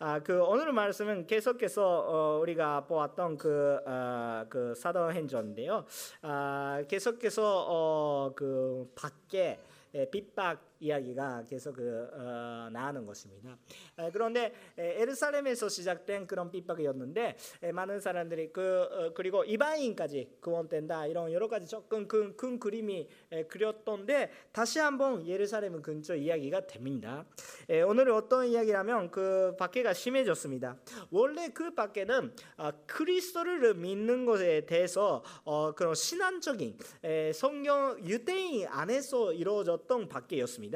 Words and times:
아, 0.00 0.20
그 0.20 0.40
오늘 0.44 0.72
말씀은 0.72 1.26
계속해서 1.26 1.82
어, 1.84 2.38
우리가 2.40 2.86
보았던 2.86 3.36
그, 3.36 3.80
어, 3.84 4.44
그 4.48 4.72
사도행전인데요. 4.76 5.84
아, 6.22 6.84
계속해서 6.86 7.66
어, 7.68 8.32
그 8.36 8.92
밖에 8.94 9.58
핍박 10.12 10.67
이야기가 10.80 11.44
계속 11.48 11.74
그, 11.76 12.08
어, 12.12 12.68
나오는 12.72 13.04
것입니다. 13.04 13.56
에, 13.98 14.10
그런데 14.12 14.52
에, 14.76 15.02
에르살렘에서 15.02 15.68
시작된 15.68 16.26
그런 16.26 16.50
핍박이었는데 16.50 17.36
에, 17.62 17.72
많은 17.72 18.00
사람들이 18.00 18.52
그 18.52 18.88
어, 18.90 19.12
그리고 19.14 19.44
이방인까지 19.44 20.38
구원된다 20.40 21.06
이런 21.06 21.32
여러 21.32 21.48
가지 21.48 21.66
조금 21.66 22.06
큰, 22.06 22.36
큰 22.36 22.58
그림이 22.58 23.08
에, 23.32 23.44
그렸던데 23.44 24.30
다시 24.52 24.78
한번 24.78 25.26
예루살렘 25.26 25.80
근처 25.82 26.14
이야기가 26.14 26.66
됩니다. 26.66 27.24
에, 27.68 27.82
오늘 27.82 28.10
어떤 28.10 28.46
이야기라면 28.46 29.10
그 29.10 29.56
밖에가 29.58 29.92
심해졌습니다. 29.92 30.76
원래 31.10 31.48
그 31.48 31.74
밖에는 31.74 32.32
어, 32.56 32.70
그리스도를 32.86 33.74
믿는 33.74 34.24
것에 34.24 34.66
대해서 34.66 35.24
어, 35.44 35.72
그런 35.74 35.94
신앙적인 35.94 36.78
에, 37.04 37.32
성경 37.32 37.98
유대인 38.04 38.66
안에서 38.68 39.32
이루어졌던 39.32 40.08
밖에였습니다. 40.08 40.67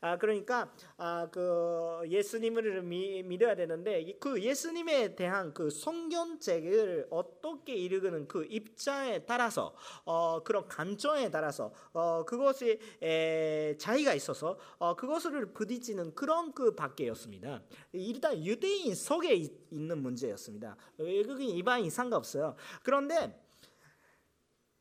아, 0.00 0.18
그러니까 0.18 0.72
아, 0.96 1.28
그 1.30 2.00
예수님을 2.06 2.82
미, 2.82 3.22
믿어야 3.22 3.54
되는데 3.54 4.12
그 4.20 4.40
예수님에 4.40 5.14
대한 5.14 5.52
그 5.54 5.70
성경책을 5.70 7.08
어떻게 7.10 7.74
읽는 7.74 8.28
그 8.28 8.46
입장에 8.48 9.24
따라서 9.24 9.74
어, 10.04 10.42
그런 10.42 10.66
관점에 10.68 11.30
따라서 11.30 11.72
어, 11.92 12.24
그것이 12.24 12.78
에, 13.02 13.76
차이가 13.78 14.14
있어서 14.14 14.58
어, 14.78 14.94
그것을 14.94 15.52
부딪히는 15.52 16.14
그런 16.14 16.52
그 16.52 16.74
밖에였습니다. 16.74 17.62
일단 17.92 18.44
유대인 18.44 18.94
속에 18.94 19.34
있는 19.34 20.02
문제였습니다. 20.02 20.76
외국인 20.98 21.50
이방인 21.50 21.90
상관없어요. 21.90 22.56
그런데 22.82 23.41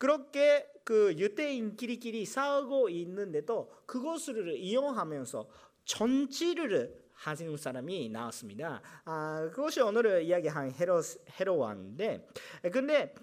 그렇게 0.01 0.67
그 0.83 1.13
유대인끼리끼리 1.15 2.25
싸우고 2.25 2.89
있는데도 2.89 3.71
그것을 3.85 4.57
이용하면서 4.57 5.47
전치를 5.85 6.99
하시는 7.13 7.55
사람이 7.55 8.09
나왔습니다. 8.09 8.81
아, 9.05 9.47
그것이 9.53 9.79
오늘 9.79 10.23
이야기한 10.23 10.71
헤로 10.71 11.03
헤로와인데, 11.39 12.27
근데 12.73 13.13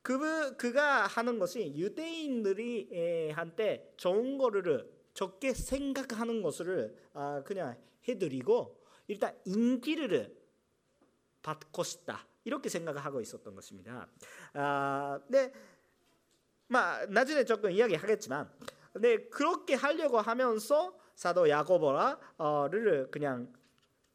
그 0.00 0.56
그가 0.56 1.08
하는 1.08 1.40
것이 1.40 1.74
유대인들이 1.74 3.32
한테 3.32 3.92
좋은 3.96 4.38
거를 4.38 4.88
적게 5.14 5.52
생각하는 5.52 6.40
것을 6.40 6.94
아, 7.14 7.42
그냥 7.44 7.76
해드리고 8.06 8.80
일단 9.08 9.36
인기를 9.44 10.36
받고 11.42 11.82
싶다 11.82 12.28
이렇게 12.44 12.68
생각하고 12.68 13.20
있었던 13.20 13.56
것입니다. 13.56 14.08
아, 14.52 15.18
네. 15.26 15.52
마 16.68 17.04
나중에 17.06 17.44
조금 17.44 17.70
이야기하겠지만 17.70 18.50
근데 18.92 19.28
그렇게 19.28 19.74
하려고 19.74 20.18
하면서 20.18 20.94
사도 21.14 21.48
야고보라를 21.48 23.10
그냥 23.10 23.52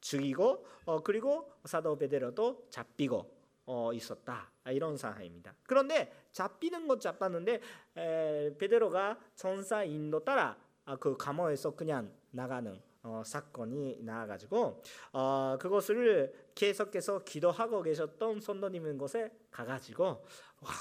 죽이고 0.01 0.65
어, 0.85 1.03
그리고 1.03 1.51
사도 1.65 1.97
베드로도 1.97 2.67
잡히고 2.69 3.33
어, 3.65 3.93
있었다 3.93 4.51
이런 4.67 4.97
상황입니다. 4.97 5.55
그런데 5.63 6.11
잡히는 6.31 6.87
것 6.87 6.99
잡았는데 6.99 7.61
에, 7.97 8.57
베드로가 8.57 9.19
전사 9.35 9.83
인도 9.83 10.23
따라 10.23 10.57
아, 10.85 10.97
그 10.97 11.15
감옥에서 11.17 11.71
그냥 11.75 12.13
나가는 12.31 12.81
어, 13.03 13.21
사건이 13.25 13.99
나와가지고 14.01 14.81
어, 15.13 15.57
그것을 15.59 16.33
계속해서 16.55 17.23
기도하고 17.23 17.81
계셨던 17.81 18.41
선도님인 18.41 18.97
곳에 18.97 19.31
가가지고 19.51 20.03
와 20.05 20.71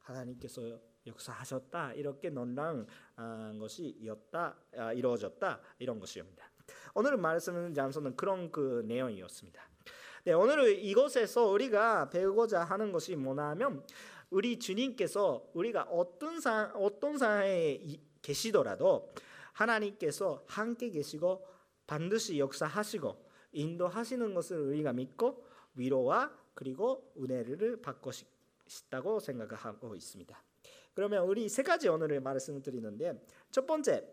하나님께서 0.00 0.78
역사하셨다 1.06 1.94
이렇게 1.94 2.30
논란 2.30 2.86
것이었다 3.58 4.56
아, 4.76 4.92
이루어졌다 4.92 5.60
이런 5.78 5.98
것입니다. 5.98 6.50
오늘 6.94 7.16
말씀은 7.16 7.74
잠소는 7.74 8.16
그런 8.16 8.50
그 8.50 8.82
내용이었습니다. 8.86 9.62
네, 10.24 10.32
오늘 10.32 10.78
이곳에서 10.78 11.46
우리가 11.46 12.10
배우고자 12.10 12.62
하는 12.62 12.92
것이 12.92 13.16
뭐냐면 13.16 13.84
우리 14.30 14.58
주님께서 14.58 15.50
우리가 15.52 15.82
어떤 15.84 16.40
상 16.40 16.72
어떤 16.76 17.18
상황에 17.18 17.80
계시더라도 18.22 19.12
하나님께서 19.52 20.44
함께 20.46 20.90
계시고 20.90 21.46
반드시 21.86 22.38
역사하시고 22.38 23.30
인도하시는 23.52 24.32
것을 24.32 24.58
우리가 24.68 24.92
믿고 24.92 25.44
위로와 25.74 26.32
그리고 26.54 27.12
은혜를 27.18 27.82
받고 27.82 28.10
싶다고 28.66 29.20
생각하고 29.20 29.94
있습니다. 29.94 30.42
그러면 30.94 31.24
우리 31.24 31.48
세 31.48 31.62
가지 31.62 31.88
오늘 31.88 32.20
말씀을 32.20 32.62
드리는데 32.62 33.14
첫 33.50 33.66
번째 33.66 34.06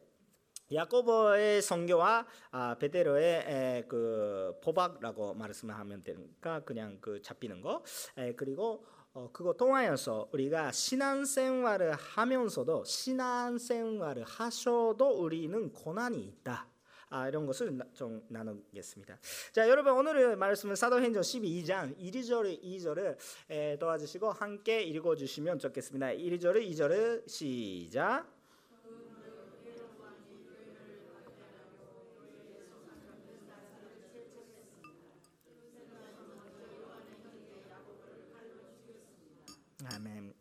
야고보의 0.72 1.62
성교와 1.62 2.28
아, 2.52 2.76
베드로의 2.78 3.86
그 3.88 4.60
포박라고 4.62 5.34
말씀하면 5.34 6.04
되니까 6.04 6.60
그냥 6.64 7.00
그 7.02 7.22
잡히는 7.22 7.62
거 7.62 7.84
에, 8.18 8.34
그리고 8.36 8.86
어, 9.14 9.30
그거 9.34 9.54
통하여서 9.54 10.30
우리가 10.32 10.72
신앙생활을 10.72 11.94
하면서도 11.94 12.84
신앙생활을 12.86 14.24
하셔도 14.24 15.10
우리는 15.10 15.74
고난이 15.74 16.24
있다. 16.24 16.68
아, 17.12 17.28
이런 17.28 17.46
것을 17.48 17.76
좀 17.94 18.24
나누겠습니다. 18.28 19.18
자, 19.52 19.68
여러분 19.68 19.94
오늘의 19.94 20.36
말씀은 20.36 20.76
사도행전 20.76 21.24
12장 21.24 21.98
1절 21.98 22.62
2절을 22.64 23.80
도와주시고 23.80 24.32
함께 24.32 24.84
읽어 24.84 25.16
주시면 25.16 25.58
좋겠습니다. 25.58 26.08
1절 26.08 26.70
2절 26.70 27.28
시작. 27.28 28.28
아멘. 39.96 40.34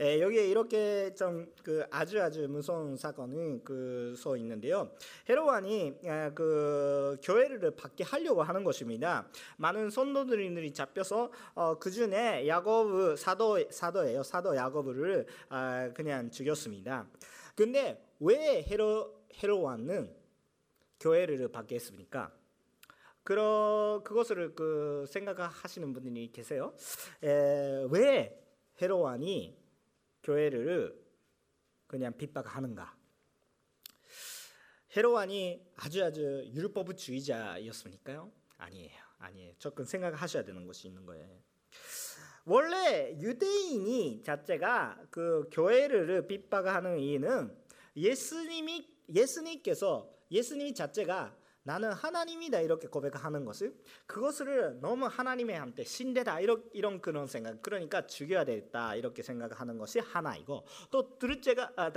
에, 0.00 0.20
여기에 0.20 0.48
이렇게 0.48 1.14
좀 1.14 1.52
그 1.62 1.84
아주 1.90 2.20
아주 2.20 2.48
무서운 2.48 2.96
사건이 2.96 3.64
그서 3.64 4.36
있는데요. 4.36 4.90
헤로안이 5.28 6.00
그 6.34 7.16
교회를 7.22 7.76
받게 7.76 8.04
하려고 8.04 8.42
하는 8.42 8.64
것입니다. 8.64 9.28
많은 9.56 9.90
선도들이 9.90 10.72
잡혀서 10.72 11.30
어, 11.54 11.78
그 11.78 11.90
중에 11.90 12.46
야고브 12.46 13.16
사도 13.16 13.70
사도예요. 13.70 14.22
사도 14.22 14.56
야고브를 14.56 15.26
아, 15.48 15.90
그냥 15.94 16.30
죽였습니다. 16.30 17.06
근데 17.54 18.04
왜 18.20 18.62
헤로 18.62 19.22
헤로안은 19.42 20.12
교회를 21.00 21.48
받게 21.50 21.76
했습니까? 21.76 22.32
그러 23.22 24.00
그것을 24.04 24.54
그 24.54 25.04
생각하시는 25.08 25.92
분들이 25.92 26.32
계세요. 26.32 26.74
에, 27.22 27.86
왜 27.90 28.38
헤로안이 28.80 29.61
교회를 30.22 31.00
그냥 31.86 32.16
핍박하는가? 32.16 32.96
헤로안이 34.96 35.72
아주 35.76 36.04
아주 36.04 36.50
율법주의자였습니까요? 36.52 38.30
아니에요, 38.58 39.02
아니에요. 39.18 39.54
조금 39.58 39.84
생각하셔야 39.84 40.44
되는 40.44 40.66
것이 40.66 40.88
있는 40.88 41.06
거예요. 41.06 41.42
원래 42.44 43.16
유대인이 43.20 44.22
자체가 44.22 45.06
그 45.10 45.48
교회를 45.50 46.26
핍박하는 46.26 46.98
이유는 46.98 47.56
예수님이 47.96 48.88
예수님께서 49.08 50.12
예수님 50.30 50.74
자체가 50.74 51.36
나는 51.64 51.92
하나님이다 51.92 52.60
이렇게 52.60 52.88
고백하는 52.88 53.44
것을 53.44 53.74
그것을 54.06 54.80
너무 54.80 55.06
하나님의 55.06 55.58
한테 55.58 55.84
신대다 55.84 56.40
이런 56.40 56.68
이런 56.72 57.00
그런 57.00 57.26
생각 57.26 57.62
그러니까 57.62 58.06
죽여야 58.06 58.44
되겠다 58.44 58.96
이렇게 58.96 59.22
생각하는 59.22 59.78
것이 59.78 60.00
하나이고 60.00 60.66
또 60.90 61.18
둘째가 61.18 61.72
아, 61.76 61.92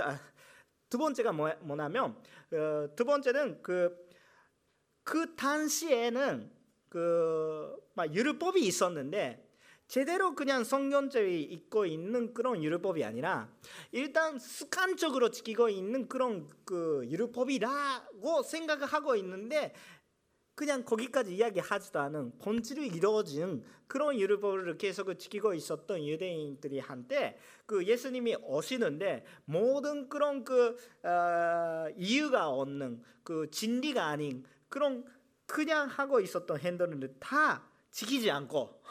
두 0.88 0.98
번째가 0.98 1.32
뭐, 1.32 1.52
뭐냐면 1.60 2.16
어, 2.52 2.88
두 2.94 3.04
번째는 3.04 3.62
그그 3.62 5.34
당시에는 5.36 6.52
그막 6.88 8.14
율법이 8.14 8.64
있었는데 8.64 9.45
제대로 9.88 10.34
그냥 10.34 10.64
성경죄에 10.64 11.38
있고 11.38 11.86
있는 11.86 12.34
그런 12.34 12.62
율법이 12.62 13.04
아니라 13.04 13.48
일단 13.92 14.38
습관적으로 14.38 15.30
지키고 15.30 15.68
있는 15.68 16.08
그런 16.08 16.48
그 16.64 17.06
율법이라고 17.08 18.42
생각하고 18.42 19.14
있는데 19.16 19.72
그냥 20.56 20.84
거기까지 20.84 21.36
이야기하지도 21.36 22.00
않은 22.00 22.38
본질을 22.38 22.86
이루어지는 22.96 23.62
그런 23.86 24.18
율법을 24.18 24.78
계속 24.78 25.12
지키고 25.14 25.52
있었던 25.52 26.04
유대인들이 26.04 26.80
한때 26.80 27.38
그 27.66 27.84
예수님이 27.84 28.36
오시는데 28.40 29.24
모든 29.44 30.08
그런 30.08 30.44
그 30.44 30.76
어, 31.04 31.88
이유가 31.96 32.48
없는 32.48 33.02
그 33.22 33.50
진리가 33.50 34.06
아닌 34.06 34.44
그런 34.70 35.04
그냥 35.46 35.88
하고 35.88 36.20
있었던 36.20 36.58
행동을 36.58 37.14
다 37.20 37.62
지키지 37.90 38.30
않고 38.30 38.82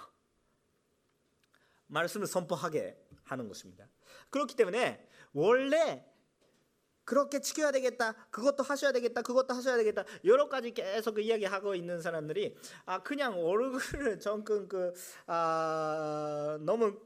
말씀을 1.87 2.27
선포하게 2.27 2.97
하는 3.23 3.47
것입니다. 3.47 3.87
그렇기 4.29 4.55
때문에 4.55 5.07
원래 5.33 6.05
그렇게 7.05 7.39
지켜야 7.39 7.71
되겠다. 7.71 8.13
그것도 8.31 8.63
하셔야 8.63 8.91
되겠다. 8.91 9.21
그것도 9.21 9.53
하셔야 9.53 9.77
되겠다. 9.77 10.03
여러 10.25 10.49
가지 10.49 10.73
계속 10.73 11.15
그 11.15 11.21
이야기하고 11.21 11.75
있는 11.75 12.01
사람들이 12.01 12.57
아 12.85 13.01
그냥 13.03 13.39
얼굴을 13.39 14.19
정말 14.19 14.67
그아 14.67 16.57
너무 16.61 16.99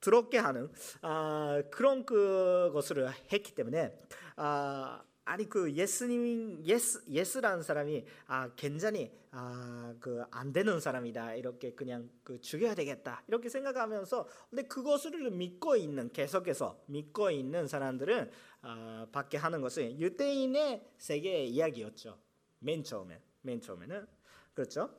더럽게 0.00 0.38
하는 0.38 0.72
아 1.02 1.62
그런 1.70 2.06
그 2.06 2.70
것을 2.72 3.12
했기 3.32 3.54
때문에 3.54 3.92
아 4.36 5.02
아니 5.30 5.48
그 5.48 5.72
예스님 5.72 6.66
예스 6.66 7.04
예스라는 7.08 7.62
사람이 7.62 8.04
아 8.26 8.50
굉장히 8.56 9.16
아그 9.30 10.24
안 10.32 10.52
되는 10.52 10.80
사람이다. 10.80 11.36
이렇게 11.36 11.72
그냥 11.72 12.10
그 12.24 12.40
죽여야 12.40 12.74
되겠다. 12.74 13.22
이렇게 13.28 13.48
생각하면서 13.48 14.26
근데 14.50 14.64
그것을 14.64 15.30
믿고 15.30 15.76
있는 15.76 16.10
계속해서 16.12 16.82
믿고 16.86 17.30
있는 17.30 17.68
사람들은 17.68 18.28
아 18.62 19.06
받게 19.12 19.38
하는 19.38 19.60
것은 19.60 20.00
유대인의 20.00 20.94
세계 20.98 21.44
이야기였죠. 21.44 22.18
맨 22.58 22.82
처음에 22.82 23.22
맨 23.42 23.60
처음에는. 23.60 24.08
그렇죠? 24.52 24.90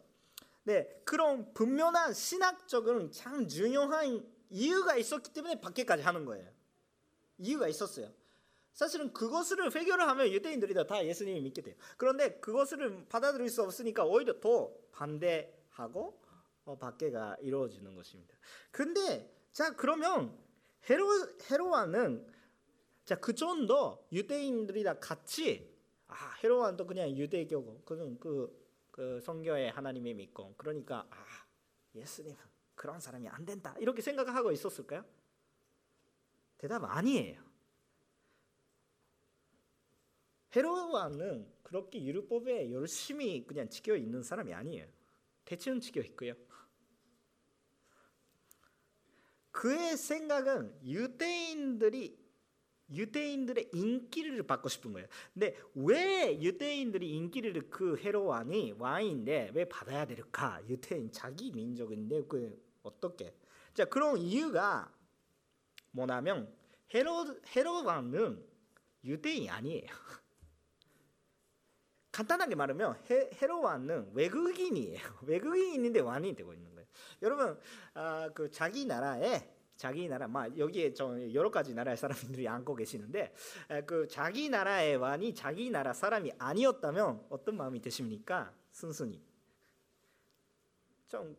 네 0.63 0.88
그런 1.04 1.54
분명한 1.54 2.13
신학적인 2.13 3.12
참 3.12 3.50
중요한 3.50 4.25
이유가 4.50 4.95
있었기 4.95 5.34
때문에 5.34 5.60
받게까지 5.60 6.04
하는 6.04 6.24
거예요. 6.24 6.48
이유가 7.38 7.68
있었어요 7.68 8.21
사실은 8.74 9.14
그것을 9.14 9.74
회개를 9.74 10.08
하면 10.08 10.28
유대인들이 10.32 10.74
다 10.88 11.06
예수님을 11.06 11.42
믿게 11.42 11.62
돼요. 11.62 11.76
그런데 11.98 12.40
그것을 12.40 13.06
받아들일 13.10 13.50
수 13.50 13.64
없으니까 13.64 14.06
오히려 14.06 14.40
더 14.40 14.72
반대하고 14.92 16.22
어, 16.66 16.78
박해가 16.78 17.38
이루어지는 17.42 17.96
것입니다. 17.96 18.36
근데 18.72 19.34
자 19.52 19.76
그러면 19.76 20.38
헤로 20.90 21.08
헤로와는 21.50 22.28
자그 23.06 23.36
정도 23.36 24.08
유대인들이 24.12 24.84
다 24.84 24.98
같이 25.00 25.70
아 26.08 26.36
헤로와도 26.44 26.86
그냥 26.86 27.10
유대교고 27.10 27.82
그는 27.84 28.20
그, 28.20 28.58
그 28.92 29.20
성교에 29.22 29.70
하나님이 29.70 30.14
믿고 30.14 30.54
그러니까 30.58 31.06
아 31.10 31.26
예수님은 31.96 32.38
그런 32.76 33.00
사람이 33.00 33.28
안 33.28 33.46
된다 33.46 33.76
이렇게 33.80 34.02
생각하고 34.02 34.52
있었을까요? 34.52 35.04
대답 36.58 36.84
아니에요. 36.84 37.50
헤로와는 40.56 41.48
그렇게 41.63 42.03
율법에 42.03 42.71
열심히 42.71 43.45
그냥 43.45 43.69
지켜 43.69 43.95
있는 43.95 44.21
사람이 44.24 44.53
아니에요. 44.53 44.88
대체는 45.45 45.80
지켜 45.80 46.01
있고요. 46.01 46.33
그의 49.51 49.98
생각은 49.98 50.80
유대인들이 50.83 52.19
유대인들의 52.94 53.69
인기를 53.74 54.44
받고 54.44 54.68
싶은 54.68 54.92
거예요. 54.94 55.07
근데 55.33 55.57
왜 55.75 56.38
유대인들이 56.42 57.09
인기를 57.09 57.69
그 57.69 57.98
헤로 57.98 58.25
왕이 58.25 58.75
왕인데 58.77 59.51
왜 59.53 59.65
받아야 59.65 60.06
될까? 60.06 60.62
유대인 60.68 61.12
자기 61.12 61.51
민족인데 61.51 62.24
그 62.25 62.62
어떻게? 62.83 63.33
자 63.74 63.86
그런 63.86 64.18
이유가 64.18 64.94
뭐냐면 65.92 66.53
헤로 66.94 67.25
헤로 67.56 67.83
왕은 67.86 68.45
유대인이 69.06 69.50
아니에요. 69.50 69.88
간단하게 72.12 72.56
말하면 72.56 72.96
헤, 73.10 73.30
헤로완은 73.42 74.12
외국인이에요. 74.13 75.00
외국인인데 75.24 76.02
왕이 76.02 76.36
되고 76.36 76.54
있는 76.54 76.74
거예요. 76.75 76.88
여러분 77.22 77.60
아, 77.94 78.30
그 78.34 78.50
자기 78.52 78.86
나라에 78.86 79.50
자기 79.81 80.08
나라, 80.08 80.28
막 80.28 80.56
여기에 80.56 80.94
저 80.94 81.34
여러 81.34 81.50
가지 81.50 81.74
나라의 81.74 81.98
사람들이 81.98 82.48
앉고 82.48 82.75
계시는데 82.75 83.34
그 83.88 84.08
자기 84.08 84.48
나라의 84.48 84.98
왕이 84.98 85.34
자기 85.34 85.72
나라 85.72 85.92
사람이 85.92 86.34
아니었다면 86.38 87.25
어떤 87.30 87.58
마음이 87.58 87.81
드십니까? 87.81 88.54
순순히 88.69 89.19
좀, 91.08 91.36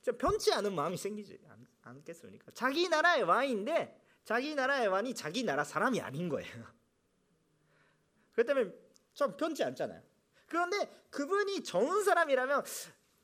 좀 0.00 0.16
편치 0.16 0.54
않은 0.54 0.74
마음이 0.74 0.96
생기지 0.96 1.38
않, 1.50 1.66
않겠습니까? 1.82 2.50
자기 2.54 2.88
나라의 2.88 3.24
왕인데 3.24 4.00
자기 4.24 4.54
나라의 4.54 4.88
왕이 4.88 5.14
자기 5.14 5.44
나라 5.44 5.62
사람이 5.62 6.00
아닌 6.00 6.30
거예요. 6.30 6.50
그렇기 8.32 8.54
때 8.54 8.72
좀 9.14 9.36
편치 9.36 9.62
않잖아요. 9.64 10.02
그런데 10.46 10.76
그분이 11.10 11.62
좋은 11.62 12.04
사람이라면 12.04 12.64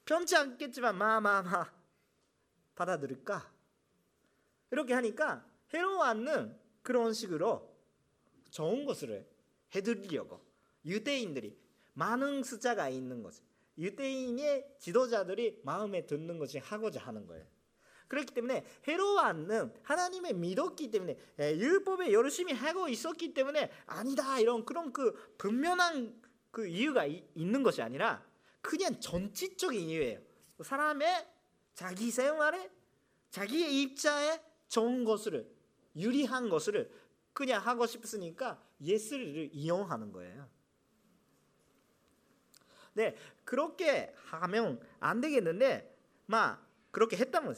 편치 0.05 0.37
않겠지만 0.37 0.97
마마마 0.97 1.73
받아들일까? 2.75 3.53
이렇게 4.71 4.95
하니까 4.95 5.45
헤로안는 5.73 6.59
그런 6.83 7.13
식으로 7.13 7.75
좋은 8.51 8.85
것을 8.85 9.29
해드리려고 9.75 10.41
유대인들이 10.85 11.59
많은 11.95 12.43
숫자가 12.43 12.89
있는 12.89 13.23
것을 13.23 13.45
유대인의 13.79 14.77
지도자들이 14.79 15.61
마음에 15.65 16.07
듣는 16.07 16.39
것이 16.39 16.59
하고자 16.59 17.01
하는 17.01 17.27
거예요. 17.27 17.45
그렇기 18.09 18.35
때문에 18.35 18.65
헤로안는 18.87 19.75
하나님의 19.83 20.35
믿었기 20.35 20.91
때문에 20.91 21.17
율법에 21.39 22.13
열심히 22.13 22.53
하고 22.53 22.89
있었기 22.89 23.35
때문에 23.35 23.71
아니다 23.87 24.39
이런 24.39 24.65
그런 24.65 24.93
그 24.93 25.35
분명한 25.39 26.23
그 26.51 26.67
이유가 26.67 27.05
이, 27.05 27.25
있는 27.35 27.63
것이 27.63 27.83
아니라 27.83 28.25
그냥 28.61 28.99
전체적인 29.01 29.81
이유예요. 29.81 30.21
사람의 30.63 31.29
자기 31.75 32.11
생활에 32.11 32.71
자기의 33.31 33.83
입자에 33.83 34.41
좋은 34.69 35.05
것을 35.05 35.49
유리한 35.95 36.49
것을 36.49 36.91
그냥 37.33 37.65
하고 37.65 37.87
싶으니까 37.87 38.63
예수를 38.81 39.51
이용하는 39.53 40.13
거예요. 40.13 40.49
네, 42.95 43.15
그렇게 43.45 44.15
하면 44.31 44.81
안 45.01 45.21
되겠는데, 45.21 45.95
막 46.25 46.67
그렇게 46.91 47.19
했다면 47.19 47.55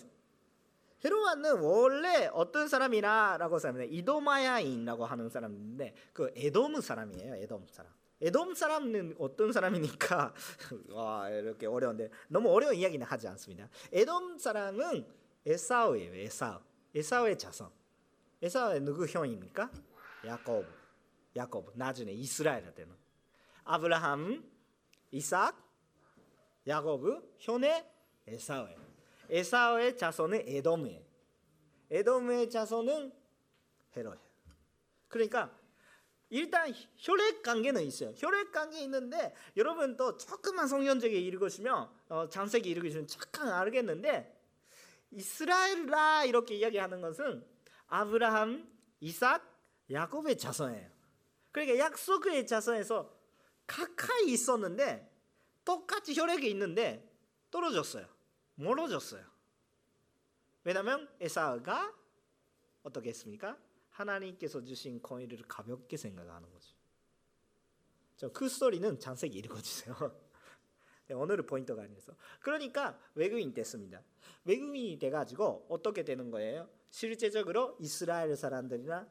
헤로안은 1.04 1.60
원래 1.60 2.28
어떤 2.32 2.68
사람이라고 2.68 3.58
하면 3.58 3.88
이도마야인이라고 3.90 5.06
하는 5.06 5.28
사람인데 5.28 5.94
그 6.12 6.32
에돔 6.34 6.80
사람이에요. 6.80 7.36
에돔 7.36 7.66
사람. 7.68 7.92
에돔 8.20 8.54
사람은 8.54 9.14
어떤 9.18 9.52
사람이니까 9.52 10.34
와 10.90 11.30
이렇게 11.30 11.66
어려운데 11.66 12.10
너무 12.26 12.50
어려운 12.52 12.74
이야기는 12.74 13.06
하지 13.06 13.28
않습니다. 13.28 13.68
에돔 13.92 14.38
사람은 14.38 15.06
에사우예요. 15.46 16.14
에사우. 16.14 16.60
에사우의 16.94 17.38
자손. 17.38 17.70
에사우의 18.42 18.80
누구 18.80 19.06
형입니까? 19.06 19.70
야곱. 20.26 20.66
야곱. 21.36 21.72
나중에 21.74 22.12
이스라엘 22.12 22.74
되는. 22.74 22.94
아브라함, 23.64 24.44
이삭, 25.10 25.54
야곱, 26.66 27.36
현의 27.38 27.86
에사우예요. 28.26 28.87
에사오의 29.30 29.96
자손은 29.96 30.44
에돔이에요. 30.46 31.02
에돔의 31.90 32.50
자손은 32.50 33.12
헤로예요. 33.96 34.20
그러니까 35.08 35.56
일단 36.30 36.72
혈액 36.96 37.42
관계는 37.42 37.82
있어요. 37.84 38.12
혈액 38.16 38.52
관계 38.52 38.80
있는데 38.82 39.34
여러분 39.56 39.96
또 39.96 40.16
조금만 40.16 40.68
성경적에 40.68 41.18
읽으시면 41.18 41.88
어, 42.10 42.28
장세기 42.28 42.68
읽으시면 42.70 43.06
잠깐 43.06 43.48
알겠는데 43.48 44.36
이스라엘라 45.10 46.24
이렇게 46.24 46.56
이야기하는 46.56 47.00
것은 47.00 47.44
아브라함, 47.86 48.70
이삭, 49.00 49.42
야곱의 49.90 50.36
자손이에요. 50.36 50.90
그러니까 51.50 51.78
약속의 51.78 52.46
자손에서 52.46 53.10
가까이 53.66 54.26
있었는데 54.26 55.10
똑같이 55.64 56.14
혈액이 56.14 56.48
있는데 56.50 57.10
떨어졌어요. 57.50 58.06
멀어졌어요. 58.58 59.24
왜냐하면 60.64 61.08
에사가 61.20 61.94
어떻게 62.82 63.10
했습니까? 63.10 63.56
하나님께서 63.90 64.62
주신 64.62 65.00
권위를 65.02 65.42
가볍게 65.48 65.96
생각하는 65.96 66.48
거죠. 66.50 68.32
그 68.32 68.48
스토리는 68.48 68.98
장세기 68.98 69.38
읽어주세요. 69.38 69.94
네, 71.06 71.14
오늘은 71.14 71.46
포인트가 71.46 71.82
아니어서. 71.82 72.14
그러니까 72.40 72.98
외국인 73.14 73.54
됐습니다. 73.54 74.02
외국인이 74.44 74.98
돼가지고 74.98 75.66
어떻게 75.68 76.04
되는 76.04 76.30
거예요? 76.30 76.68
실제적으로 76.90 77.76
이스라엘 77.80 78.36
사람들이랑 78.36 79.08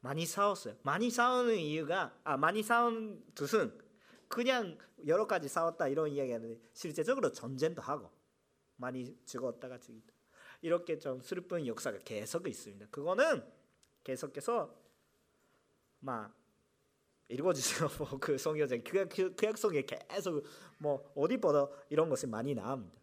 많이 0.00 0.26
싸웠어요. 0.26 0.76
많이 0.82 1.10
싸우는 1.10 1.56
이유가 1.56 2.14
아 2.22 2.36
많이 2.36 2.62
싸운 2.62 3.24
뜻은 3.34 3.80
그냥 4.28 4.78
여러 5.06 5.26
가지 5.26 5.48
싸웠다 5.48 5.88
이런 5.88 6.10
이야기 6.10 6.32
하는데 6.32 6.60
실제적으로 6.74 7.32
전쟁도 7.32 7.80
하고 7.80 8.10
많이 8.76 9.16
죽었다가 9.24 9.78
죽이다. 9.78 10.12
이렇게 10.62 10.98
좀 10.98 11.20
슬픈 11.20 11.66
역사가 11.66 11.98
계속 12.04 12.48
있습니다. 12.48 12.86
그거는 12.90 13.44
계속해서 14.02 14.74
막 16.00 16.34
읽어주세요. 17.28 17.88
뭐그 17.98 18.36
그, 18.84 19.34
그 19.34 19.46
약속에 19.46 19.84
계속 19.86 20.44
뭐 20.78 21.12
어디 21.14 21.36
보다 21.36 21.68
이런 21.88 22.08
것이 22.08 22.26
많이 22.26 22.54
나옵니다. 22.54 22.98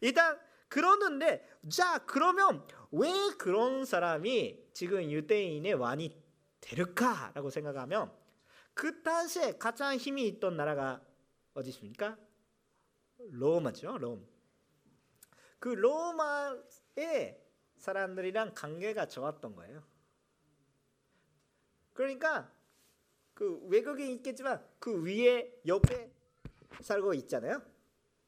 일단 0.00 0.38
그러는데 0.68 1.46
자 1.70 1.98
그러면 2.06 2.66
왜 2.90 3.10
그런 3.38 3.84
사람이 3.84 4.70
지금 4.72 5.10
유대인의 5.10 5.74
왕이 5.74 6.16
될까라고 6.60 7.50
생각하면 7.50 8.12
그 8.74 9.02
당시에 9.02 9.58
가장 9.58 9.96
힘이 9.96 10.26
있던 10.28 10.56
나라가 10.56 11.04
어디 11.54 11.70
있습니까? 11.70 12.16
로마죠. 13.18 13.98
롬. 13.98 14.31
그 15.62 15.68
로마의 15.68 17.40
사람들이랑 17.76 18.52
관계가 18.52 19.06
좋았던 19.06 19.54
거예요. 19.54 19.86
그러니까 21.92 22.52
그 23.32 23.60
외국인 23.68 24.10
있겠지만 24.10 24.60
그 24.80 25.04
위에 25.04 25.62
옆에 25.64 26.12
살고 26.80 27.14
있잖아요. 27.14 27.62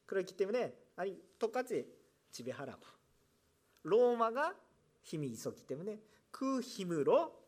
그렇기 0.05 0.37
때문에 0.37 0.73
아니 0.95 1.21
똑같이 1.37 1.93
지배하라고. 2.31 2.85
로마가 3.83 4.57
힘이 5.01 5.27
있었기 5.27 5.67
때문에 5.67 6.01
그 6.31 6.61
힘으로 6.61 7.45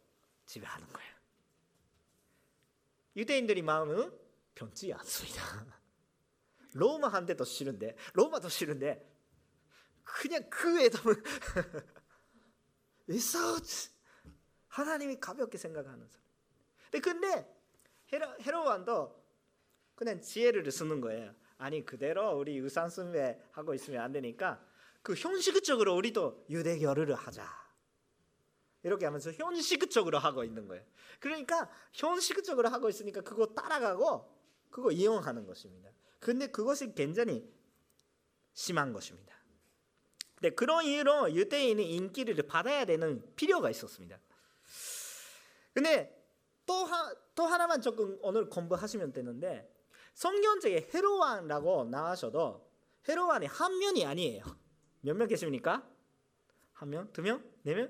지배하는 0.47 0.85
거예요. 0.85 1.15
유대인들이 3.15 3.61
마음은 3.61 4.11
변치 4.53 4.91
않습니다. 4.91 5.65
로마한테 6.73 7.37
더 7.37 7.45
싫은데 7.45 7.95
로마도 8.15 8.49
싫은데 8.49 9.16
그냥 10.07 10.49
그 10.49 10.81
애덤을 10.81 11.23
에서 13.09 13.57
하나님이 14.69 15.19
가볍게 15.19 15.57
생각하는 15.57 16.07
사람. 16.07 16.25
근데 16.91 16.99
근데 16.99 17.57
헤로 18.13 18.39
헤로완도 18.39 19.27
그냥 19.95 20.21
지혜를 20.21 20.69
쓰는 20.71 21.01
거예요. 21.01 21.35
아니 21.57 21.85
그대로 21.85 22.37
우리 22.37 22.57
유산 22.57 22.89
숭배 22.89 23.41
하고 23.51 23.73
있으면 23.73 24.01
안 24.01 24.11
되니까 24.11 24.63
그 25.01 25.13
형식적으로 25.13 25.95
우리도 25.95 26.45
유대교를 26.49 27.13
하자. 27.15 27.45
이렇게 28.83 29.05
하면서 29.05 29.31
형식적으로 29.31 30.19
하고 30.19 30.43
있는 30.43 30.67
거예요. 30.67 30.85
그러니까 31.19 31.69
형식적으로 31.91 32.69
하고 32.69 32.87
있으니까 32.87 33.21
그거 33.21 33.47
따라가고 33.47 34.37
그거 34.69 34.91
이용하는 34.91 35.45
것입니다. 35.45 35.89
근데 36.19 36.47
그것이 36.47 36.93
굉장히 36.93 37.51
심한 38.53 38.93
것입니다. 38.93 39.36
네, 40.41 40.51
그런 40.51 40.85
이유로 40.85 41.33
유대인이 41.33 41.95
인기를 41.95 42.35
받아야 42.47 42.85
되는 42.85 43.23
필요가 43.35 43.69
있었습니다. 43.69 44.19
근데 45.73 46.13
또, 46.65 46.73
하, 46.85 47.13
또 47.35 47.45
하나만 47.45 47.81
조금 47.81 48.17
오늘 48.21 48.49
공부하시면 48.49 49.13
되는데 49.13 49.71
성경책에 50.13 50.89
헤로왕라고 50.93 51.85
나와셔도 51.85 52.67
헤로왕이 53.07 53.45
한 53.47 53.77
명이 53.79 54.05
아니에요. 54.05 54.43
몇 55.01 55.15
명 55.15 55.27
계십니까? 55.27 55.87
한 56.73 56.89
명, 56.89 57.11
두 57.13 57.21
명, 57.21 57.43
네 57.63 57.73
명? 57.75 57.89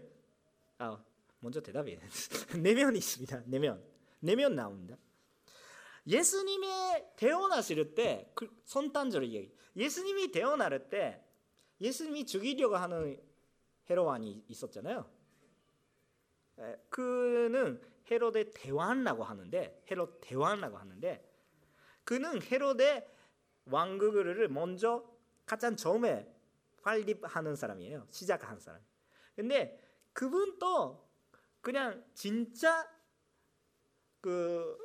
아, 0.78 1.02
먼저 1.40 1.62
대답이 1.62 1.98
네 2.62 2.74
명이 2.74 2.98
있습니다. 2.98 3.44
네 3.46 3.60
명, 3.60 3.82
네명 4.20 4.56
나옵니다. 4.56 4.96
예수님이 6.06 6.68
태어나실 7.18 7.94
때 7.96 8.32
그 8.36 8.50
선탄절을 8.66 9.32
얘기. 9.34 9.54
예수님이 9.76 10.32
태어날 10.32 10.90
때 10.90 11.22
예수님이 11.80 12.26
죽이려고 12.26 12.76
하는 12.76 13.22
헤로왕이 13.90 14.46
있었잖아요. 14.48 15.10
그는 16.90 17.82
헤로데 18.10 18.52
대왕이라고 18.52 19.24
하는데 19.24 19.84
헤로 19.92 20.20
대왕이라고 20.22 20.78
하는데 20.78 21.24
그는 22.04 22.42
헤로데 22.42 23.16
왕국을 23.66 24.48
먼저 24.48 25.06
가장 25.46 25.76
처음에 25.76 26.34
활립하는 26.82 27.56
사람이에요. 27.56 28.08
시작한 28.10 28.60
사람. 28.60 28.82
근데 29.36 29.80
그분도 30.14 31.06
그냥 31.62 32.04
진짜 32.14 32.90
그 34.22 34.78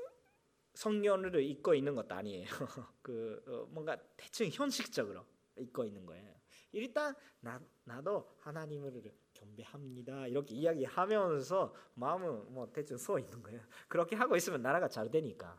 성경을 0.74 1.42
읽고 1.42 1.74
있는 1.74 1.94
것도 1.94 2.14
아니에요. 2.14 2.46
그 3.02 3.42
어, 3.46 3.66
뭔가 3.70 3.96
대충 4.16 4.48
현실적으로 4.48 5.24
읽고 5.56 5.84
있는 5.84 6.04
거예요. 6.04 6.41
일단 6.72 7.14
나, 7.40 7.60
나도 7.84 8.34
하나님을 8.40 9.02
경배합니다. 9.34 10.26
이렇게 10.28 10.54
이야기하면서 10.54 11.74
마음은 11.94 12.52
뭐 12.52 12.70
대충 12.72 12.96
서 12.96 13.18
있는 13.18 13.42
거예요. 13.42 13.60
그렇게 13.88 14.16
하고 14.16 14.36
있으면 14.36 14.62
나라가 14.62 14.88
잘 14.88 15.10
되니까 15.10 15.56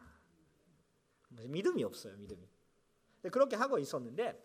믿음이 1.29 1.83
없어요. 1.83 2.15
믿음이. 2.17 2.47
그렇게 3.31 3.55
하고 3.55 3.79
있었는데, 3.79 4.43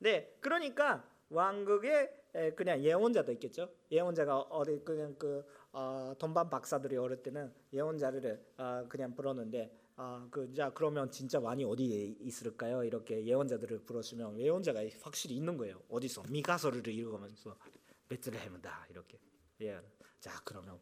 네 0.00 0.36
그러니까 0.40 1.08
왕국에 1.30 2.24
그냥 2.54 2.82
예언자도 2.82 3.32
있겠죠. 3.32 3.70
예언자가 3.90 4.38
어디 4.38 4.78
그냥 4.84 5.14
그 5.18 5.44
어, 5.72 6.14
돈반 6.18 6.48
박사들이 6.50 6.96
어릴 6.96 7.22
때는 7.22 7.52
예언자를 7.72 8.44
어, 8.58 8.86
그냥 8.88 9.14
불었는데 9.14 9.85
아, 9.98 10.28
그, 10.30 10.52
자, 10.52 10.70
그러면 10.74 11.10
진짜 11.10 11.40
많이 11.40 11.64
어디에 11.64 12.16
있을까요? 12.20 12.84
이렇게 12.84 13.24
예언자들을 13.24 13.78
불러주면 13.84 14.38
예언자가 14.38 14.80
확실히 15.00 15.36
있는 15.36 15.56
거예요. 15.56 15.82
어디서? 15.88 16.24
미가서를 16.28 16.86
읽으면서 16.86 17.58
베들레헴이다. 18.08 18.88
이렇게. 18.90 19.18
예. 19.62 19.80
자, 20.20 20.38
그러면 20.44 20.78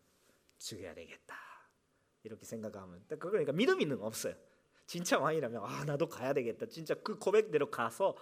죽여야 0.58 0.94
되겠다. 0.94 1.36
이렇게 2.24 2.44
생각하면. 2.44 3.04
그러니까 3.20 3.52
믿음 3.52 3.80
있는 3.80 3.98
거 3.98 4.06
없어요. 4.06 4.34
진짜 4.86 5.18
왕이라면, 5.20 5.62
아, 5.64 5.84
나도 5.84 6.08
가야 6.08 6.32
되겠다. 6.32 6.66
진짜 6.66 6.94
그 6.94 7.16
고백대로 7.16 7.70
가서 7.70 8.16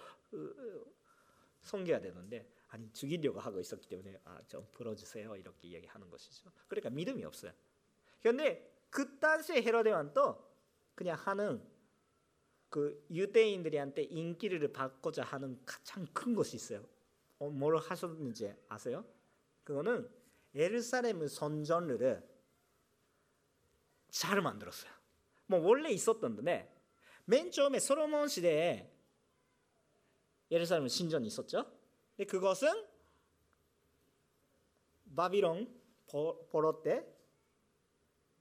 섬겨야 1.63 2.01
되는데, 2.01 2.47
아니, 2.67 2.91
죽이려고 2.93 3.39
하고 3.39 3.59
있었기 3.59 3.87
때문에, 3.89 4.19
아, 4.25 4.39
좀 4.47 4.67
풀어주세요. 4.71 5.35
이렇게 5.37 5.69
이야기하는 5.69 6.07
것이죠. 6.11 6.51
그러니까 6.67 6.91
믿음이 6.91 7.25
없어요. 7.25 7.51
그런데 8.21 8.71
그 8.91 9.17
당시에 9.19 9.63
헤로데 9.63 9.91
왕도 9.91 10.52
그냥 10.95 11.17
하는 11.17 11.61
그 12.69 13.05
유대인들한테 13.11 14.03
인기를 14.03 14.71
받고자 14.73 15.23
하는 15.23 15.59
가장 15.65 16.07
큰 16.13 16.33
것이 16.33 16.55
있어요. 16.55 16.83
어, 17.39 17.49
뭘 17.49 17.77
하셨는지 17.77 18.53
아세요? 18.67 19.05
그거는 19.63 20.09
예루살렘 20.55 21.27
선전을 21.27 22.27
잘 24.09 24.41
만들었어요. 24.41 24.91
뭐 25.47 25.59
원래 25.59 25.89
있었던데 25.91 26.71
맨 27.25 27.51
처음에 27.51 27.79
솔로몬 27.79 28.27
시대에 28.27 28.91
예루살렘 30.51 30.87
신전이 30.87 31.27
있었죠. 31.27 31.65
근데 32.15 32.29
그것은 32.29 32.87
바비론 35.15 35.81
포로 36.07 36.81
때 36.81 37.05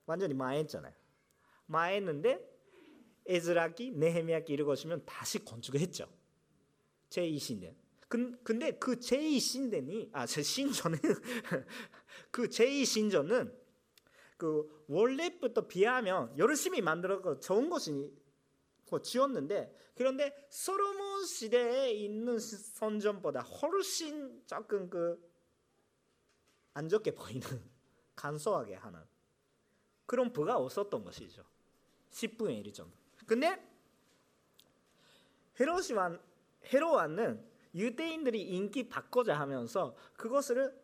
완전히 0.06 0.34
망했잖아요. 0.34 1.01
망했는데 1.72 2.50
에즈라기, 3.26 3.92
네헤미야기 3.92 4.52
읽으시면 4.52 5.04
다시 5.04 5.44
건축했죠. 5.44 6.08
제2신殿. 7.10 7.76
근데 8.08 8.72
그 8.78 8.96
제2신殿이 8.96 10.10
아, 10.12 10.26
제 10.26 10.42
신전은 10.42 10.98
그 12.30 12.48
제2신전은 12.48 13.54
그 14.36 14.84
원래부터 14.86 15.66
비하면 15.66 16.36
열심히 16.36 16.82
만들어서 16.82 17.40
좋은 17.40 17.70
것이 17.70 18.12
지었는데 19.02 19.74
그런데 19.94 20.34
솔로몬 20.50 21.24
시대에 21.24 21.92
있는 21.92 22.38
선전보다 22.38 23.40
훨씬 23.40 24.42
조금 24.46 24.90
그 24.90 25.32
안 26.74 26.88
좋게 26.88 27.14
보이는 27.14 27.40
간소하게 28.16 28.74
하는 28.74 29.00
그런 30.06 30.32
부가 30.32 30.56
없었던 30.56 31.04
것이죠. 31.04 31.44
10분의 32.12 32.66
1 32.66 32.72
정도. 32.72 32.92
근데 33.26 33.60
헤롯이완 35.58 36.20
헤로완은 36.72 37.44
유대인들이 37.74 38.42
인기 38.42 38.88
받고자 38.88 39.38
하면서 39.38 39.96
그것을 40.16 40.80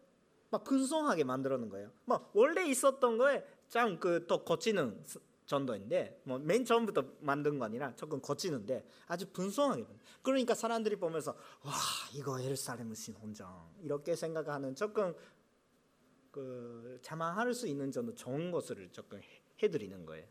막 0.51 0.65
분성하게 0.65 1.25
만들어놓은 1.25 1.69
거예요. 1.69 1.93
뭐 2.05 2.31
원래 2.33 2.67
있었던 2.67 3.19
거에 3.19 3.45
좀그더 3.69 4.45
고치는 4.45 5.05
정도인데 5.45 6.21
뭐 6.25 6.39
맨 6.39 6.65
처음부터 6.65 7.05
만든 7.21 7.59
거 7.59 7.67
아니라 7.67 7.95
조금 7.97 8.21
고치는데 8.21 8.87
아주 9.07 9.31
분성하게. 9.31 9.87
그러니까 10.23 10.55
사람들이 10.55 10.97
보면서 10.97 11.37
와 11.63 11.73
이거 12.15 12.43
예루살렘 12.43 12.95
신혼정 12.95 13.75
이렇게 13.83 14.17
생각하는 14.17 14.75
조금 14.75 15.15
그 16.31 16.99
자만할 17.03 17.53
수 17.53 17.67
있는 17.67 17.91
정도 17.91 18.15
좋은 18.15 18.51
것을 18.51 18.91
조금 18.93 19.21
해드리는 19.63 20.07
거예요. 20.07 20.27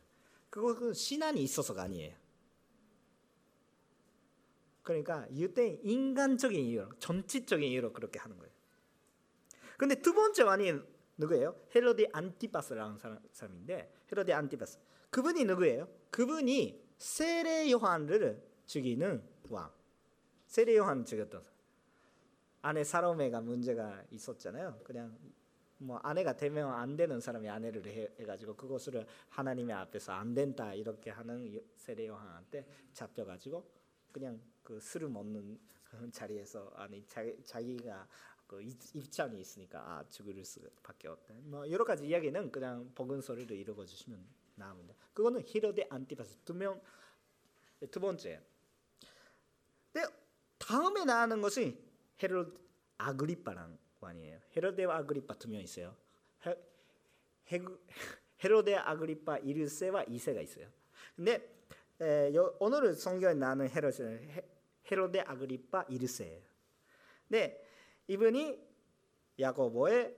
그것은 0.49 0.93
신앙이 0.93 1.41
있어서가 1.43 1.83
아니에요. 1.83 2.15
그러니까 4.83 5.27
유대 5.35 5.79
인간적인 5.83 6.59
이유로, 6.63 6.97
전치적인 6.99 7.69
이유로 7.69 7.91
그렇게 7.91 8.19
하는 8.19 8.37
거예요. 8.37 8.53
근데 9.77 9.95
두 9.95 10.13
번째 10.13 10.43
왕이 10.43 10.73
누구예요? 11.17 11.59
헤로데 11.75 12.07
안티파스라는 12.13 12.97
사람, 12.97 13.19
인데 13.55 13.93
헤로데 14.11 14.33
안티파스. 14.33 14.79
그분이 15.09 15.45
누구예요? 15.45 15.89
그분이 16.09 16.81
세례 16.97 17.69
요한을 17.71 18.41
죽이는 18.65 19.23
왕. 19.49 19.71
세례 20.45 20.77
요한 20.77 21.05
죽였던 21.05 21.41
사람. 21.41 21.57
아내 22.61 22.83
사로메가 22.83 23.41
문제가 23.41 24.03
있었잖아요. 24.11 24.79
그냥 24.83 25.17
뭐 25.79 25.97
아내가 25.97 26.35
되면 26.35 26.71
안 26.71 26.95
되는 26.95 27.19
사람이 27.19 27.47
아내를 27.49 27.85
해, 27.85 28.09
해가지고 28.19 28.55
그것을 28.55 29.05
하나님의 29.29 29.75
앞에서 29.75 30.13
안 30.13 30.33
된다 30.33 30.73
이렇게 30.73 31.11
하는 31.11 31.61
세례 31.75 32.07
요한한테 32.07 32.67
잡혀가지고 32.93 33.69
그냥 34.11 34.41
그 34.63 34.79
술을 34.79 35.09
먹는 35.09 35.59
자리에서 36.11 36.71
아니 36.75 37.05
자기, 37.05 37.35
자기가 37.43 38.07
그 38.47 38.61
입장이 38.93 39.39
있으니까 39.39 39.79
아 39.79 40.05
죽을 40.09 40.43
수밖에 40.43 41.09
없다. 41.09 41.33
뭐 41.43 41.69
여러 41.69 41.83
가지 41.83 42.07
이야기는 42.07 42.51
그냥 42.51 42.91
복음서를 42.95 43.49
읽어 43.51 43.85
주시면 43.85 44.25
나옵니다. 44.55 44.95
그거는 45.13 45.43
히로데 45.45 45.87
안티파스 45.89 46.37
두명 46.45 46.81
두 47.91 47.99
번째. 47.99 48.41
근데 49.91 50.07
다음에 50.57 51.05
나오는 51.05 51.41
것이 51.41 51.77
헤롯 52.21 52.59
아그리파란 52.97 53.77
왕이에요. 53.99 54.39
헤로데 54.55 54.85
아그리파 54.85 55.33
두 55.35 55.49
명 55.49 55.61
있어요. 55.61 55.95
헤로데 58.43 58.75
아그리파 58.75 59.39
1세와 59.39 60.07
2세가 60.07 60.43
있어요. 60.43 60.67
근데 61.15 61.55
에, 61.99 62.33
요, 62.35 62.55
오늘 62.59 62.93
성경에 62.93 63.33
나오는 63.33 63.67
헤롯은 63.69 64.29
헤로데 64.91 65.21
아그리파 65.21 65.85
1세예요. 65.85 66.41
네, 67.29 67.59
이분이 68.07 68.59
야고보의 69.39 70.15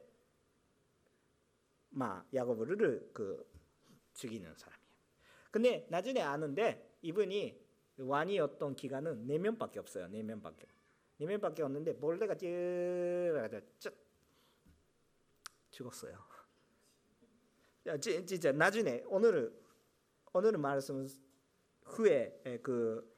마 1.91 2.23
야고보를 2.33 3.09
그 3.13 3.49
죽이는 4.13 4.53
사람이에요. 4.55 4.89
근데 5.51 5.87
나중에 5.89 6.21
아는데 6.21 6.97
이분이 7.01 7.59
왕이었던 7.97 8.75
기간은 8.75 9.25
4명밖에 9.27 9.77
없어요. 9.77 10.07
4명밖에. 10.07 10.67
4명밖에 11.19 11.61
없는데 11.61 11.93
몰래가 11.93 12.35
쭉 12.35 13.93
죽었어요. 15.71 16.17
진짜 17.99 18.51
나중에 18.51 19.03
오늘 19.07 19.53
오늘 20.33 20.57
말씀 20.57 21.07
후에 21.83 22.59
그 22.61 23.17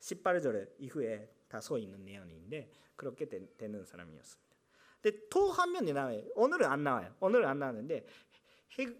18절 0.00 0.74
이후에 0.78 1.32
다소 1.48 1.78
있는 1.78 2.04
내용인데 2.04 2.70
그렇게 2.96 3.26
되, 3.26 3.68
는 3.68 3.84
사람이었습니다. 3.84 4.54
근데 5.02 5.18
또한 5.28 5.72
명이 5.72 5.92
나와요. 5.92 6.22
오늘은 6.34 6.66
안 6.66 6.84
나와요. 6.84 7.14
오늘은 7.20 7.46
안 7.46 7.58
나왔는데 7.58 8.06
헤, 8.78 8.96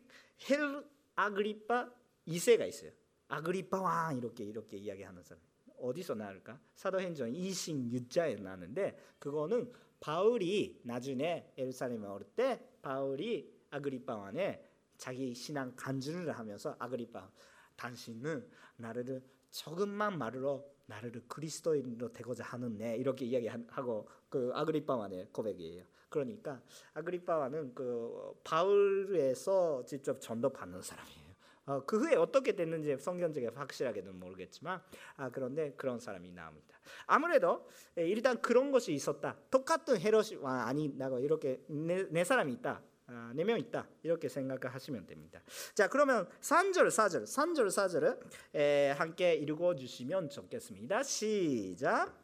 헤롯 0.50 0.84
아그리파 1.14 1.90
2세가 2.26 2.68
있어요. 2.68 2.90
아그리파 3.28 3.80
왕 3.80 4.18
이렇게 4.18 4.44
이렇게 4.44 4.76
이야기하는 4.76 5.22
사람. 5.22 5.42
어디서 5.84 6.14
나올까? 6.14 6.58
사도행전 6.74 7.32
26장에 7.32 8.40
나는데 8.40 8.96
그거는 9.18 9.70
바울이 10.00 10.80
나중에 10.84 11.52
예루살렘에 11.56 12.06
올 12.06 12.24
때 12.36 12.60
바울이 12.82 13.52
아그리파 13.70 14.14
왕에 14.16 14.62
자기 14.96 15.34
신앙 15.34 15.74
간증을 15.76 16.32
하면서 16.32 16.76
아그리파 16.78 17.30
당신은 17.76 18.48
나를 18.76 19.22
조금만 19.50 20.18
말로 20.18 20.72
나를 20.86 21.12
그리스도인으로 21.28 22.12
되고자 22.12 22.44
하네 22.44 22.96
이렇게 22.98 23.24
이야기하고 23.24 24.08
그 24.28 24.50
아그리파 24.54 24.97
왕의 24.97 25.28
고백이에요. 25.32 25.84
그러니까 26.08 26.60
아그리파와는 26.92 27.74
그 27.74 28.34
바울에서 28.44 29.84
직접 29.84 30.20
전도받는 30.20 30.82
사람이에요. 30.82 31.23
어, 31.66 31.85
그 31.85 31.99
후에 31.99 32.14
어떻게 32.16 32.52
됐는지 32.52 32.97
성경적에 32.99 33.49
확실하게는 33.54 34.18
모르겠지만 34.18 34.83
아, 35.16 35.30
그런데 35.30 35.73
그런 35.76 35.99
사람이 35.99 36.30
나옵니다. 36.33 36.78
아무래도 37.06 37.66
예, 37.99 38.06
일단 38.06 38.40
그런 38.40 38.71
것이 38.71 38.92
있었다. 38.92 39.37
똑같은 39.50 39.99
헤롯이 39.99 40.37
와 40.40 40.66
아니라고 40.66 41.21
이렇게 41.21 41.61
네, 41.68 42.06
네 42.11 42.25
사람이 42.25 42.53
있다. 42.55 42.83
아, 43.07 43.33
네명 43.35 43.59
있다 43.59 43.87
이렇게 44.03 44.29
생각하시면 44.29 45.07
됩니다. 45.07 45.40
자 45.74 45.88
그러면 45.88 46.29
3절 46.40 46.88
4절 46.88 47.24
3절 47.24 47.66
4절을 47.66 48.96
함께 48.96 49.35
읽어주시면 49.35 50.31
좋겠습니다. 50.31 51.03
시작. 51.03 52.23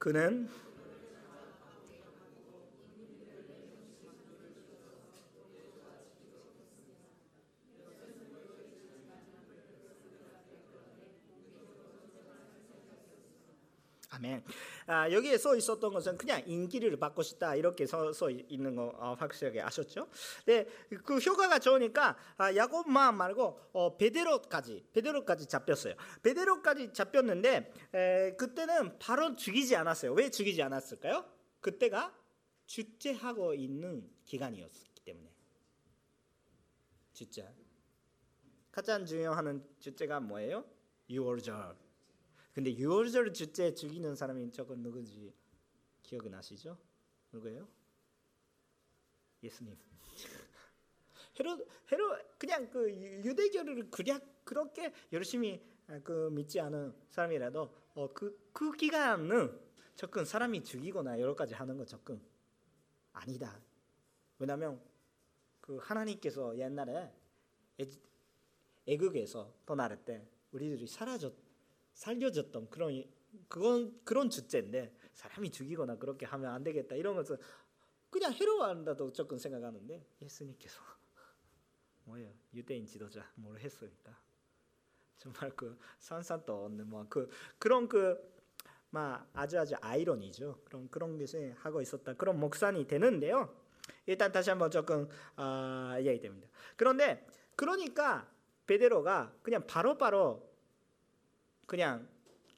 그는 0.00 0.48
아멘. 14.20 14.44
아, 14.86 15.10
여기에 15.10 15.38
써 15.38 15.56
있었던 15.56 15.92
것은 15.92 16.18
그냥 16.18 16.42
인기를 16.46 16.98
받고 16.98 17.22
싶다 17.22 17.54
이렇게 17.54 17.86
써, 17.86 18.12
써 18.12 18.28
있는 18.30 18.76
거 18.76 18.92
어, 18.98 19.14
확실하게 19.18 19.62
아셨죠? 19.62 20.08
네, 20.44 20.66
그 21.04 21.16
효과가 21.16 21.58
좋으니까 21.58 22.16
아, 22.36 22.54
야곱만 22.54 23.16
말고 23.16 23.60
어, 23.72 23.96
베드로까지 23.96 24.84
베드로까지 24.92 25.46
잡혔어요. 25.46 25.94
베드로까지 26.22 26.92
잡혔는데 26.92 27.72
에, 27.94 28.36
그때는 28.36 28.98
바로 28.98 29.34
죽이지 29.34 29.74
않았어요. 29.74 30.12
왜 30.12 30.30
죽이지 30.30 30.62
않았을까요? 30.62 31.24
그때가 31.60 32.14
주제하고 32.66 33.54
있는 33.54 34.08
기간이었기 34.26 35.00
때문에 35.02 35.30
주제 37.14 37.48
가장 38.70 39.06
중요한 39.06 39.64
주제가 39.80 40.20
뭐예요? 40.20 40.64
6월절 41.08 41.89
근데 42.60 42.74
6월절 42.74 43.32
주째 43.32 43.74
죽이는 43.74 44.14
사람이 44.14 44.52
저건 44.52 44.82
누구지 44.82 45.32
기억 46.02 46.28
나시죠? 46.28 46.76
누구예요? 47.32 47.66
예수님. 49.42 49.78
헤로 51.40 51.66
헤로 51.90 52.18
그냥 52.36 52.68
그 52.68 52.92
유대교를 53.24 53.90
그냥 53.90 54.20
그렇게 54.44 54.92
열심히 55.10 55.66
아, 55.86 55.98
그 56.00 56.28
믿지 56.30 56.60
않은 56.60 56.94
사람이라도 57.08 57.74
어, 57.94 58.12
그, 58.12 58.50
그 58.52 58.72
기간은 58.72 59.58
접근 59.94 60.26
사람이 60.26 60.62
죽이거나 60.62 61.18
여러 61.18 61.34
가지 61.34 61.54
하는 61.54 61.78
거 61.78 61.86
접근 61.86 62.20
아니다. 63.14 63.58
왜냐하면 64.38 64.78
그 65.62 65.78
하나님께서 65.78 66.58
옛날에 66.58 67.10
애국에서 68.86 69.50
떠날 69.64 70.04
때 70.04 70.28
우리들이 70.52 70.86
사라졌 70.86 71.49
살려졌던 72.00 72.70
그런 72.70 73.04
그건 73.46 74.00
그런 74.04 74.30
주제인데 74.30 74.96
사람이 75.12 75.50
죽이거나 75.50 75.96
그렇게 75.96 76.24
하면 76.24 76.50
안 76.50 76.64
되겠다 76.64 76.96
이런 76.96 77.14
것은 77.14 77.36
그냥 78.08 78.32
해로워한다도 78.32 79.12
조금 79.12 79.36
생각하는데 79.36 80.06
예수님께서 80.22 80.80
뭐예요? 82.04 82.32
유대인 82.54 82.86
지도자 82.86 83.30
뭘 83.34 83.60
했으니까 83.60 84.18
정말 85.18 85.50
그 85.54 85.78
산산도 85.98 86.64
없는 86.64 86.88
뭐그 86.88 87.28
그런 87.58 87.86
그막 87.86 89.28
아주 89.34 89.58
아주 89.58 89.74
아이러니죠. 89.82 90.62
그런 90.64 90.88
그런 90.88 91.18
것을 91.18 91.54
하고 91.58 91.82
있었다. 91.82 92.14
그런 92.14 92.40
목산이 92.40 92.86
되는데요. 92.86 93.54
일단 94.06 94.32
다시 94.32 94.48
한번 94.48 94.70
조금 94.70 95.06
아, 95.36 95.98
이야기됩니다. 96.00 96.48
그런데 96.76 97.26
그러니까 97.56 98.26
베드로가 98.66 99.36
그냥 99.42 99.66
바로바로 99.66 99.98
바로 99.98 100.49
그냥 101.70 102.08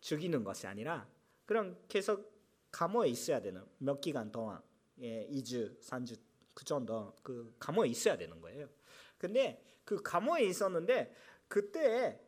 죽이는 0.00 0.42
것이 0.42 0.66
아니라 0.66 1.06
그럼 1.44 1.76
계속 1.86 2.32
감옥에 2.70 3.10
있어야 3.10 3.42
되는 3.42 3.62
몇 3.76 4.00
기간 4.00 4.32
동안 4.32 4.62
예, 5.00 5.28
2주, 5.30 5.78
3주 5.82 6.18
그 6.54 6.64
정도 6.64 7.14
그 7.22 7.54
감옥에 7.58 7.88
있어야 7.88 8.16
되는 8.16 8.40
거예요. 8.40 8.70
근데 9.18 9.62
그 9.84 10.00
감옥에 10.02 10.44
있었는데 10.44 11.14
그때 11.46 12.18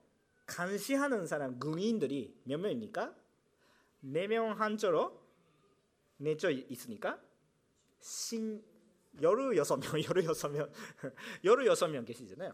감시하는 0.45 1.27
사람 1.27 1.59
군인들이 1.59 2.39
몇 2.45 2.61
명입니까? 2.61 3.17
네 4.01 4.27
명 4.27 4.61
한조로 4.61 5.19
네조 6.19 6.51
있으니까 6.51 7.19
신 7.99 8.63
열여섯 9.23 9.81
명, 9.81 10.03
열여섯 10.05 10.53
명, 10.53 10.71
열여섯 11.45 11.91
명 11.91 12.05
계시잖아요. 12.05 12.53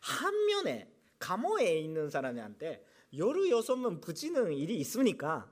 한 0.00 0.46
면에 0.46 0.94
감옥에 1.18 1.76
있는 1.80 2.08
사람한테 2.08 2.84
열흘 3.16 3.50
여섯면 3.50 4.00
부지는 4.00 4.52
일이 4.52 4.76
있습니까? 4.78 5.50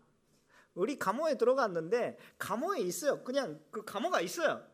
우리 0.75 0.99
감옥에 0.99 1.37
들어갔는데 1.37 2.18
감옥에 2.38 2.81
있어요. 2.81 3.23
그냥 3.25 3.61
그 3.71 3.85
감옥가 3.85 4.21
있어요. 4.21 4.64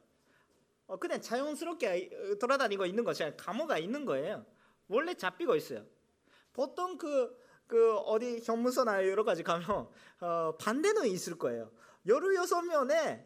어, 0.87 0.99
그냥 0.99 1.21
자연스럽게 1.21 2.37
돌아다니고 2.39 2.85
있는 2.85 3.05
것이 3.05 3.23
아니라 3.23 3.37
감옥가 3.39 3.79
있는 3.79 4.05
거예요. 4.05 4.45
원래 4.89 5.15
잡히고 5.15 5.57
있어요. 5.57 5.85
보통 6.53 6.99
그 6.99 7.45
그 7.67 7.97
어디 7.97 8.41
형무소나 8.45 9.07
여러 9.09 9.25
가지 9.25 9.43
가면 9.43 9.89
어, 10.21 10.57
반대는 10.59 11.07
있을 11.07 11.39
거예요. 11.39 11.71
열여섯 12.07 12.65
명에 12.65 13.25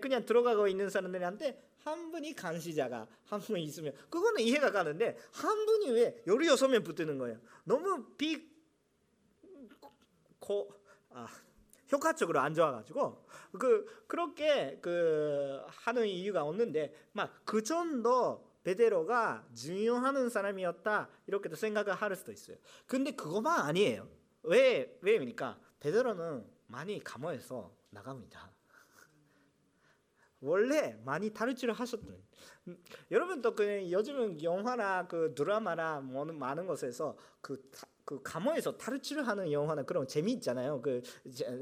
그냥 0.00 0.24
들어가고 0.24 0.66
있는 0.68 0.90
사람들한테 0.90 1.70
한 1.78 2.10
분이 2.10 2.34
감시자가 2.34 3.08
한분 3.24 3.58
있으면 3.58 3.92
그거는 4.08 4.42
이해가 4.42 4.70
가는데 4.70 5.16
한 5.32 5.66
분이 5.66 5.90
왜 5.90 6.22
열여섯 6.26 6.70
명 6.70 6.82
붙는 6.82 7.18
거예요. 7.18 7.38
너무 7.64 8.04
비 8.16 8.51
고, 10.42 10.74
아, 11.10 11.26
효과적으로 11.92 12.40
안 12.40 12.52
좋아가지고 12.54 13.26
그 13.58 14.04
그렇게 14.08 14.78
그 14.80 15.60
하는 15.66 16.06
이유가 16.06 16.42
없는데 16.42 16.92
막그 17.12 17.62
정도 17.62 18.50
베데로가 18.64 19.46
중요하는 19.54 20.28
사람이었다 20.28 21.08
이렇게도 21.26 21.56
생각을 21.56 21.94
할 21.94 22.14
수도 22.16 22.32
있어요. 22.32 22.56
근데 22.86 23.12
그것만 23.12 23.60
아니에요. 23.60 24.08
왜 24.42 24.98
왜입니까? 25.02 25.58
베데로는 25.80 26.46
많이 26.66 27.02
감옥에서 27.02 27.72
나갑니다. 27.90 28.50
원래 30.40 30.98
많이 31.04 31.30
탈출을 31.30 31.74
하셨던. 31.74 32.20
여러분도 33.10 33.54
그 33.54 33.90
요즘은 33.92 34.42
영화나 34.42 35.06
그 35.06 35.34
드라마나 35.34 36.00
뭐 36.00 36.24
많은 36.24 36.66
것에서 36.66 37.16
그, 37.40 37.70
그 38.04 38.20
감옥에서 38.22 38.76
탈출을 38.76 39.26
하는 39.26 39.50
영화나 39.52 39.82
그런 39.82 40.06
재미 40.06 40.32
있잖아요. 40.32 40.80
그 40.82 41.02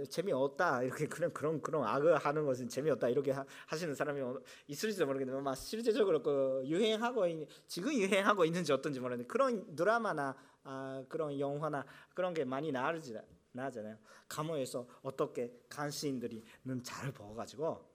재미 0.09 0.33
없다 0.33 0.83
이렇게 0.83 1.07
그런 1.09 1.33
그런 1.33 1.61
그런 1.61 1.85
악을 1.85 2.17
하는 2.17 2.47
것은 2.47 2.69
재미 2.69 2.91
없다 2.91 3.09
이렇게 3.09 3.33
하, 3.33 3.45
시는 3.77 3.95
사람이 3.95 4.21
있을지도 4.67 5.07
모르겠는데 5.07 5.43
막 5.43 5.55
실제적으로 5.55 6.23
그 6.23 6.63
유행하고 6.67 7.27
있, 7.27 7.49
지금 7.67 7.93
유행하고 7.93 8.45
있는지 8.45 8.73
어떤지 8.73 9.01
모르겠는데 9.01 9.29
그런 9.29 9.75
드라마나 9.77 10.35
아, 10.63 11.05
그런 11.09 11.39
영화나 11.39 11.85
그런 12.15 12.33
게 12.35 12.45
많이 12.45 12.73
나르지 12.73 13.17
나잖아요. 13.53 13.97
감옥에서 14.29 14.87
어떻게 15.03 15.53
간신들이는 15.69 16.83
잘 16.83 17.13
보가지고 17.13 17.90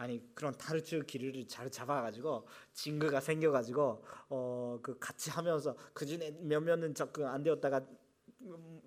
아니 0.00 0.34
그런 0.34 0.56
다르츠 0.56 1.04
길을 1.04 1.46
잘 1.46 1.70
잡아가지고 1.70 2.46
징그가 2.72 3.20
생겨가지고 3.20 4.04
어 4.30 4.78
그 4.82 4.98
같이 4.98 5.30
하면서 5.30 5.76
그 5.92 6.06
중에 6.06 6.30
몇 6.40 6.60
명은 6.60 6.94
접근 6.94 7.26
안 7.26 7.42
되었다가 7.42 7.84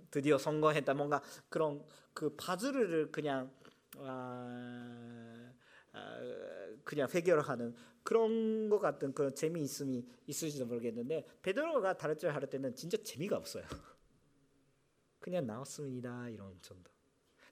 드디어 0.10 0.38
성공했다 0.38 0.94
뭔가 0.96 1.22
그런 1.50 1.84
그 2.14 2.36
파즈를 2.36 3.12
그냥 3.12 3.52
아, 3.98 5.52
아 5.92 6.20
그냥 6.84 7.08
해결하는 7.10 7.76
그런 8.02 8.70
것 8.70 8.80
같은 8.80 9.14
그 9.14 9.34
재미있음이 9.34 10.06
있을지도 10.26 10.66
모르겠는데 10.66 11.28
베드로가 11.44 11.98
다르츠를 11.98 12.34
할 12.34 12.42
때는 12.50 12.74
진짜 12.76 12.98
재미가 12.98 13.38
없어요. 13.38 13.66
그냥 15.20 15.46
나왔습니다 15.46 16.28
이런 16.30 16.58
정도. 16.62 16.92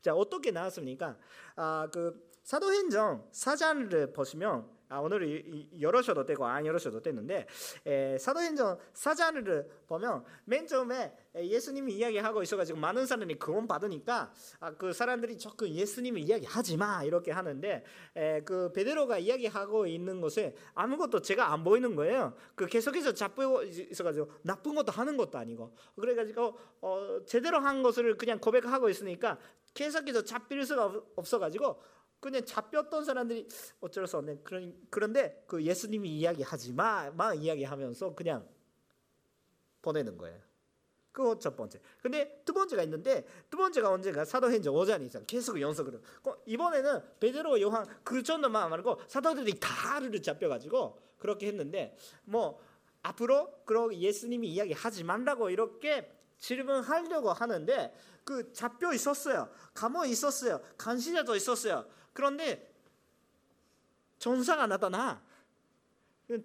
자 0.01 0.15
어떻게 0.15 0.49
나왔습니까? 0.49 1.17
아그 1.55 2.30
사도행전 2.43 3.23
사장을 3.31 4.13
보시면 4.13 4.81
아, 4.91 4.99
오늘 4.99 5.41
열어셔도 5.79 6.25
되고 6.25 6.45
안 6.45 6.65
열어셔도 6.65 7.01
되는데 7.01 7.47
에, 7.85 8.17
사도행전 8.17 8.77
사장을 8.93 9.69
보면 9.87 10.25
맨 10.43 10.67
처음에 10.67 11.15
예수님이 11.33 11.93
이야기하고 11.93 12.43
있어가지고 12.43 12.77
많은 12.77 13.05
사람이 13.05 13.35
구원 13.35 13.69
받으니까 13.69 14.33
아, 14.59 14.71
그 14.73 14.91
사람들이 14.91 15.37
조금 15.37 15.69
예수님이 15.69 16.23
이야기하지 16.23 16.75
마 16.75 17.05
이렇게 17.05 17.31
하는데 17.31 17.85
에, 18.17 18.41
그 18.41 18.73
베드로가 18.73 19.19
이야기하고 19.19 19.87
있는 19.87 20.19
것에 20.19 20.55
아무것도 20.73 21.21
제가 21.21 21.53
안 21.53 21.63
보이는 21.63 21.95
거예요. 21.95 22.33
그 22.55 22.67
계속해서 22.67 23.13
잡고 23.13 23.63
있어가지고 23.63 24.29
나쁜 24.41 24.75
것도 24.75 24.91
하는 24.91 25.15
것도 25.15 25.37
아니고 25.37 25.73
그래가지고 25.95 26.59
어, 26.81 27.19
제대로 27.25 27.59
한 27.59 27.81
것을 27.81 28.17
그냥 28.17 28.39
고백하고 28.39 28.89
있으니까 28.89 29.39
계속해서 29.73 30.25
잡힐 30.25 30.65
수가 30.65 31.01
없어가지고 31.15 31.81
그냥 32.21 32.45
잡혔던 32.45 33.03
사람들이 33.03 33.47
어쩔 33.81 34.07
수 34.07 34.17
없네. 34.17 34.37
그런 34.43 34.73
그런데 34.89 35.43
그 35.47 35.61
예수님이 35.61 36.19
이야기하지 36.19 36.71
마, 36.73 37.09
막 37.11 37.33
이야기하면서 37.33 38.13
그냥 38.13 38.47
보내는 39.81 40.17
거예요. 40.17 40.39
그거 41.11 41.37
첫 41.39 41.57
번째. 41.57 41.81
근데 42.01 42.41
두 42.45 42.53
번째가 42.53 42.83
있는데 42.83 43.25
두 43.49 43.57
번째가 43.57 43.89
언제가 43.89 44.23
사도행전 44.23 44.73
5장 44.73 45.03
이상 45.03 45.25
계속 45.25 45.59
연속으로. 45.59 45.99
이번에는 46.45 47.01
베드로 47.19 47.59
요한 47.59 47.85
그 48.03 48.23
정도만 48.23 48.69
말고 48.69 49.01
사도들이 49.07 49.59
다를 49.59 50.21
잡혀가지고 50.21 51.01
그렇게 51.17 51.47
했는데 51.47 51.97
뭐 52.23 52.61
앞으로 53.01 53.63
그러 53.65 53.91
예수님이 53.93 54.47
이야기하지 54.49 55.03
말라고 55.03 55.49
이렇게 55.49 56.09
질문하려고 56.37 57.33
하는데 57.33 57.93
그 58.23 58.53
잡혀 58.53 58.93
있었어요. 58.93 59.49
감옥에 59.73 60.09
있었어요. 60.09 60.61
간신자도 60.77 61.35
있었어요. 61.35 61.85
그런데 62.13 62.73
전사가 64.19 64.67
나타나 64.67 65.23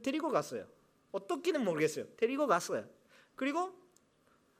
데리고 0.03 0.31
갔어요. 0.31 0.67
어떻게는 1.13 1.65
모르겠어요. 1.65 2.07
데리고 2.17 2.47
갔어요. 2.47 2.89
그리고 3.35 3.73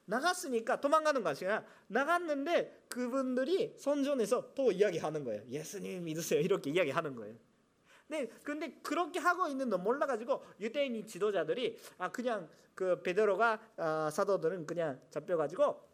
나갔으니까 0.07 0.81
도망가는 0.81 1.23
것이 1.23 1.47
아니라 1.47 1.65
나갔는데 1.89 2.85
그분들이 2.89 3.75
선전에서 3.79 4.55
또 4.55 4.71
이야기하는 4.71 5.25
거예요. 5.25 5.43
예수님 5.49 6.05
믿으세요. 6.05 6.41
이렇게 6.41 6.71
이야기하는 6.71 7.17
거예요. 7.17 7.35
네, 8.09 8.29
근데 8.45 8.79
그렇게 8.83 9.19
하고 9.19 9.49
있는 9.49 9.69
너 9.69 9.79
몰라가지고 9.79 10.45
유대인 10.61 11.05
지도자들이 11.07 11.79
아 11.99 12.11
그냥 12.11 12.49
그 12.75 13.03
베드로가 13.03 13.61
아, 13.79 14.11
사도들은 14.13 14.67
그냥 14.67 15.01
잡혀가지고 15.11 15.86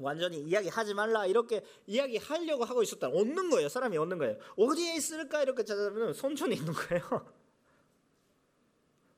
완전히 0.00 0.40
이야기하지 0.42 0.94
말라 0.94 1.26
이렇게 1.26 1.64
이야기하려고 1.86 2.64
하고 2.64 2.82
있었다. 2.82 3.08
얻는 3.08 3.50
거예요. 3.50 3.68
사람이 3.68 3.96
얻는 3.96 4.18
거예요. 4.18 4.38
어디에 4.56 4.96
있을까 4.96 5.42
이렇게 5.42 5.64
찾아보면 5.64 6.14
손촌에 6.14 6.56
있는 6.56 6.72
거예요. 6.72 7.02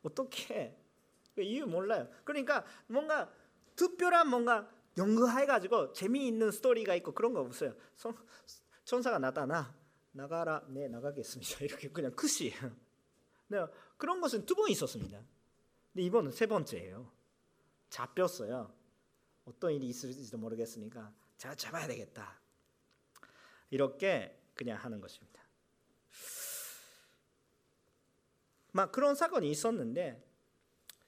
어떻게 0.02 0.76
그 1.34 1.42
이유 1.42 1.66
몰라요. 1.66 2.08
그러니까 2.24 2.64
뭔가 2.86 3.30
특별한 3.74 4.28
뭔가 4.28 4.70
연구해가지고 4.96 5.92
재미있는 5.92 6.50
스토리가 6.50 6.94
있고 6.96 7.12
그런 7.12 7.32
거 7.32 7.40
없어요. 7.40 7.74
천사가 8.84 9.18
나타나 9.18 9.74
나가라 10.12 10.62
네 10.68 10.88
나가겠습니다. 10.88 11.58
이렇게 11.64 11.90
그냥 11.90 12.12
크시. 12.12 12.52
네, 13.48 13.58
그런 13.96 14.20
것은 14.20 14.46
두 14.46 14.54
번 14.54 14.70
있었습니다. 14.70 15.20
근데 15.92 16.02
이번은 16.02 16.32
세 16.32 16.46
번째예요. 16.46 17.10
잡혔어요. 17.90 18.72
어떤 19.46 19.72
일이 19.72 19.88
있을지도 19.88 20.36
모르겠으니까 20.38 21.12
제가 21.38 21.54
잡아야 21.54 21.86
되겠다. 21.86 22.38
이렇게 23.70 24.38
그냥 24.54 24.78
하는 24.78 25.00
것입니다. 25.00 25.42
막 28.72 28.92
그런 28.92 29.14
사건이 29.14 29.50
있었는데 29.50 30.22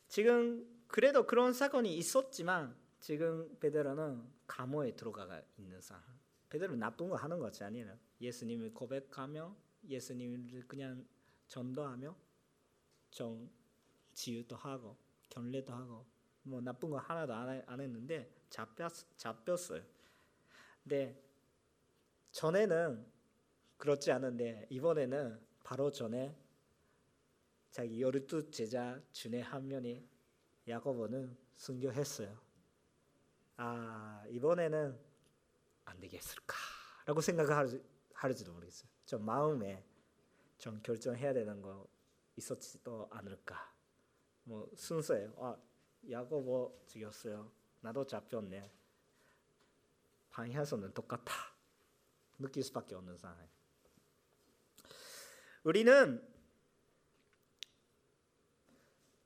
지금 0.08 0.66
그래도 0.88 1.26
그런 1.26 1.52
사건이 1.52 1.96
있었지만 1.98 2.74
지금 3.00 3.56
베드로는 3.60 4.26
감옥에 4.46 4.96
들어가 4.96 5.42
있는 5.58 5.80
상황. 5.80 6.02
베드로 6.48 6.76
나쁜 6.76 7.10
거 7.10 7.16
하는 7.16 7.38
것이 7.38 7.62
아니에요. 7.62 7.98
예수님을 8.20 8.72
고백하며 8.72 9.54
예수님을 9.86 10.66
그냥 10.66 11.06
전도하며 11.48 12.16
정 13.10 13.50
지유도 14.14 14.56
하고 14.56 14.96
견례도 15.28 15.72
하고 15.72 16.06
뭐 16.48 16.62
나쁜 16.62 16.90
거 16.90 16.96
하나도 16.96 17.34
안, 17.34 17.62
안 17.66 17.80
했는데 17.80 18.32
잡혔 18.48 18.88
잡혔어요. 19.16 19.82
근데 20.82 21.22
전에는 22.32 23.06
그렇지 23.76 24.10
않은데 24.10 24.66
이번에는 24.70 25.40
바로 25.62 25.90
전에 25.90 26.34
자기 27.70 28.00
열두 28.00 28.50
제자 28.50 29.00
중에 29.12 29.42
한 29.42 29.68
명이 29.68 30.08
야고보는 30.66 31.36
순교했어요. 31.56 32.34
아 33.58 34.24
이번에는 34.28 34.98
안 35.84 36.00
되겠을까라고 36.00 37.20
생각을 37.20 37.82
하지도 38.14 38.52
모르겠어요. 38.52 38.90
좀 39.04 39.24
마음에 39.24 39.84
좀 40.56 40.80
결정해야 40.82 41.34
되는 41.34 41.60
거 41.60 41.86
있었지도 42.36 43.08
않을까. 43.10 43.74
뭐 44.44 44.70
순서예요. 44.74 45.34
아 45.38 45.56
야고보 46.10 46.84
죽였어요. 46.86 47.50
나도 47.80 48.06
잡혔네. 48.06 48.70
방향성은 50.30 50.94
똑같아. 50.94 51.32
느낄 52.38 52.62
수밖에 52.62 52.94
없는 52.94 53.16
상황. 53.16 53.48
우리는 55.64 56.26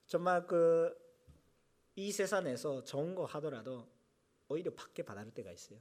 정말 0.07 0.47
그 0.47 1.03
이 1.95 2.11
세상에서 2.11 2.85
좋은 2.85 3.15
거 3.15 3.25
하더라도 3.27 3.87
오히려 4.49 4.73
받게 4.75 5.03
받을 5.05 5.31
때가 5.33 5.53
있어요. 5.53 5.79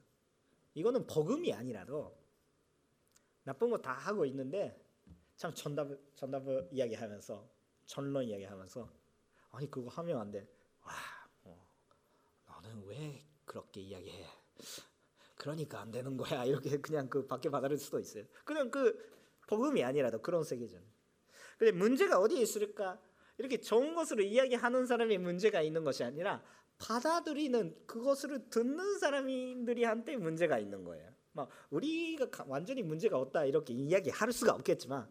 이거는 0.74 1.08
복음이 1.08 1.54
아니라도 1.54 2.18
나쁜 3.44 3.70
거 3.70 3.78
다 3.82 3.94
하고 3.94 4.26
있는데 4.26 4.78
참 5.36 5.54
전답 5.54 5.88
전답을 6.16 6.70
이야기하면서 6.72 7.50
전론 7.86 8.26
이야기하면서 8.26 8.90
아니 9.52 9.72
그거 9.72 9.90
하면 9.90 10.20
안 10.20 10.32
돼. 10.32 10.48
그렇게 13.46 13.82
이야기해. 13.82 14.26
그러니까 15.36 15.82
안 15.82 15.92
되는 15.92 16.18
거야. 16.18 16.46
이렇게 16.46 16.78
그냥 16.80 17.10
그 17.10 17.26
밖에 17.26 17.50
받아들일 17.50 17.78
수도 17.80 18.00
있어요. 18.00 18.26
그냥 18.46 18.70
그 18.70 18.98
복음이 19.48 19.84
아니라도 19.84 20.22
그런 20.22 20.44
세계잖아요. 20.44 20.88
근데 21.58 21.72
문제가 21.72 22.20
어디에 22.20 22.42
있을까? 22.42 23.00
이렇게 23.38 23.60
좋은 23.60 23.96
것으로 23.96 24.24
이야기하는 24.24 24.86
사람이 24.86 25.18
문제가 25.18 25.62
있는 25.62 25.84
것이 25.84 26.04
아니라 26.04 26.44
받아들이는 26.78 27.86
그것을 27.86 28.50
듣는 28.50 29.00
사람들이한테 29.00 30.18
문제가 30.18 30.60
있는 30.60 30.84
거예요. 30.84 31.12
막 31.34 31.50
우리가 31.70 32.46
완전히 32.48 32.84
문제가 32.84 33.18
없다 33.18 33.46
이렇게 33.46 33.74
이야기할 33.74 34.32
수가 34.32 34.54
없겠지만 34.54 35.08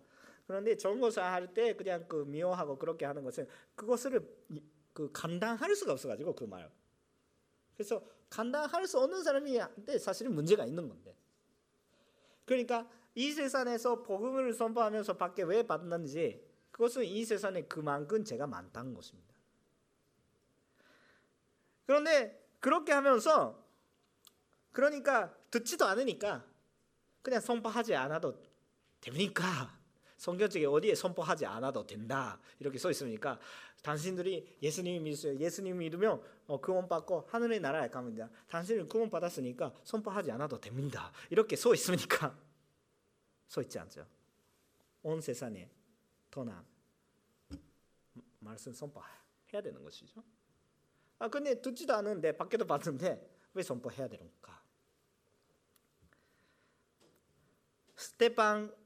그런데 0.46 0.76
좋은 0.76 1.00
것을 1.00 1.22
할 1.22 1.54
때 1.54 1.74
그냥 1.76 2.06
그 2.08 2.24
미워하고 2.26 2.76
그렇게 2.78 3.04
하는 3.06 3.22
것은 3.22 3.46
그것을 3.74 4.20
그 4.92 5.10
감당할 5.12 5.74
수가 5.74 5.92
없어가지고 5.92 6.34
그 6.34 6.44
말. 6.44 6.70
그래서 7.80 8.04
감당할 8.28 8.86
수 8.86 8.98
없는 8.98 9.22
사람이한테 9.22 9.98
사실은 9.98 10.34
문제가 10.34 10.66
있는 10.66 10.86
건데. 10.86 11.16
그러니까 12.44 12.86
이 13.14 13.32
세상에서 13.32 14.02
복음을 14.02 14.52
선포하면서 14.52 15.16
밖에 15.16 15.44
왜 15.44 15.66
받는지 15.66 16.46
그것은 16.72 17.04
이 17.04 17.24
세상에 17.24 17.62
그만큼 17.62 18.22
죄가 18.22 18.46
많다는 18.46 18.92
것입니다. 18.92 19.34
그런데 21.86 22.46
그렇게 22.60 22.92
하면서 22.92 23.66
그러니까 24.72 25.34
듣지도 25.50 25.86
않으니까 25.86 26.44
그냥 27.22 27.40
선포하지 27.40 27.94
않아도 27.94 28.42
됩니까? 29.00 29.79
성경책에 30.20 30.66
어디에 30.66 30.94
선포하지 30.94 31.46
않아도 31.46 31.86
된다 31.86 32.38
이렇게 32.58 32.78
써 32.78 32.90
있으니까 32.90 33.40
당신들이 33.82 34.58
예수님 34.60 35.02
믿으세요. 35.02 35.34
예수님 35.38 35.78
믿으면 35.78 36.22
어, 36.46 36.60
구원 36.60 36.86
받고 36.86 37.26
하늘의 37.30 37.60
나라에 37.60 37.88
갑니다. 37.88 38.28
당신은 38.48 38.86
구원 38.86 39.08
받았으니까 39.08 39.72
선포하지 39.82 40.30
않아도 40.32 40.60
됩니다. 40.60 41.10
이렇게 41.30 41.56
써 41.56 41.72
있으니까 41.72 42.38
써 43.48 43.62
있지 43.62 43.78
않죠. 43.78 44.06
온 45.02 45.22
세상에 45.22 45.70
떠나 46.30 46.62
말씀 48.40 48.74
선포해야 48.74 49.62
되는 49.62 49.82
것이죠. 49.82 50.22
아 51.18 51.28
근데 51.28 51.62
듣지도 51.62 51.94
않은데 51.94 52.36
밖에도 52.36 52.66
봤는데 52.66 53.26
왜 53.54 53.62
선포해야 53.62 54.06
되는가? 54.06 54.62
스테판 57.96 58.79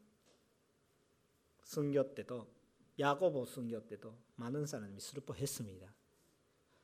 순교 1.74 2.14
때도 2.14 2.46
야고보 3.00 3.44
순교 3.44 3.87
때도 3.88 4.16
많은 4.37 4.64
사람이 4.64 5.00
슬퍼했습니다. 5.00 5.92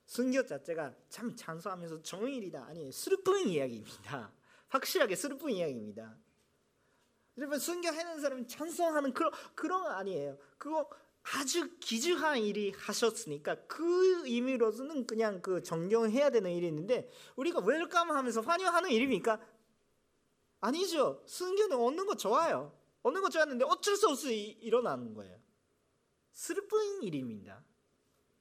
순교 0.07 0.45
자체가 0.45 0.93
참 1.09 1.37
찬송하면서 1.37 2.03
정일이다 2.03 2.65
아니 2.65 2.91
슬픈 2.91 3.49
이야기입니다. 3.49 4.33
확실하게 4.69 5.15
슬픈 5.15 5.51
이야기입니다. 5.51 6.19
여러분 7.39 7.61
순교하는 7.61 8.21
사람이 8.21 8.49
찬송하는 8.49 9.15
그런 9.15 9.33
그런 9.55 9.87
아니에요. 9.87 10.37
그거 10.59 10.91
아주 11.23 11.79
기주한 11.79 12.39
일이 12.39 12.73
하셨으니까 12.73 13.67
그 13.69 14.27
의미로서는 14.27 15.07
그냥 15.07 15.41
그 15.41 15.63
존경해야 15.63 16.31
되는 16.31 16.51
일이 16.51 16.67
있는데 16.67 17.09
우리가 17.37 17.61
웰컴하면서 17.61 18.41
환영하는 18.41 18.91
일입니까? 18.91 19.41
아니죠. 20.61 21.23
순교는 21.27 21.77
얻는 21.77 22.07
거 22.07 22.17
좋아요. 22.17 22.80
얻는 23.03 23.23
거 23.23 23.29
좋았는데 23.29 23.65
어쩔 23.65 23.97
수 23.97 24.09
없이 24.09 24.59
일어나는 24.61 25.15
거예요. 25.15 25.41
슬픈 26.33 27.03
일입니다. 27.03 27.65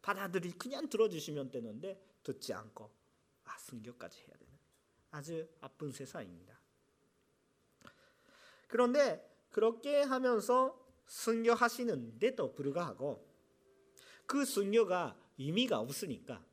받아들이 0.01 0.51
그냥 0.51 0.89
들어주시면 0.89 1.51
되는데 1.51 2.01
듣지 2.23 2.53
않고 2.53 2.91
아 3.45 3.57
순교까지 3.57 4.19
해야 4.19 4.37
되는 4.37 4.53
아주 5.11 5.47
아픈 5.61 5.91
세상입니다. 5.91 6.59
그런데 8.67 9.25
그렇게 9.49 10.01
하면서 10.01 10.79
순교하시는데도 11.07 12.53
불구하고 12.53 13.27
그 14.25 14.45
순교가 14.45 15.19
의미가 15.39 15.79
없으니까 15.79 16.45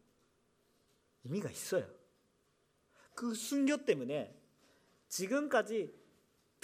의미가 1.24 1.50
있어요. 1.50 1.92
그 3.14 3.34
순교 3.34 3.84
때문에 3.84 4.34
지금까지 5.08 5.92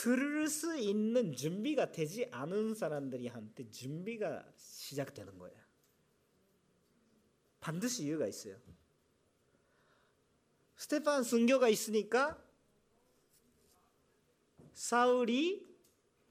들을 0.03 0.49
수 0.49 0.77
있는 0.77 1.33
준비가 1.33 1.93
되지 1.93 2.29
않은 2.33 2.75
사람들이 2.75 3.29
한테 3.29 3.71
준비가 3.71 4.45
시작되는 4.57 5.39
거예요. 5.39 5.57
반드시 7.61 8.07
이유가 8.07 8.27
있어요. 8.27 8.57
스테판 10.75 11.23
순교가 11.23 11.69
있으니까 11.69 12.45
사울이 14.73 15.73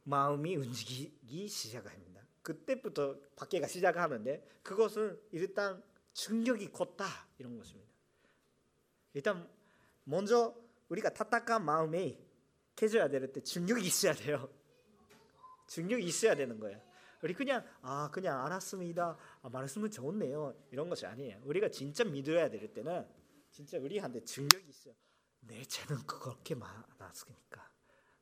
마음이 0.03 0.57
움직이기 0.57 1.47
시작합니다. 1.47 2.27
그때부터 2.41 3.21
박해가 3.37 3.67
시작하는데 3.67 4.45
그것은 4.63 5.17
일단 5.31 5.81
충격이 6.11 6.73
컸다 6.73 7.05
이런 7.37 7.57
것입니다. 7.57 7.89
일단 9.13 9.49
먼저 10.03 10.61
우리가 10.89 11.13
타tak한 11.13 11.63
마음이 11.63 12.30
캐줘야 12.75 13.07
될때 13.09 13.41
충격이 13.41 13.85
있어야 13.85 14.13
돼요. 14.13 14.49
충격이 15.67 16.03
있어야 16.03 16.35
되는 16.35 16.59
거예요. 16.59 16.81
우리 17.23 17.33
그냥 17.33 17.63
아 17.81 18.09
그냥 18.11 18.43
알았습니다. 18.45 19.17
아, 19.41 19.49
말씀은 19.49 19.91
좋네요. 19.91 20.55
이런 20.71 20.89
것이 20.89 21.05
아니에요. 21.05 21.39
우리가 21.43 21.69
진짜 21.69 22.03
믿어야 22.03 22.49
될 22.49 22.73
때는 22.73 23.07
진짜 23.51 23.77
우리한테 23.77 24.23
충격이 24.23 24.67
있어요. 24.67 24.93
내 25.41 25.63
죄는 25.63 26.05
그렇게 26.07 26.55
많았습니까? 26.55 27.69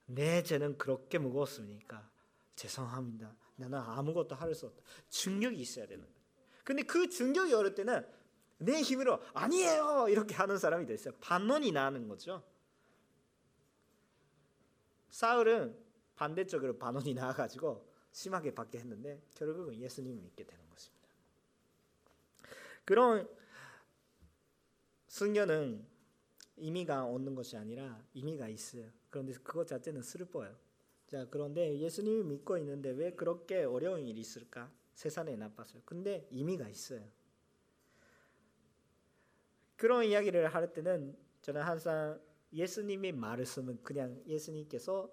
내 0.05 0.43
죄는 0.43 0.77
그렇게 0.77 1.17
무거웠습니까? 1.17 2.09
죄송합니다. 2.55 3.35
나는 3.55 3.77
아무것도 3.79 4.35
할 4.35 4.53
수 4.53 4.65
없다. 4.67 4.81
충격이 5.09 5.57
있어야 5.57 5.85
되는 5.87 6.03
거예요. 6.03 6.19
근데 6.63 6.83
그 6.83 7.07
충격이 7.09 7.53
어릴 7.53 7.73
때는 7.75 8.05
내 8.57 8.81
힘으로 8.81 9.21
아니에요 9.33 10.07
이렇게 10.09 10.35
하는 10.35 10.57
사람이 10.57 10.85
됐어요. 10.85 11.13
반론이 11.21 11.71
나는 11.71 12.07
거죠. 12.09 12.43
사울은 15.09 15.75
반대쪽으로 16.15 16.77
반론이 16.77 17.13
나와가지고 17.13 17.87
심하게 18.11 18.53
받게 18.53 18.79
했는데 18.79 19.21
결국은 19.35 19.79
예수님을 19.79 20.21
믿게 20.21 20.45
되는 20.45 20.69
것입니다. 20.69 21.07
그런 22.85 23.29
승려는 25.07 25.85
의미가 26.57 27.05
없는 27.05 27.35
것이 27.35 27.55
아니라 27.55 28.03
의미가 28.13 28.47
있어요. 28.49 28.89
그런데 29.09 29.33
그것 29.33 29.67
자체는 29.67 30.01
슬퍼요. 30.01 30.55
자 31.07 31.25
그런데 31.29 31.79
예수님을 31.79 32.23
믿고 32.25 32.57
있는데 32.57 32.89
왜 32.91 33.11
그렇게 33.13 33.63
어려운 33.63 34.07
일이 34.07 34.19
있을까? 34.19 34.71
세상에 34.93 35.35
나빴어요. 35.35 35.81
근데 35.85 36.27
의미가 36.31 36.67
있어요. 36.67 37.01
그런 39.77 40.03
이야기를 40.03 40.53
할 40.53 40.73
때는 40.73 41.17
저는 41.41 41.61
항상 41.61 42.19
예수님의 42.51 43.11
말씀은 43.13 43.83
그냥 43.83 44.21
예수님께서 44.25 45.09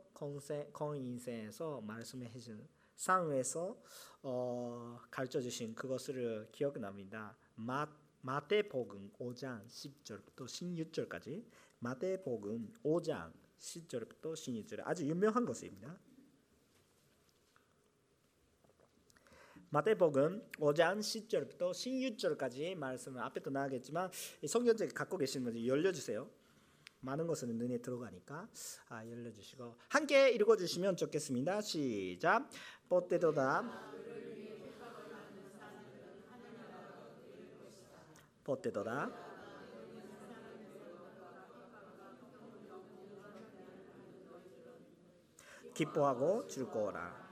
공인생에서 0.72 1.81
말씀해 1.83 2.31
주신 2.33 2.66
상에서 2.94 3.79
어, 4.22 4.99
가르쳐 5.11 5.40
주신 5.40 5.75
그것을 5.75 6.49
기억납니다. 6.51 7.37
마, 7.55 7.87
마태복음 8.22 9.12
5장 9.18 9.66
10절부터 9.66 10.46
16절까지 10.46 11.44
마태복음 11.79 12.72
5장 12.83 13.33
10절부터 13.59 14.33
16절 14.33 14.81
아주 14.85 15.07
유명한 15.07 15.44
것입니다. 15.44 15.99
마태복음 19.70 20.51
5장 20.53 20.99
10절부터 21.01 21.70
16절까지 21.70 22.75
말씀을 22.77 23.20
앞에도 23.20 23.51
나가겠지만 23.51 24.11
성경책 24.46 24.94
갖고 24.94 25.18
계신 25.18 25.44
분들 25.44 25.66
열려주세요. 25.66 26.29
많은 27.07 27.27
것은 27.29 27.57
눈에 27.57 27.79
들어가니까 27.79 28.49
아, 28.88 29.07
열려주시고 29.07 29.77
함께 29.88 30.31
읽어주시면 30.31 30.97
좋겠습니다. 30.97 31.61
시작. 31.61 32.51
뽀떼도다. 32.88 33.95
뽀떼도다. 38.42 39.11
기뻐하고 45.75 46.49
즐거워라. 46.49 47.27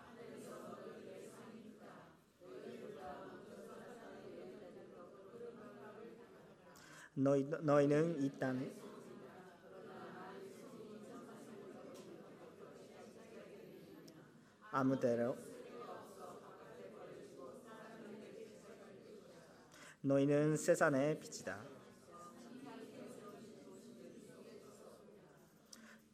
너희 7.15 7.45
너희는 7.45 8.23
이 8.23 8.31
땅. 8.39 8.84
아무데로 14.75 15.39
너희는 20.03 20.57
세상의 20.57 21.19
빛이다. 21.21 21.69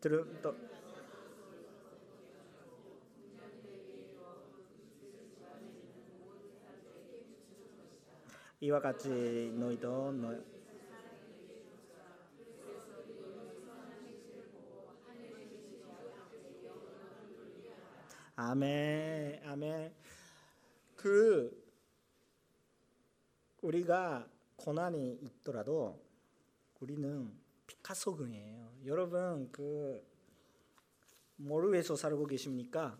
들은 0.00 0.40
또 0.42 0.56
이와 8.60 8.80
같이 8.80 9.52
너희도 9.56 10.12
너 10.12 10.34
아멘 18.42 19.42
아멘 19.44 19.94
그 20.96 21.62
우리가 23.60 24.26
고난이 24.56 25.18
있더라도 25.20 26.02
우리는 26.80 27.38
피카소근이에요. 27.66 28.72
여러분 28.86 29.52
그 29.52 30.02
뭐를 31.36 31.72
위해서 31.72 31.94
살고 31.94 32.26
계십니까? 32.28 32.98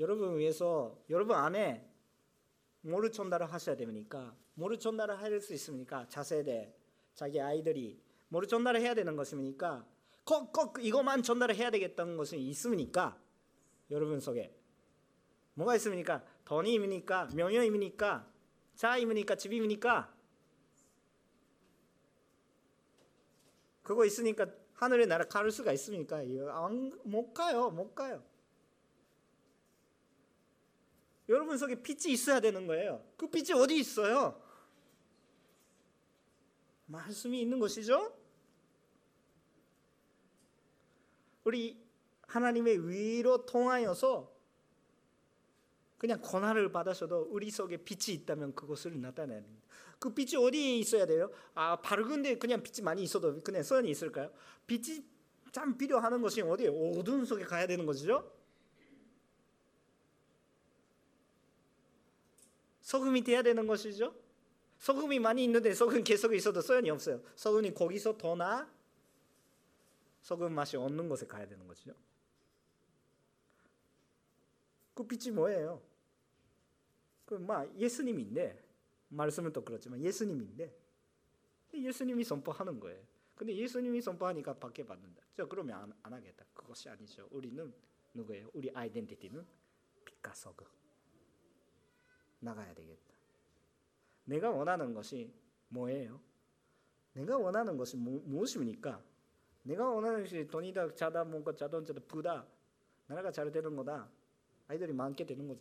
여러분 0.00 0.38
위해서 0.38 0.98
여러분 1.10 1.36
안에 1.36 1.86
뭐를 2.80 3.12
전달을 3.12 3.52
하셔야 3.52 3.76
됩니까? 3.76 4.34
뭐를 4.54 4.78
전달을 4.78 5.20
할 5.20 5.38
수 5.42 5.52
있습니까? 5.52 6.08
자세대 6.08 6.74
자기 7.14 7.38
아이들이 7.38 8.00
뭐를 8.28 8.48
전달을 8.48 8.80
해야 8.80 8.94
되는 8.94 9.14
것입니까? 9.14 9.86
꼭 10.24 10.52
꼭 10.52 10.82
이것만 10.82 11.22
전달을 11.22 11.54
해야 11.54 11.70
되겠다는 11.70 12.16
것은 12.16 12.38
있습니까? 12.38 13.20
여러분 13.92 14.18
속에 14.20 14.50
뭐가 15.54 15.76
있습니까? 15.76 16.24
돈이 16.46 16.72
입니까? 16.72 17.28
명예 17.34 17.64
입니까? 17.66 18.26
자입니까? 18.74 19.36
집 19.36 19.52
입니까? 19.52 20.12
그거 23.82 24.06
있으니까 24.06 24.46
하늘의 24.74 25.06
나라 25.06 25.24
갈 25.24 25.50
수가 25.50 25.72
있습니까? 25.72 26.22
못 27.04 27.34
가요, 27.34 27.70
못 27.70 27.94
가요. 27.94 28.24
여러분 31.28 31.58
속에 31.58 31.82
빛이 31.82 32.12
있어야 32.12 32.40
되는 32.40 32.66
거예요. 32.66 33.04
그 33.16 33.28
빛이 33.28 33.52
어디 33.52 33.78
있어요? 33.78 34.40
말씀이 36.86 37.40
있는 37.40 37.58
것이죠. 37.58 38.16
우리 41.44 41.78
하나님의 42.32 42.88
위로 42.88 43.44
통하여서 43.44 44.32
그냥 45.98 46.20
권한을 46.20 46.72
받아서도 46.72 47.28
우리 47.30 47.50
속에 47.50 47.76
빛이 47.76 48.16
있다면 48.16 48.54
그것을 48.54 49.00
나타내는 49.00 49.46
그 49.98 50.14
빛이 50.14 50.42
어디에 50.42 50.78
있어야 50.78 51.06
돼요? 51.06 51.30
아 51.54 51.80
밝은데 51.80 52.38
그냥 52.38 52.62
빛이 52.62 52.82
많이 52.82 53.02
있어도 53.02 53.38
그냥 53.40 53.62
선이 53.62 53.90
있을까요? 53.90 54.32
빛이 54.66 55.04
참 55.52 55.76
필요하는 55.76 56.22
것이 56.22 56.40
어디에 56.40 56.68
어두운 56.68 57.24
속에 57.26 57.44
가야 57.44 57.66
되는 57.66 57.84
것이죠? 57.84 58.32
소금이 62.80 63.22
돼야 63.22 63.42
되는 63.42 63.66
것이죠. 63.66 64.14
소금이 64.78 65.18
많이 65.20 65.44
있는데 65.44 65.72
소금 65.74 66.02
계속 66.02 66.34
있어도 66.34 66.62
소용이 66.62 66.90
없어요. 66.90 67.22
소금이 67.36 67.74
거기서 67.74 68.16
더나 68.16 68.68
소금 70.22 70.52
맛이 70.52 70.76
없는 70.76 71.08
곳에 71.08 71.26
가야 71.26 71.46
되는 71.46 71.68
것이죠. 71.68 71.92
그 75.02 75.08
빛이 75.08 75.34
뭐예요? 75.34 75.82
그막 77.26 77.74
예수님인데 77.76 78.62
말씀은 79.08 79.52
또 79.52 79.64
그렇지만 79.64 80.00
예수님인데 80.00 80.74
예수님이 81.74 82.24
선포하는 82.24 82.78
거예요. 82.78 83.02
근데 83.34 83.56
예수님이 83.56 84.00
선포하니까 84.00 84.54
받게 84.54 84.86
받는다. 84.86 85.22
저 85.34 85.46
그러면 85.48 85.78
안, 85.78 85.92
안 86.02 86.12
하겠다. 86.12 86.44
그것이 86.54 86.88
아니죠. 86.88 87.28
우리는 87.30 87.72
누구예요? 88.14 88.50
우리 88.52 88.70
아이덴티티는 88.70 89.44
빛과 90.04 90.34
소금. 90.34 90.66
나가야 92.40 92.74
되겠다. 92.74 93.14
내가 94.24 94.50
원하는 94.50 94.92
것이 94.92 95.32
뭐예요? 95.68 96.20
내가 97.14 97.38
원하는 97.38 97.76
것이 97.76 97.96
뭐, 97.96 98.22
무엇입니까? 98.24 99.02
내가 99.64 99.88
원하는 99.88 100.22
것이 100.22 100.46
돈이다, 100.48 100.94
자다, 100.94 101.24
뭔가 101.24 101.54
자동차다, 101.54 102.00
부다, 102.06 102.46
나라가 103.06 103.30
잘 103.30 103.50
되는 103.50 103.74
거다, 103.76 104.08
아이들이 104.68 104.92
많게 104.92 105.26
되는 105.26 105.46
거다. 105.48 105.60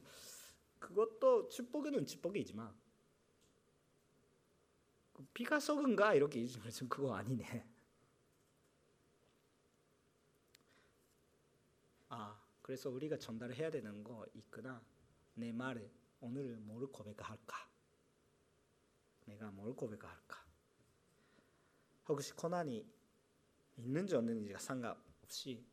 그것도 0.79 1.49
축복은 1.49 2.05
축복이지만 2.05 2.73
피가 5.33 5.59
썩은가 5.59 6.15
이렇게 6.15 6.39
잊으면 6.39 6.71
그거 6.89 7.13
아니네. 7.13 7.67
아 12.09 12.41
그래서 12.61 12.89
우리가 12.89 13.17
전달해야 13.17 13.69
되는 13.69 14.03
거 14.03 14.25
있구나. 14.33 14.83
내 15.33 15.51
말에 15.51 15.91
오늘 16.19 16.57
뭘 16.59 16.87
고백할까? 16.87 17.69
내가 19.25 19.51
뭘 19.51 19.73
고백할까? 19.75 20.45
혹시 22.07 22.33
고난이 22.33 22.85
있는지 23.77 24.15
없는지가 24.15 24.59
상관없이 24.59 25.65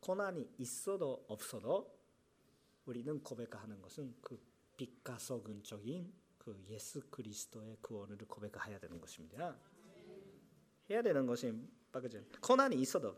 고난이 0.00 0.54
있어도 0.58 1.24
없어도 1.28 2.01
우리는 2.86 3.22
고백하는 3.22 3.80
것은 3.80 4.14
그 4.20 4.40
빛과 4.76 5.18
썩은 5.18 5.62
적인 5.62 6.12
그 6.38 6.60
예수 6.68 7.00
그리스도의 7.10 7.78
구원을 7.80 8.18
고백해야 8.18 8.78
되는 8.78 9.00
것입니다. 9.00 9.56
해야 10.90 11.02
되는 11.02 11.24
것이 11.26 11.52
바그죠. 11.92 12.24
고난이 12.40 12.76
있어도 12.80 13.16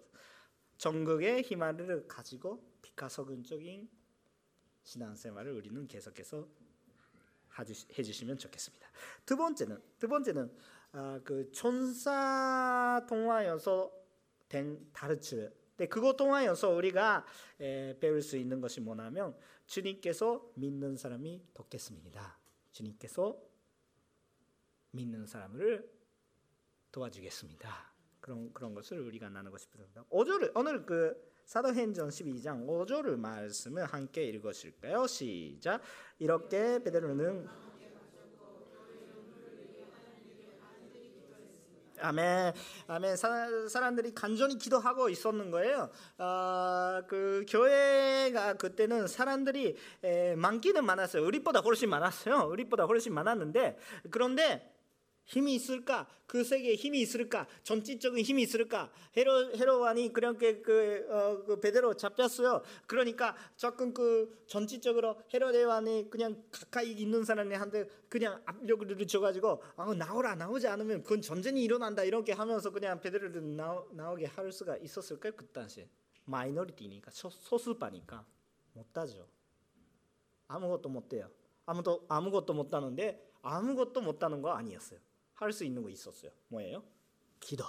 전국의 0.77 1.43
희망을 1.43 2.07
가지고 2.07 2.63
빛과 2.83 3.09
썩은 3.09 3.45
적인 3.45 3.89
신앙생활을 4.83 5.53
우리는 5.53 5.87
계속해서 5.87 6.47
해주시면 7.97 8.37
좋겠습니다. 8.37 8.89
두 9.25 9.37
번째는 9.37 9.81
두 9.99 10.09
번째는 10.09 10.55
아, 10.93 11.21
그 11.25 11.51
천사 11.53 13.05
통하여서 13.09 13.93
된 14.49 14.89
다르츠 14.93 15.53
네, 15.77 15.87
그것 15.87 16.17
통하여서 16.17 16.71
우리가 16.71 17.27
에, 17.59 17.99
배울 17.99 18.23
수 18.23 18.37
있는 18.37 18.61
것이 18.61 18.81
뭐냐면 18.81 19.37
주님께서 19.67 20.53
믿는 20.57 20.97
사람이 20.97 21.43
돕겠습니다. 21.55 22.39
주님께서 22.71 23.41
믿는 24.91 25.27
사람을 25.27 25.91
도와주겠습니다. 26.93 27.93
그런 28.21 28.53
그런 28.53 28.75
것을 28.75 29.01
우리가 29.01 29.29
나누고 29.29 29.59
싶습니다. 29.59 30.05
5절을 30.11 30.53
오늘 30.55 30.87
그 30.87 31.35
사도행전 31.45 32.09
12장 32.09 32.67
5절을 32.67 33.17
말씀을 33.17 33.85
함께 33.85 34.25
읽으실까요? 34.25 35.07
시작. 35.07 35.83
이렇게 36.19 36.83
베드로는 36.83 37.47
아멘, 42.05 42.53
아멘. 42.87 43.17
사, 43.17 43.49
사람들이 43.69 44.15
간절히 44.15 44.59
기도하고 44.59 45.09
있었는 45.09 45.51
거예요. 45.51 45.89
어, 46.19 47.01
그 47.09 47.47
교회가 47.49 48.55
그때는 48.55 49.07
사람들이 49.07 49.77
에, 50.03 50.35
많기는 50.37 50.85
많았어요. 50.85 51.25
우리보다 51.25 51.61
훨씬 51.61 51.89
많았어요. 51.89 52.47
우리보다 52.51 52.85
훨씬 52.85 53.15
많았는데 53.15 53.79
그런데 54.11 54.74
힘이 55.27 55.55
있을까? 55.55 56.07
그 56.27 56.45
세계에 56.45 56.75
힘이 56.75 57.01
있을까? 57.01 57.47
전지적인 57.63 58.25
힘이 58.25 58.43
있을까? 58.43 58.91
헤로 59.17 59.55
헤로완이 59.55 60.13
그렇게 60.13 60.61
그, 60.61 61.07
어, 61.11 61.45
그 61.45 61.61
베드로 61.61 61.95
잡혔어요. 61.95 62.63
그러니까 62.87 63.35
조금 63.57 63.95
그 63.95 64.45
전지적으로 64.47 65.17
헤로데완이 65.33 66.11
그냥 66.11 66.43
가까이 66.51 66.93
있는 66.93 67.25
사람한테 67.25 67.89
그냥 68.09 68.43
압력을 68.45 69.07
줘가지고 69.07 69.63
아, 69.77 69.95
나오라 69.95 70.35
나오지 70.35 70.67
않으면 70.67 71.03
그건 71.03 71.23
전쟁이 71.23 71.63
일어난다 71.65 72.05
이렇게 72.05 72.33
하면서 72.33 72.71
그냥 72.71 73.01
베드로를 73.01 73.57
나오, 73.57 73.89
나오게 73.93 74.27
할 74.27 74.53
수가 74.53 74.77
있었을까요? 74.79 75.33
그 75.37 75.47
당시 75.47 75.89
마이너리티니까 76.25 77.11
소, 77.11 77.31
소수파니까 77.31 78.25
못하죠. 78.73 79.27
아무것도 80.49 80.89
못돼요. 80.89 81.31
아무도 81.67 82.05
아무것도 82.09 82.53
못하는데 82.53 83.33
아무것도 83.43 84.01
못하는 84.01 84.43
거 84.43 84.51
아니었어요. 84.51 84.99
할 85.35 85.53
수 85.53 85.65
있는 85.65 85.83
거 85.83 85.91
있었어요. 85.91 86.31
뭐예요? 86.49 86.83
기도. 87.41 87.65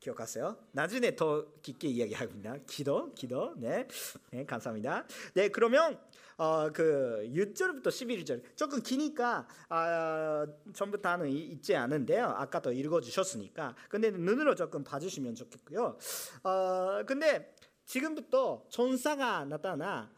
기억하세요? 0.00 0.58
나중에 0.72 1.16
더 1.16 1.46
깊게 1.62 1.88
이야기합니다. 1.88 2.58
기도, 2.66 3.14
기도. 3.14 3.54
네, 3.56 3.88
네 4.30 4.44
감사합니다. 4.44 5.06
네, 5.32 5.48
그러면 5.48 5.98
어, 6.36 6.70
그 6.70 7.26
6절부터 7.32 7.86
11절 7.86 8.56
조금 8.56 8.82
기니까 8.82 9.48
아, 9.70 10.46
전부 10.74 11.00
다는 11.00 11.30
있지 11.30 11.74
않은데요. 11.74 12.26
아까도 12.26 12.70
읽어주셨으니까. 12.72 13.74
근데 13.88 14.10
눈으로 14.10 14.54
조금 14.54 14.84
봐주시면 14.84 15.36
좋겠고요. 15.36 15.96
어, 16.42 17.02
근데 17.06 17.54
지금부터 17.86 18.66
전사가 18.68 19.44
나타나 19.46 20.10
아, 20.10 20.13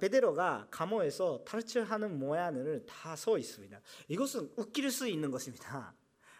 베드로가 0.00 0.68
감옥에서 0.70 1.42
탈출하는 1.44 2.18
모양을 2.18 2.84
다 2.86 3.14
써 3.16 3.38
있습니다. 3.38 3.80
이것은 4.08 4.52
웃길 4.56 4.90
수 4.90 5.06
있는 5.08 5.30
것입니다. 5.30 5.94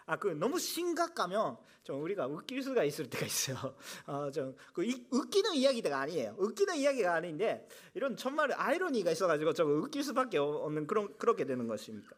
아 0.06 0.16
그 0.16 0.28
너무 0.28 0.58
심각하면 0.58 1.56
좀 1.84 2.02
우리가 2.02 2.26
웃길 2.26 2.62
수가 2.64 2.82
있을 2.82 3.08
때가 3.08 3.24
있어요. 3.26 3.76
어 4.06 4.28
좀그 4.32 4.84
웃기는 5.10 5.54
이야기가 5.54 6.00
아니에요. 6.00 6.34
웃기는 6.36 6.74
이야기가 6.76 7.14
아닌데 7.14 7.68
이런 7.94 8.16
정말 8.16 8.50
아이러니가 8.52 9.12
있어가지고 9.12 9.52
좀 9.52 9.82
웃길 9.84 10.02
수밖에 10.02 10.38
없는 10.38 10.88
그런 10.88 11.16
그렇게 11.16 11.44
되는 11.44 11.68
것입니까? 11.68 12.16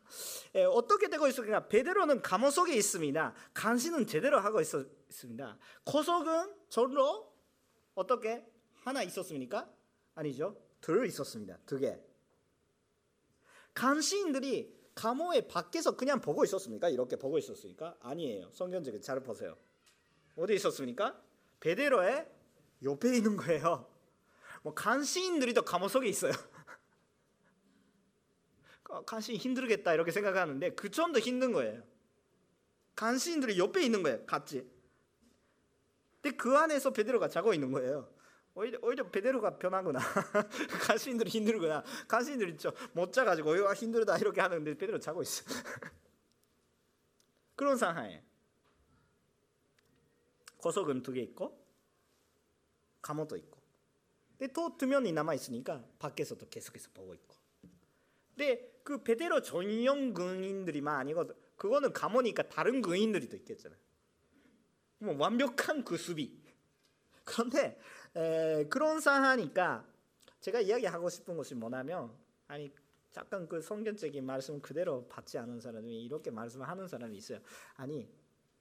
예, 0.54 0.64
어떻게 0.64 1.08
되고 1.08 1.28
있습니까? 1.28 1.68
베드로는 1.68 2.22
감옥 2.22 2.50
속에 2.50 2.74
있습니다. 2.74 3.34
간신은 3.52 4.06
제대로 4.06 4.40
하고 4.40 4.62
있었습니다. 4.62 5.58
고속은 5.84 6.54
절로 6.70 7.30
어떻게 7.94 8.42
하나 8.84 9.02
있었습니까? 9.02 9.68
아니죠. 10.14 10.56
둘 10.82 11.06
있었습니다. 11.06 11.56
두 11.64 11.78
개. 11.78 11.98
간신들이 13.72 14.82
감옥의 14.94 15.48
밖에서 15.48 15.96
그냥 15.96 16.20
보고 16.20 16.44
있었습니까? 16.44 16.90
이렇게 16.90 17.16
보고 17.16 17.38
있었습니까? 17.38 17.96
아니에요. 18.00 18.50
성경책에 18.52 19.00
잘 19.00 19.20
보세요. 19.20 19.56
어디 20.36 20.54
있었습니까? 20.54 21.18
베드로의 21.60 22.30
옆에 22.82 23.16
있는 23.16 23.36
거예요. 23.38 23.88
뭐 24.62 24.74
간신들이 24.74 25.54
더 25.54 25.62
감옥 25.62 25.88
속에 25.88 26.08
있어요. 26.08 26.32
간신 29.06 29.36
힘들겠다 29.36 29.94
이렇게 29.94 30.10
생각하는데 30.10 30.74
그 30.74 30.90
좀 30.90 31.12
더 31.12 31.18
힘든 31.18 31.52
거예요. 31.52 31.82
간신들이 32.94 33.58
옆에 33.58 33.82
있는 33.82 34.02
거예요. 34.02 34.24
같이. 34.26 34.68
근데 36.20 36.36
그 36.36 36.56
안에서 36.56 36.92
베드로가 36.92 37.28
자고 37.28 37.54
있는 37.54 37.72
거예요. 37.72 38.12
오히려, 38.54 38.78
오히려 38.82 39.08
베드로가 39.10 39.58
변하구나. 39.58 39.98
간신들이 40.86 41.30
힘들구나. 41.30 41.82
간신들이 42.06 42.56
못 42.92 43.12
자가지고 43.12 43.50
어 43.66 43.72
힘들다 43.72 44.18
이렇게 44.18 44.40
하는데 44.40 44.74
베드로 44.76 44.98
자고 45.00 45.22
있어. 45.22 45.44
그런 47.56 47.76
상황에 47.76 48.22
고속은 50.58 51.02
두 51.02 51.12
개 51.12 51.20
있고 51.22 51.60
감옥도 53.00 53.36
있고. 53.36 53.60
근데 54.38 54.52
또두 54.52 54.86
명이 54.86 55.12
남아 55.12 55.34
있으니까 55.34 55.84
밖에서도 55.98 56.48
계속해서 56.48 56.90
보고 56.92 57.14
있고. 57.14 57.36
근데 58.34 58.80
그 58.84 59.02
베드로 59.02 59.42
전용 59.42 60.12
군인들이만 60.12 60.94
아니고 60.94 61.28
그거는 61.56 61.92
감옥이니까 61.92 62.48
다른 62.48 62.82
군인들이 62.82 63.28
또 63.28 63.36
있겠잖아요. 63.36 63.78
뭐 64.98 65.16
완벽한 65.16 65.84
그 65.84 65.96
수비. 65.96 66.40
그런데 67.24 67.80
에, 68.16 68.64
그런 68.68 69.00
상하니까 69.00 69.86
제가 70.40 70.60
이야기하고 70.60 71.08
싶은 71.08 71.36
것이 71.36 71.54
뭐냐면 71.54 72.12
아니 72.48 72.70
잠깐 73.10 73.46
그 73.48 73.60
성경적인 73.60 74.24
말씀 74.24 74.60
그대로 74.60 75.06
받지 75.08 75.38
않은 75.38 75.60
사람이 75.60 76.02
이렇게 76.04 76.30
말씀하는 76.30 76.88
사람이 76.88 77.16
있어요. 77.16 77.40
아니 77.74 78.08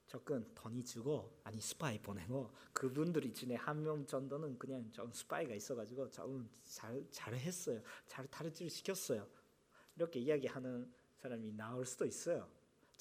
조금 0.08 0.46
돈이 0.54 0.84
주고 0.84 1.40
아니 1.44 1.60
스파이 1.62 1.98
보내고 2.02 2.52
그분들 2.74 3.26
이 3.26 3.34
중에 3.34 3.56
한 3.56 3.82
명 3.84 4.06
정도는 4.06 4.58
그냥 4.60 4.92
좀 4.92 5.12
스파이가 5.12 5.56
있어가지고 5.56 6.10
좀잘 6.12 7.06
잘했어요. 7.12 7.82
잘 8.08 8.28
탈출 8.28 8.70
시켰어요. 8.70 9.26
이렇게 9.96 10.20
이야기하는 10.20 10.92
사람이 11.16 11.54
나올 11.54 11.86
수도 11.86 12.06
있어요. 12.06 12.48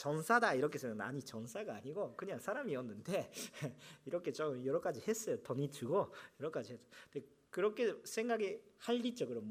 전사다 0.01 0.55
이렇게 0.55 0.79
생각 0.79 1.07
아니 1.07 1.23
전사가 1.23 1.75
아니고 1.75 2.17
그냥 2.17 2.39
사람이었는데 2.39 3.31
이렇게 4.07 4.33
좀 4.33 4.65
여러 4.65 4.81
가지 4.81 4.99
했어요. 5.07 5.37
돈이 5.43 5.71
주고 5.71 6.11
여러 6.41 6.51
가지 6.51 6.73
했죠 6.73 6.89
근데 7.13 7.27
그렇게 7.51 7.95
생각이 8.05 8.63
할리적으로 8.79 9.45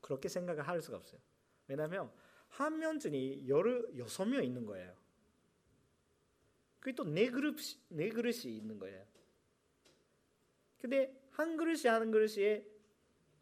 그렇게 0.00 0.30
생각을 0.30 0.66
할 0.66 0.80
수가 0.80 0.96
없어요. 0.96 1.20
왜냐하면 1.68 2.10
한 2.48 2.78
면준이 2.78 3.46
여러 3.46 3.82
여섯 3.98 4.24
명 4.24 4.42
있는 4.42 4.64
거예요. 4.64 4.96
그게 6.78 6.94
또 6.94 7.04
네 7.04 7.28
그릇 7.28 7.56
네 7.88 8.08
그릇이 8.08 8.56
있는 8.56 8.78
거예요. 8.78 9.04
근데 10.80 11.14
한 11.32 11.58
그릇이 11.58 11.82
한 11.88 12.10
그릇에 12.10 12.64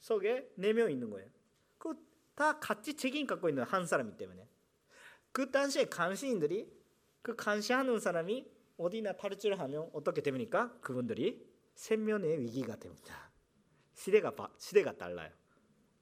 속에 0.01 0.51
네 0.57 0.73
명 0.73 0.91
있는 0.91 1.09
거예요. 1.09 1.31
그 1.79 1.95
다 2.35 2.59
같이 2.59 2.95
책임 2.95 3.27
갖고 3.29 3.49
있는 3.49 3.63
한 3.65 3.87
사람이기 3.87 4.17
때문에 4.17 4.49
그 5.33 5.51
당시에 5.51 5.87
간신인들이 5.87 6.71
그 7.23 7.37
간시하는 7.37 8.01
사람이 8.01 8.51
어디나 8.77 9.13
탈출하면 9.15 9.91
어떻게 9.93 10.23
됩니까? 10.23 10.77
그분들이 10.81 11.47
생명의 11.75 12.41
위기가 12.41 12.77
됩니다. 12.77 13.31
시대가 13.95 14.33
시대가 14.57 14.93
달라요. 14.97 15.31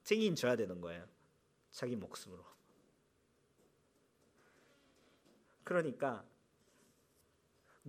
책임져야 0.03 0.55
되는 0.55 0.79
거예요. 0.79 1.05
자기 1.71 1.95
목숨으로. 1.95 2.43
그러니까 5.63 6.25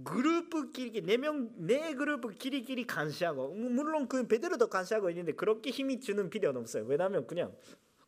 그룹끼리 0.05 1.03
네명네 1.03 1.95
그룹 1.95 2.39
끼리끼리 2.39 2.86
감시하고 2.86 3.55
물론 3.55 4.09
그 4.09 4.26
베드로도 4.26 4.68
감시하고 4.68 5.11
있는데 5.11 5.32
그렇게 5.32 5.70
힘이 5.70 6.01
주는 6.01 6.30
필요는 6.30 6.61
없어요. 6.61 6.84
왜냐하면 6.84 7.26
그냥 7.26 7.57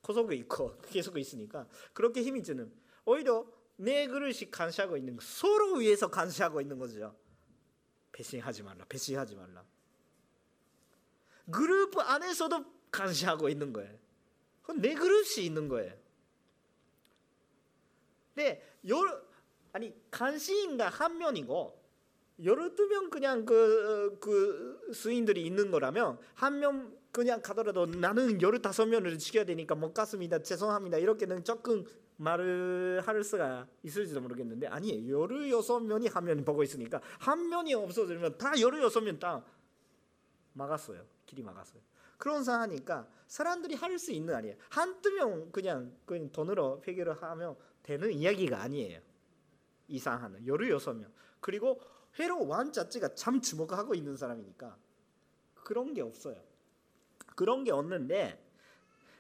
고속에 0.03 0.35
있고 0.37 0.77
계속 0.91 1.19
있으니까 1.19 1.67
그렇게 1.93 2.23
힘이 2.23 2.43
주는 2.43 2.73
오히려 3.11 3.47
내 3.77 4.07
그릇이 4.07 4.51
감시하고 4.51 4.97
있는 4.97 5.17
거, 5.17 5.23
서로 5.23 5.75
위해서 5.75 6.09
감시하고 6.09 6.61
있는 6.61 6.79
거죠. 6.79 7.17
배신하지 8.13 8.63
말라. 8.63 8.85
배신하지 8.89 9.35
말라. 9.35 9.65
그룹 11.51 11.99
안에서도 11.99 12.65
감시하고 12.91 13.49
있는 13.49 13.73
거예요. 13.73 13.99
내 14.77 14.95
그릇이 14.95 15.45
있는 15.45 15.69
거예요. 15.69 15.93
네, 18.35 18.63
열 18.87 19.25
아니 19.73 19.93
간시인가 20.11 20.89
한 20.89 21.19
명이고 21.19 21.81
열두 22.45 22.87
명 22.87 23.11
그냥 23.11 23.45
그, 23.45 24.19
그 24.21 24.93
수인들이 24.93 25.45
있는 25.45 25.71
거라면 25.71 26.19
한 26.35 26.61
명 26.61 27.01
그냥 27.13 27.43
가더라도 27.43 27.87
나는 27.87 28.41
열다섯 28.41 28.89
명을 28.89 29.19
지켜야 29.19 29.45
되니까 29.45 29.75
못 29.75 29.93
갔습니다. 29.93 30.41
죄송합니다. 30.43 30.99
이렇게는 30.99 31.43
조금 31.45 31.85
말을 32.21 33.01
할 33.05 33.25
수가 33.25 33.67
있을지도 33.83 34.21
모르겠는데 34.21 34.67
아니에요. 34.67 35.21
열여섯 35.23 35.83
명이 35.83 36.09
한면 36.09 36.45
보고 36.45 36.63
있으니까 36.63 37.01
한 37.19 37.49
면이 37.49 37.73
없어지면 37.75 38.37
다 38.37 38.59
열여섯 38.61 39.03
명다 39.03 39.43
막았어요. 40.53 41.05
길이 41.25 41.43
막았어요. 41.43 41.81
그런 42.19 42.45
상황이니까 42.45 43.09
사람들이 43.27 43.75
할 43.75 43.99
수 43.99 44.13
있는 44.13 44.35
아니에요. 44.35 44.57
한두 44.69 45.11
명 45.13 45.51
그냥 45.51 45.97
그냥 46.05 46.31
돈으로 46.31 46.83
해결을 46.87 47.23
하면 47.23 47.57
되는 47.83 48.13
이야기가 48.13 48.61
아니에요. 48.61 49.01
이상하는 49.89 50.47
열여섯 50.47 50.97
명 50.97 51.11
그리고 51.41 51.81
회로 52.19 52.47
왕 52.47 52.71
자체가 52.71 53.15
참 53.15 53.41
주목하고 53.41 53.95
있는 53.95 54.17
사람이니까 54.17 54.77
그런 55.55 55.95
게 55.95 56.03
없어요. 56.03 56.37
그런 57.35 57.65
게 57.65 57.73
없는데 57.73 58.47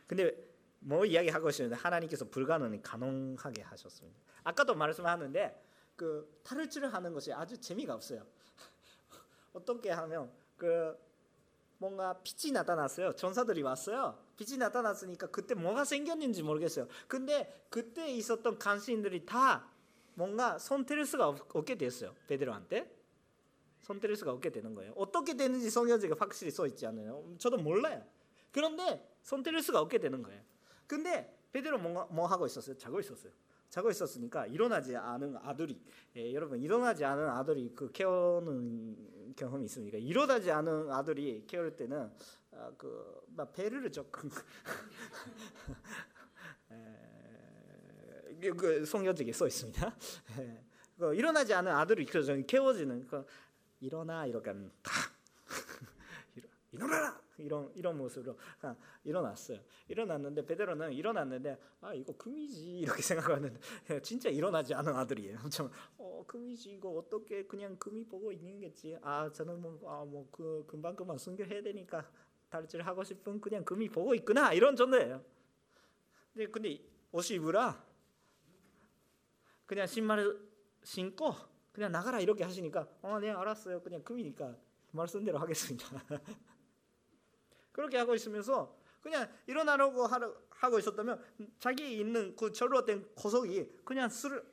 근데 0.06 0.49
뭐 0.80 1.04
이야기하고 1.04 1.50
싶은데 1.50 1.76
하나님께서 1.76 2.24
불가능을 2.26 2.82
가능하게 2.82 3.62
하셨습니다. 3.62 4.18
아까도 4.44 4.74
말씀하는데 4.74 5.62
그 5.96 6.40
탈출을 6.42 6.92
하는 6.92 7.12
것이 7.12 7.32
아주 7.32 7.60
재미가 7.60 7.94
없어요. 7.94 8.26
어떻게 9.52 9.90
하면 9.90 10.30
그 10.56 10.96
뭔가 11.78 12.18
빛이 12.22 12.52
나타났어요. 12.52 13.12
전사들이 13.14 13.62
왔어요. 13.62 14.18
빛이 14.36 14.58
나타났으니까 14.58 15.28
그때 15.28 15.54
뭐가 15.54 15.84
생겼는지 15.84 16.42
모르겠어요. 16.42 16.86
근데 17.08 17.64
그때 17.70 18.10
있었던 18.10 18.58
간신들이 18.58 19.24
다 19.26 19.66
뭔가 20.14 20.58
손댈 20.58 21.04
수가 21.06 21.28
없 21.28 21.64
게 21.64 21.76
됐어요. 21.76 22.14
베드로한테. 22.26 22.96
손댈 23.80 24.14
수가 24.14 24.32
없게 24.32 24.50
되는 24.50 24.74
거예요. 24.74 24.92
어떻게 24.94 25.34
되는지 25.36 25.70
성경책에 25.70 26.14
확실히 26.18 26.50
써 26.50 26.66
있지 26.66 26.86
않아요. 26.86 27.24
저도 27.38 27.56
몰라요. 27.56 28.04
그런데 28.52 29.06
손댈 29.22 29.60
수가 29.62 29.80
없게 29.80 29.98
되는 29.98 30.22
거예요. 30.22 30.42
근데 30.90 31.32
베드로 31.52 31.78
뭐, 31.78 32.08
뭐 32.10 32.26
하고 32.26 32.46
있었어요? 32.46 32.76
자고 32.76 32.98
있었어요. 32.98 33.30
자고 33.68 33.90
있었으니까 33.90 34.46
일어나지 34.46 34.96
않은 34.96 35.36
아들이 35.36 35.80
예, 36.16 36.34
여러분 36.34 36.60
일어나지 36.60 37.04
않은 37.04 37.28
아들이 37.28 37.72
그 37.76 37.92
깨우는 37.92 39.34
경험이 39.36 39.66
있으니까 39.66 39.98
일어나지 39.98 40.50
않은 40.50 40.90
아들이 40.90 41.44
깨울 41.46 41.76
때는 41.76 42.10
아, 42.50 42.72
그막 42.76 43.52
배를 43.52 43.92
조금 43.92 44.28
예, 48.42 48.50
그 48.50 48.84
성경책에 48.84 49.32
써 49.32 49.46
있습니다. 49.46 49.96
예, 50.40 50.64
그 50.98 51.14
일어나지 51.14 51.54
않은 51.54 51.70
아들이 51.70 52.04
그 52.04 52.44
깨워지는 52.46 53.06
그 53.06 53.24
일어나 53.78 54.26
이렇게 54.26 54.52
탁 54.82 54.92
일어나라 56.72 57.16
이런 57.40 57.70
이런 57.74 57.96
모습으로 57.96 58.36
아, 58.62 58.74
일어났어요. 59.04 59.58
일어났는데 59.88 60.44
베드로는 60.46 60.92
일어났는데 60.92 61.58
아 61.80 61.94
이거 61.94 62.12
금이지 62.16 62.80
이렇게 62.80 63.02
생각하는데 63.02 63.60
진짜 64.02 64.28
일어나지 64.28 64.74
않은 64.74 64.94
아들이에요. 64.94 65.38
엄청 65.42 65.70
어 65.98 66.24
금이지 66.26 66.74
이거 66.74 66.90
어떻게 66.90 67.44
그냥 67.44 67.76
금이 67.78 68.04
보고 68.04 68.32
있는겠지. 68.32 68.98
아 69.02 69.30
저는 69.32 69.60
뭐아뭐그 69.60 70.64
금방 70.68 70.96
금방 70.96 71.18
순결해야 71.18 71.62
되니까 71.62 72.08
탈출하고 72.48 73.04
싶은 73.04 73.40
그냥 73.40 73.64
금이 73.64 73.88
보고 73.88 74.14
있구나 74.14 74.52
이런 74.52 74.76
정도예요. 74.76 75.24
근데 76.32 76.46
근데 76.50 76.78
옷이 77.12 77.36
입으라 77.36 77.84
그냥 79.66 79.86
신발을 79.86 80.48
신고 80.82 81.34
그냥 81.72 81.92
나가라 81.92 82.20
이렇게 82.20 82.44
하시니까 82.44 82.88
어네 83.02 83.30
알았어요 83.30 83.80
그냥 83.80 84.02
금이니까 84.02 84.56
말씀대로 84.92 85.38
하겠습니다 85.38 85.86
그렇게 87.72 87.98
하고 87.98 88.14
있으면서 88.14 88.76
그냥 89.00 89.28
일어나려고 89.46 90.06
하고 90.06 90.78
있었다면 90.78 91.22
자기 91.58 91.98
있는 91.98 92.36
그 92.36 92.52
절로 92.52 92.84
된 92.84 93.06
고속이 93.14 93.80
그냥 93.84 94.08
술 94.08 94.44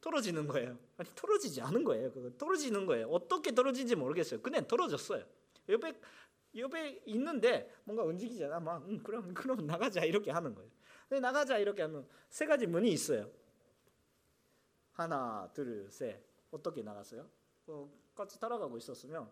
떨어지는 0.00 0.46
거예요. 0.46 0.78
아니 0.96 1.08
떨어지지 1.14 1.60
않은 1.62 1.82
거예요. 1.82 2.12
그거 2.12 2.30
떨어지는 2.38 2.86
거예요. 2.86 3.08
어떻게 3.08 3.54
떨어진지 3.54 3.96
모르겠어요. 3.96 4.40
그냥 4.40 4.66
떨어졌어요. 4.66 5.24
옆에 5.68 6.00
옆에 6.56 7.02
있는데 7.06 7.74
뭔가 7.84 8.04
움직이잖아. 8.04 8.60
막 8.60 8.86
음, 8.88 9.02
그럼 9.02 9.34
그럼 9.34 9.66
나가자 9.66 10.04
이렇게 10.04 10.30
하는 10.30 10.54
거예요. 10.54 10.70
근데 11.08 11.20
나가자 11.20 11.58
이렇게 11.58 11.82
하면 11.82 12.06
세 12.28 12.46
가지 12.46 12.66
문이 12.66 12.90
있어요. 12.90 13.30
하나, 14.92 15.50
둘, 15.52 15.90
셋. 15.90 16.24
어떻게 16.50 16.82
나갔어요? 16.82 17.28
어, 17.66 17.92
같이 18.14 18.40
따라가고 18.40 18.78
있었으면 18.78 19.28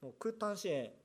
뭐그 0.00 0.38
당시에 0.38 0.98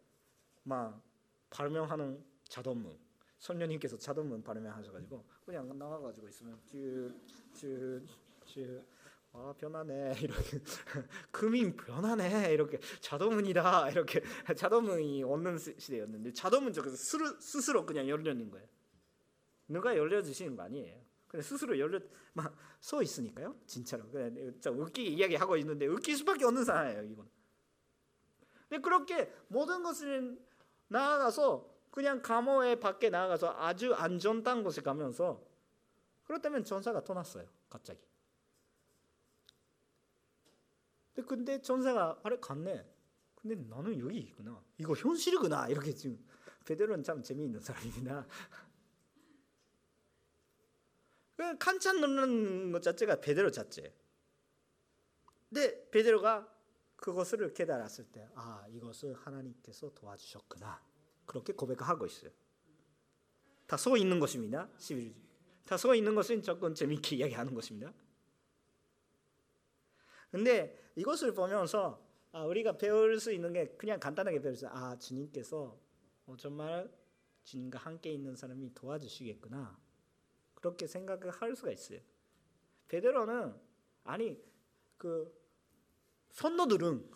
막 0.63 1.01
발명하는 1.49 2.23
자동문 2.47 2.97
선녀님께서 3.37 3.97
자동문 3.97 4.43
발명하셔가지고 4.43 5.23
그냥 5.45 5.77
나와가지고 5.77 6.27
있으면 6.27 6.59
쭉쭉쭉 6.65 8.85
아 9.31 9.53
변하네 9.57 10.17
이렇게 10.21 10.59
금이 11.31 11.75
변하네 11.75 12.53
이렇게 12.53 12.79
자동문이다 12.99 13.91
이렇게 13.91 14.21
자동문이 14.55 15.23
없는 15.23 15.57
시대였는데 15.57 16.33
자동문 16.33 16.73
저기서 16.73 16.95
스스로 17.39 17.85
그냥 17.85 18.09
열려는 18.09 18.49
거예요. 18.49 18.67
누가 19.67 19.95
열려주시는 19.95 20.55
거 20.55 20.63
아니에요. 20.63 20.99
그냥 21.27 21.43
스스로 21.43 21.77
열려 21.77 21.99
막 22.33 22.69
서 22.79 23.01
있으니까요. 23.01 23.55
진짜로 23.65 24.09
그냥 24.09 24.33
웃기게 24.65 25.09
이야기 25.09 25.35
하고 25.35 25.57
있는데 25.57 25.85
웃길 25.85 26.15
수밖에 26.17 26.45
없는 26.45 26.63
상황이에요. 26.63 27.03
이건. 27.03 27.29
근데 28.69 28.81
그렇게 28.81 29.31
모든 29.47 29.83
것을 29.83 30.39
나아가서 30.89 31.69
그냥 31.91 32.21
감옥에 32.21 32.79
밖에 32.79 33.09
나가서 33.09 33.55
아주 33.57 33.93
안전한 33.93 34.63
곳에 34.63 34.81
가면서 34.81 35.43
그렇다면 36.25 36.63
전사가 36.63 37.03
떠났어요. 37.03 37.47
갑자기. 37.69 37.99
근데, 41.27 41.61
전사가 41.61 42.19
아래 42.23 42.37
갔네. 42.39 42.85
근데 43.35 43.55
나는 43.55 43.99
여기 43.99 44.19
있구나. 44.19 44.63
이거 44.77 44.93
현실이구나. 44.93 45.67
이렇게 45.69 45.93
지금 45.93 46.23
베드로는 46.65 47.03
참 47.03 47.23
재미있는 47.23 47.59
사람이구나. 47.59 48.27
그 51.35 51.57
칸찬 51.57 51.99
넣는 52.01 52.71
것 52.71 52.83
자체가 52.83 53.21
베드로 53.21 53.51
자체. 53.51 53.93
근데 55.49 55.89
베드로가 55.89 56.47
그것을 56.99 57.53
깨달았을 57.53 58.11
때, 58.11 58.27
아 58.35 58.65
이것을 58.69 59.13
하나님께서 59.13 59.93
도와주셨구나. 59.93 60.83
그렇게 61.25 61.53
고백하고 61.53 62.05
있어요. 62.05 62.31
다써 63.67 63.95
있는 63.95 64.19
것입니다. 64.19 64.69
11절. 64.77 65.13
다써 65.65 65.93
있는 65.93 66.15
것은 66.15 66.41
조금 66.41 66.73
재밌게 66.73 67.17
이야기하는 67.17 67.53
것입니다. 67.53 67.93
근데 70.31 70.91
이것을 70.95 71.33
보면서 71.33 72.03
아, 72.31 72.43
우리가 72.43 72.77
배울 72.77 73.19
수 73.19 73.31
있는 73.31 73.53
게 73.53 73.67
그냥 73.77 73.99
간단하게 73.99 74.41
배울 74.41 74.55
수 74.55 74.67
아, 74.67 74.97
주님께서 74.97 75.79
어, 76.25 76.37
정말 76.37 76.91
주님과 77.43 77.79
함께 77.79 78.11
있는 78.11 78.35
사람이 78.35 78.73
도와주시겠구나. 78.73 79.79
그렇게 80.55 80.87
생각을 80.87 81.31
할 81.31 81.55
수가 81.55 81.71
있어요. 81.71 81.99
베드로는 82.87 83.55
아니 84.03 84.43
그 84.97 85.38
선노들은 86.31 87.09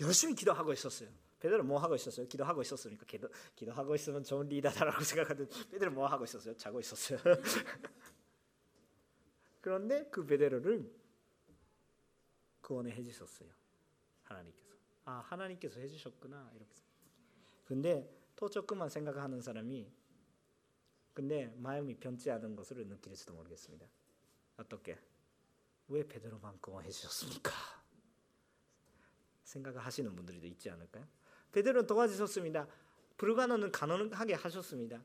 열심히 0.00 0.34
기도하고 0.34 0.72
있었어요. 0.72 1.08
베드로 1.40 1.62
뭐 1.64 1.78
하고 1.78 1.94
있었어요? 1.94 2.26
기도하고 2.26 2.62
있었으니까 2.62 3.06
기도 3.06 3.28
기도하고 3.54 3.94
있으면 3.94 4.24
좋은 4.24 4.48
리더다라고 4.48 5.02
생각하던 5.04 5.48
베드로 5.70 5.92
뭐 5.92 6.06
하고 6.06 6.24
있었어요? 6.24 6.56
자고 6.56 6.80
있었어요. 6.80 7.18
그런데 9.60 10.08
그 10.10 10.24
베드로를 10.24 10.90
구원해 12.60 13.02
주셨어요. 13.02 13.48
하나님께서. 14.24 14.68
아, 15.04 15.20
하나님께서 15.20 15.80
해 15.80 15.88
주셨구나. 15.88 16.50
이렇게. 16.54 16.74
근데 17.64 18.10
또 18.36 18.48
조금만 18.48 18.88
생각하는 18.88 19.40
사람이 19.40 19.90
근데 21.14 21.52
마음이 21.56 21.96
변치 21.96 22.30
않은 22.30 22.54
것을 22.54 22.86
느낄지도 22.86 23.32
모르겠습니다. 23.34 23.86
어떻게? 24.56 24.96
왜 25.88 26.06
베드로만 26.06 26.60
구원해 26.60 26.90
주셨습니까? 26.90 27.50
생각하시는 29.48 30.14
분들도 30.14 30.46
있지 30.46 30.70
않을까요? 30.70 31.06
베드로는 31.52 31.86
도와주셨습니다. 31.86 32.66
불가능은 33.16 33.72
가능하게 33.72 34.34
하셨습니다. 34.34 35.02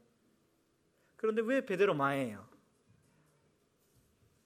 그런데 1.16 1.42
왜 1.42 1.66
베드로 1.66 1.94
마예요? 1.94 2.48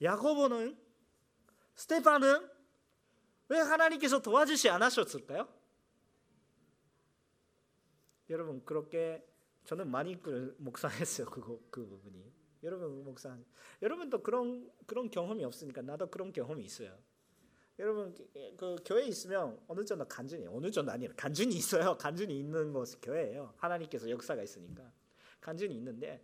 야고보는 0.02 0.78
스테파는 1.76 2.50
왜 3.50 3.60
하나님께서 3.60 4.22
도와주시 4.22 4.70
않으셨을까요? 4.70 5.48
여러분 8.30 8.64
그렇게 8.66 9.26
저는 9.64 9.90
많이 9.90 10.16
묵상했어요 10.58 11.28
그거 11.28 11.60
그 11.72 11.86
부분이 11.86 12.32
여러분 12.64 13.04
묵상 13.04 13.44
여러분도 13.82 14.22
그런 14.22 14.70
그런 14.86 15.10
경험이 15.10 15.46
없으니까 15.46 15.82
나도 15.82 16.10
그런 16.10 16.32
경험이 16.32 16.66
있어요. 16.66 16.98
여러분 17.80 18.16
그 18.58 18.76
교회 18.84 19.06
있으면 19.06 19.60
어느 19.68 19.86
정도 19.86 20.06
간증이 20.06 20.48
어느 20.48 20.72
정도 20.72 20.92
아니라 20.92 21.14
간증이 21.16 21.54
있어요. 21.56 21.96
간증이 22.00 22.38
있는 22.38 22.74
것이 22.74 23.00
교회예요. 23.02 23.54
하나님께서 23.58 24.10
역사가 24.10 24.42
있으니까 24.42 24.92
간증이 25.42 25.76
있는데 25.76 26.24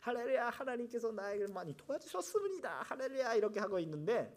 할렐루야 0.00 0.50
하나님께서 0.50 1.12
나에게 1.12 1.48
많이 1.48 1.76
도와주셨습니다. 1.76 2.82
할렐루야 2.82 3.34
이렇게 3.34 3.60
하고 3.60 3.78
있는데 3.80 4.34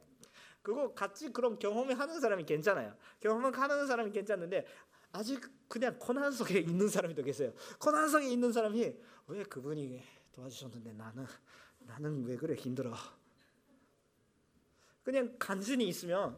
그거 0.62 0.94
같이 0.94 1.32
그런 1.32 1.58
경험을 1.58 1.98
하는 1.98 2.20
사람이 2.20 2.44
괜찮아요. 2.46 2.94
경험을 3.22 3.58
하는 3.58 3.88
사람이 3.88 4.12
괜찮은데 4.12 4.66
아직 5.12 5.42
그냥 5.70 5.98
고난 5.98 6.32
속에 6.32 6.60
있는 6.60 6.90
사람이 6.90 7.16
더 7.16 7.22
계세요. 7.22 7.54
고난 7.80 8.10
속에 8.10 8.30
있는 8.30 8.52
사람이 8.52 8.96
왜 9.28 9.44
그분이 9.44 10.04
도와주셨는데 10.34 10.94
나는 10.94 11.26
나는 11.80 12.26
왜 12.26 12.36
그래 12.36 12.56
힘들어. 12.56 12.94
그냥 15.04 15.36
간증이 15.40 15.88
있으면 15.88 16.38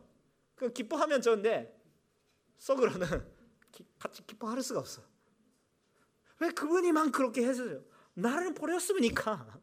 그 0.61 0.71
기뻐하면 0.71 1.23
좋은데 1.23 1.75
속으로는 2.59 3.01
같이 3.97 4.23
기뻐할 4.27 4.61
수가 4.61 4.81
없어. 4.81 5.01
왜 6.39 6.51
그분이만 6.51 7.11
그렇게 7.11 7.47
해줘요? 7.47 7.83
나를 8.13 8.53
버렸으니까 8.53 9.59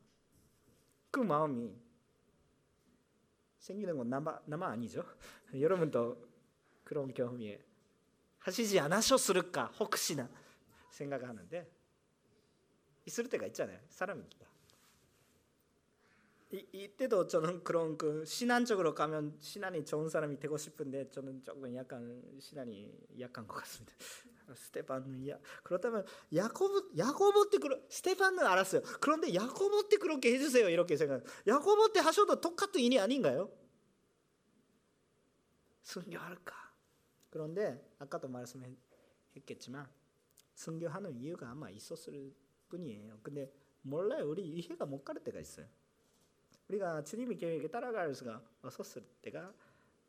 그 1.13 1.21
마음이 1.21 1.73
생기는 3.61 3.97
건 3.97 4.11
나만, 4.11 4.41
나만 4.47 4.73
아니죠. 4.73 5.05
여러분도 5.55 6.21
그런 6.83 7.15
경험이 7.15 7.57
하시지 8.39 8.81
않으셨을까 8.81 9.67
혹시나 9.79 10.29
생각하는데 10.91 11.73
있을 13.07 13.29
때가 13.29 13.47
있잖아요. 13.47 13.79
사람이니까. 13.89 14.48
이, 16.51 16.67
이때도 16.73 17.27
저는 17.27 17.63
그런 17.63 17.99
그 17.99 18.25
신앙적으로 18.25 18.95
가면 18.95 19.37
신앙이 19.41 19.85
좋은 19.85 20.09
사람이 20.09 20.39
되고 20.39 20.57
싶은데 20.57 21.11
저는 21.11 21.45
조금 21.45 21.75
약간 21.75 22.23
신앙이 22.41 22.91
약한 23.21 23.47
것 23.47 23.57
같습니다. 23.57 23.95
스테반은 24.55 25.29
야 25.29 25.39
그렇다면 25.63 26.07
야코브 26.35 26.93
야코보 26.97 27.51
때 27.51 27.59
그런 27.59 27.85
스테반은 27.91 28.47
알았어요. 28.47 28.81
그런데 28.99 29.35
야코보 29.35 29.89
때 29.89 29.99
그렇게 29.99 30.33
해주세요 30.33 30.71
이렇게 30.71 30.97
생각. 30.97 31.23
야코보 31.47 31.93
때 31.93 32.01
하셔도 32.01 32.41
똑같은 32.41 32.81
일이 32.81 32.99
아닌가요? 32.99 33.53
순교할까? 35.83 36.55
그런데 37.29 37.95
아까도 37.99 38.29
말씀했겠지만 38.29 39.87
순교하는 40.55 41.19
이유가 41.19 41.51
아마 41.51 41.69
있었을 41.69 42.35
뿐이에요. 42.71 43.21
근데 43.23 43.53
몰라요. 43.83 44.29
우리 44.29 44.47
이해가 44.49 44.87
못 44.87 45.05
가는 45.05 45.23
때가 45.23 45.41
있어요. 45.41 45.67
우리가 46.69 47.03
주님의 47.03 47.37
계획에 47.37 47.69
따라갈 47.69 48.15
수가 48.15 48.43
없었을 48.63 49.03
때가 49.23 49.53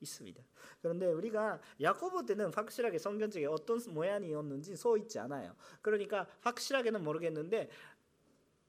있습니다. 0.01 0.41
그런데 0.81 1.07
우리가 1.07 1.61
야고보 1.81 2.25
때는 2.25 2.53
확실하게 2.53 2.97
성경책에 2.99 3.45
어떤 3.45 3.79
모양이었는지 3.89 4.75
써 4.75 4.97
있지 4.97 5.19
않아요. 5.19 5.55
그러니까 5.81 6.27
확실하게는 6.41 7.03
모르겠는데 7.03 7.69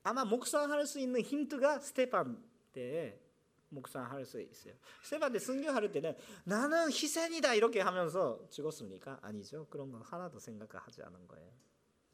아마 0.02 0.24
묵상할 0.24 0.86
수 0.86 0.98
있는 0.98 1.20
힌트가 1.20 1.80
스테판 1.80 2.42
때 2.72 3.20
묵상할 3.68 4.24
수 4.24 4.40
있어요. 4.40 4.74
스테판 5.04 5.32
때 5.32 5.38
순교할 5.38 5.92
때는 5.92 6.16
나는 6.44 6.88
희생이다 6.90 7.54
이렇게 7.54 7.80
하면서 7.80 8.44
죽었습니까? 8.50 9.18
아니죠. 9.22 9.66
그런 9.70 9.92
건 9.92 10.02
하나도 10.02 10.38
생각하지 10.38 11.02
않은 11.02 11.28
거예요. 11.28 11.52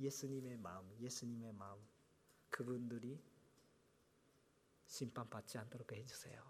예수님의 0.01 0.59
마음, 0.59 0.85
예수님의 1.01 1.55
마음. 1.55 1.79
그분들이 2.51 3.19
심판받지 4.87 5.59
않도록 5.59 5.93
해주세요. 5.93 6.43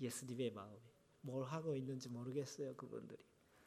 예수님의 0.00 0.50
마음에 0.50 0.80
뭘 1.20 1.44
하고 1.44 1.74
있는지 1.74 2.08
모르겠어요 2.08 2.74
그분들이. 2.76 3.22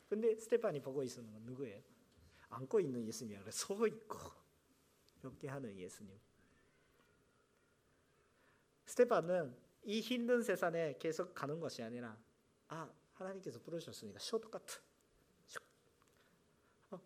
근데 0.10 0.36
스테판이 0.36 0.82
보고 0.82 1.04
있는 1.04 1.32
건 1.32 1.42
누구예요? 1.44 1.82
안고 2.50 2.80
있는 2.80 3.06
예수님이 3.06 3.38
아니라 3.38 3.52
서 3.52 3.88
있고 3.88 4.18
이렇게 5.22 5.48
하는 5.48 5.78
예수님. 5.78 6.18
스테판은 8.86 9.56
이 9.84 10.00
힘든 10.00 10.42
세상에 10.42 10.96
계속 10.98 11.34
가는 11.34 11.60
것이 11.60 11.84
아니라 11.84 12.18
아 12.68 12.90
하나님께서 13.14 13.60
부르셨으니까 13.60 14.20
쇼트카트 14.20 14.80
어, 16.92 17.02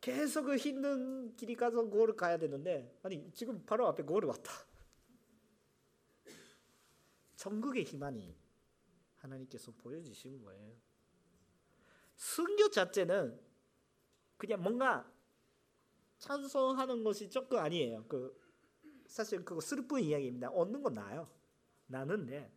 계속 0.00 0.44
그 0.44 0.56
힘든 0.56 1.34
길이 1.36 1.54
가서 1.54 1.82
고를 1.84 2.16
가야 2.16 2.38
되는데 2.38 2.98
아니 3.02 3.30
지금 3.32 3.64
바로 3.64 3.86
앞에 3.88 4.02
고를 4.02 4.28
왔다 4.28 4.50
전국의 7.42 7.82
희망이 7.82 8.36
하나님께서 9.16 9.72
보여주신 9.72 10.42
거예요 10.42 10.76
순교 12.14 12.70
자체는 12.70 13.40
그냥 14.36 14.62
뭔가 14.62 15.12
찬송하는 16.18 17.02
것이 17.02 17.28
조금 17.28 17.58
아니에요 17.58 18.04
그 18.06 18.40
사실 19.06 19.44
그거 19.44 19.60
슬픈 19.60 20.00
이야기입니다 20.00 20.50
얻는 20.50 20.82
건 20.82 20.94
나요 20.94 21.28
나는데 21.86 22.52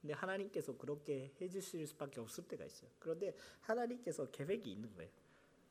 근데 0.00 0.14
하나님께서 0.14 0.76
그렇게 0.76 1.32
해주실 1.40 1.86
수밖에 1.88 2.20
없을 2.20 2.46
때가 2.46 2.64
있어요. 2.64 2.88
그런데 3.00 3.34
하나님께서 3.60 4.30
계획이 4.30 4.70
있는 4.70 4.94
거예요. 4.94 5.10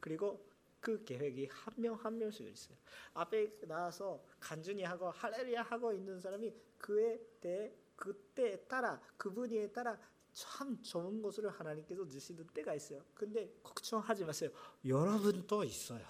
그리고 0.01 0.45
그 0.82 1.03
계획이 1.05 1.47
한 1.49 1.73
명 1.78 1.95
한 1.95 2.17
명씩 2.17 2.45
있어요. 2.45 2.78
앞에 3.13 3.57
나와서 3.61 4.21
간준히 4.39 4.84
하고 4.84 5.09
할렐루야 5.09 5.63
하고 5.63 5.93
있는 5.93 6.19
사람이 6.19 6.53
그에 6.78 7.19
대해 7.41 7.73
그때에 7.95 8.57
따라 8.67 9.01
그분에 9.17 9.71
따라 9.71 9.97
참 10.32 10.82
좋은 10.84 11.21
것을 11.21 11.49
하나님께서 11.49 12.07
주시는 12.07 12.45
때가 12.53 12.75
있어요. 12.75 13.03
근데 13.15 13.51
걱정하지 13.63 14.23
마세요. 14.23 14.51
여러분도 14.86 15.63
있어요. 15.63 16.05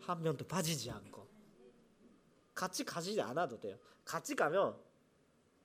한 0.00 0.22
명도 0.22 0.46
빠지지 0.46 0.90
않고 0.90 1.28
같이 2.54 2.84
가지 2.84 3.20
않아도 3.20 3.60
돼요. 3.60 3.78
같이 4.04 4.34
가면 4.34 4.76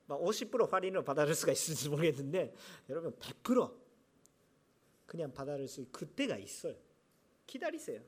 막 0.07 0.19
50% 0.21 0.69
할인을 0.69 1.03
받아들 1.03 1.33
수가 1.33 1.53
있을지 1.53 1.89
모르겠는데 1.89 2.53
여러분 2.89 3.15
100% 3.15 3.73
그냥 5.05 5.33
받아들 5.33 5.67
수 5.67 5.85
그때가 5.91 6.37
있어요. 6.37 6.75
기다리세요. 7.47 8.01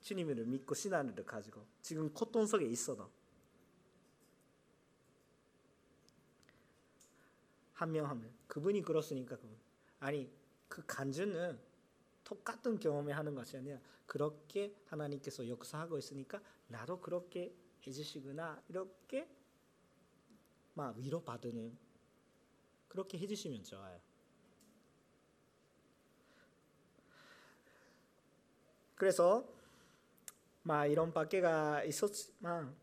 주님을 0.00 0.34
믿고 0.46 0.74
신앙을 0.74 1.14
가지고 1.24 1.64
지금 1.80 2.12
고통 2.12 2.46
속에 2.46 2.66
있어도 2.66 3.08
한 7.82 7.90
명 7.92 8.08
하면 8.08 8.32
그분이 8.46 8.82
그렇으니까 8.82 9.36
그분. 9.36 9.56
아니 9.98 10.30
그 10.68 10.84
간주는 10.86 11.58
똑같은 12.24 12.78
경험을 12.78 13.16
하는 13.16 13.34
것이 13.34 13.56
아니라 13.56 13.78
그렇게 14.06 14.74
하나님께서 14.86 15.48
역사하고 15.48 15.98
있으니까 15.98 16.40
나도 16.68 17.00
그렇게 17.00 17.54
해주시구나. 17.86 18.62
이렇게 18.68 19.28
막 20.74 20.96
위로받는 20.96 21.76
그렇게 22.88 23.18
해주시면 23.18 23.64
좋아요. 23.64 24.00
그래서 28.94 29.44
막 30.62 30.86
이런 30.86 31.12
밖에가 31.12 31.82
있었지만 31.84 32.76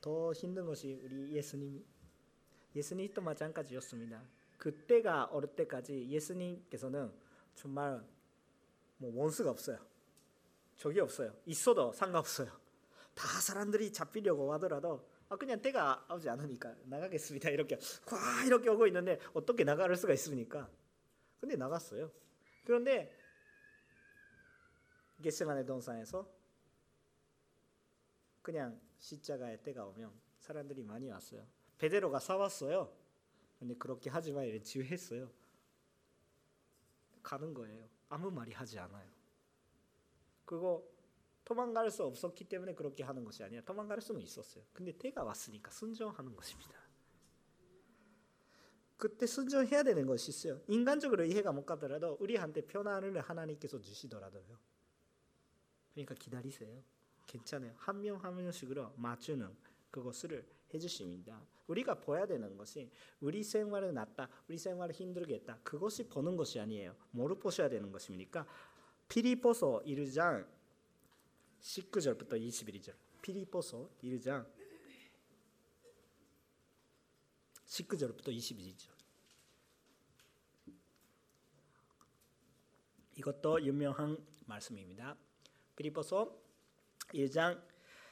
더 0.00 0.32
힘든 0.34 0.66
것이 0.66 1.00
우리 1.02 1.32
예수님 1.32 1.95
예수님도 2.76 3.22
마찬가지였습니다. 3.22 4.22
그때가 4.58 5.24
어릴 5.26 5.54
때까지 5.56 6.08
예수님께서는 6.10 7.12
정말 7.54 8.04
뭐 8.98 9.12
원수가 9.14 9.50
없어요. 9.50 9.78
적이 10.76 11.00
없어요. 11.00 11.34
있어도 11.46 11.92
상관없어요. 11.92 12.48
다 13.14 13.26
사람들이 13.40 13.92
잡히려고 13.92 14.52
하더라도 14.54 15.08
아 15.28 15.36
그냥 15.36 15.60
때가 15.60 16.06
오지 16.10 16.28
않으니까 16.28 16.76
나가겠습니다 16.84 17.50
이렇게 17.50 17.78
과 18.04 18.44
이렇게 18.44 18.68
오고 18.68 18.86
있는데 18.88 19.18
어떻게 19.32 19.64
나갈 19.64 19.96
수가 19.96 20.12
있습니까? 20.12 20.70
근데 21.40 21.56
나갔어요. 21.56 22.12
그런데 22.64 23.10
게세만의 25.22 25.64
동산에서 25.64 26.30
그냥 28.42 28.78
십자가의 28.98 29.62
때가 29.62 29.86
오면 29.86 30.12
사람들이 30.40 30.84
많이 30.84 31.08
왔어요. 31.08 31.44
베드로가 31.78 32.18
싸웠어요. 32.20 32.92
근데 33.58 33.74
그렇게 33.76 34.10
하지 34.10 34.32
마 34.32 34.44
이래 34.44 34.60
지휘했어요. 34.60 35.30
가는 37.22 37.52
거예요. 37.54 37.88
아무 38.08 38.30
말이 38.30 38.52
하지 38.52 38.78
않아요. 38.78 39.10
그거 40.44 40.84
도망갈 41.44 41.90
수 41.90 42.04
없었기 42.04 42.44
때문에 42.44 42.74
그렇게 42.74 43.02
하는 43.02 43.24
것이 43.24 43.42
아니라 43.42 43.62
도망갈 43.62 44.00
수는 44.00 44.20
있었어요. 44.20 44.64
근데 44.72 44.92
때가 44.92 45.24
왔으니까 45.24 45.70
순종하는 45.70 46.34
것입니다. 46.36 46.72
그때 48.96 49.26
순종해야 49.26 49.82
되는 49.82 50.06
것이 50.06 50.30
있어요. 50.30 50.60
인간적으로 50.68 51.24
이해가 51.24 51.52
못 51.52 51.66
가더라도 51.66 52.16
우리한테 52.20 52.62
편안을 52.62 53.20
하나님께서 53.20 53.80
주시더라도요. 53.80 54.58
그러니까 55.94 56.14
기다리세요. 56.14 56.82
괜찮아요. 57.26 57.74
한 57.76 58.00
명 58.00 58.16
한 58.22 58.36
명씩으로 58.36 58.94
맞추는 58.96 59.54
그것을 59.90 60.46
해주십니다. 60.76 61.44
우리가 61.66 62.00
보야 62.00 62.26
되는 62.26 62.56
것이 62.56 62.90
우리 63.20 63.42
생활은 63.42 63.94
낫다, 63.94 64.28
우리 64.48 64.56
생활은 64.56 64.94
힘들겠다. 64.94 65.58
그것이 65.62 66.08
보는 66.08 66.36
것이 66.36 66.60
아니에요. 66.60 66.94
뭐를 67.10 67.38
보셔야 67.38 67.68
되는 67.68 67.90
것입니까? 67.90 68.46
피리포서 69.08 69.82
1장 69.84 70.46
19절부터 71.60 72.40
21절 72.40 72.94
피리포서 73.22 73.90
1장 74.02 74.46
19절부터 77.66 78.28
22절 78.28 78.96
이것도 83.16 83.64
유명한 83.64 84.18
말씀입니다. 84.46 85.16
피리포서 85.74 86.38
1장 87.14 87.60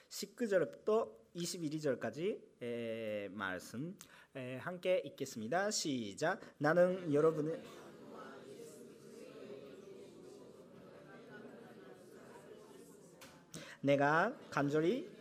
19절부터 0.09 1.13
21절까지 1.37 2.41
말씀 3.31 3.97
함께 4.59 5.03
읽겠습니다. 5.05 5.71
시작. 5.71 6.41
나는 6.59 7.13
여러분의 7.13 7.63
내가 13.81 14.35
간절히 14.51 15.14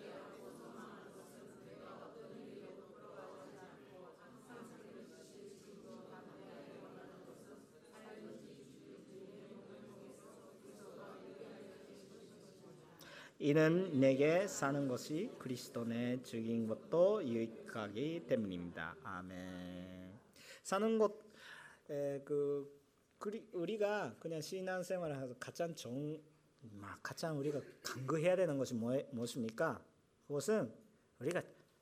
이는 13.44 14.00
내게 14.00 14.48
사는 14.48 14.88
것이 14.88 15.30
그리스도 15.38 15.84
내 15.84 16.18
죽인 16.24 16.66
것도 16.66 17.28
유익하기 17.28 18.24
때문입니다. 18.26 18.96
아멘. 19.04 20.18
사는 20.64 20.98
것그 20.98 22.82
우리가 23.52 24.16
그냥 24.22 24.40
신앙생활을 24.40 25.22
해서 25.22 25.36
가장 25.42 25.76
좋은 25.76 26.22
막 26.72 27.04
가장 27.04 27.38
우리가 27.38 27.60
간구해야 27.82 28.38
되는 28.38 28.58
것이 28.58 28.76
뭐, 28.76 28.98
무엇입니까? 29.12 29.84
그것은 30.26 30.74
우리가 31.20 31.42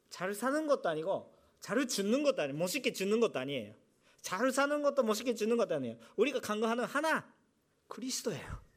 잘 0.09 0.34
사는 0.34 0.66
것도 0.66 0.89
아니고 0.89 1.32
잘 1.59 1.88
죽는 1.88 2.24
것도 2.24 2.41
아니에요. 2.41 2.57
멋있게 2.57 2.91
죽는 2.91 3.20
것도 3.20 3.38
아니에요. 3.38 3.76
잘 4.22 4.51
사는 4.51 4.82
것도 4.82 5.03
멋있게 5.03 5.36
죽는 5.36 5.57
것도 5.57 5.76
아니에요. 5.76 5.95
우리가 6.16 6.39
간구하는 6.39 6.86
하나 6.86 7.32
그리스도예요. 7.88 8.71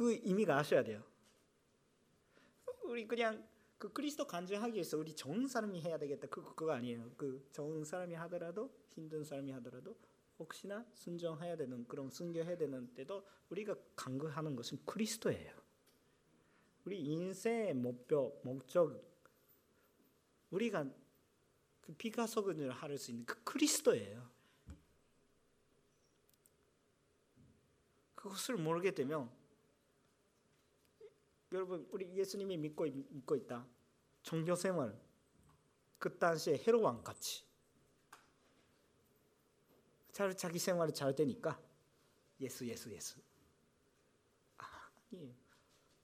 그, 0.00 0.04
그 0.04 0.12
의미가 0.24 0.56
아셔야 0.56 0.82
돼요. 0.82 1.04
우리 2.84 3.06
그냥 3.06 3.46
그 3.76 3.92
그리스도 3.92 4.26
간증하기 4.26 4.72
위해서 4.72 4.96
우리 4.96 5.14
좋은 5.14 5.46
사람이 5.46 5.78
해야 5.82 5.98
되겠다. 5.98 6.26
그 6.28 6.42
그거 6.42 6.72
아니에요. 6.72 7.12
그 7.18 7.46
좋은 7.52 7.84
사람이 7.84 8.14
하더라도 8.14 8.72
힘든 8.94 9.22
사람이 9.22 9.52
하더라도 9.52 9.94
혹시나 10.38 10.86
순종해야 10.94 11.54
되는 11.54 11.86
그런 11.86 12.08
순교해야 12.08 12.56
되는 12.56 12.94
때도 12.94 13.26
우리가 13.50 13.76
간구하는 13.94 14.56
것은 14.56 14.78
그리스도예요. 14.86 15.54
우리 16.86 16.98
인생의 17.04 17.74
목표, 17.74 18.40
목적 18.42 19.04
우리가 20.50 20.88
그 21.82 21.92
피가소근을 21.92 22.70
할 22.70 22.96
수 22.96 23.10
있는 23.10 23.26
그 23.26 23.42
그리스도예요. 23.44 24.30
그것을 28.14 28.56
모르게 28.56 28.92
되면 28.92 29.39
여러분 31.52 31.86
우리 31.90 32.16
예수님이 32.16 32.56
믿고 32.56 32.84
믿고 32.84 33.36
있다. 33.36 33.66
종교 34.22 34.54
생활 34.54 34.98
그 35.98 36.18
당시에 36.18 36.62
헤로 36.66 36.82
왕 36.82 37.02
같이 37.02 37.44
잘 40.12 40.36
자기 40.36 40.58
생활이 40.58 40.92
잘 40.92 41.14
되니까 41.14 41.60
예수 42.40 42.66
예수 42.66 42.90
예수 42.92 43.18
아니 44.56 45.34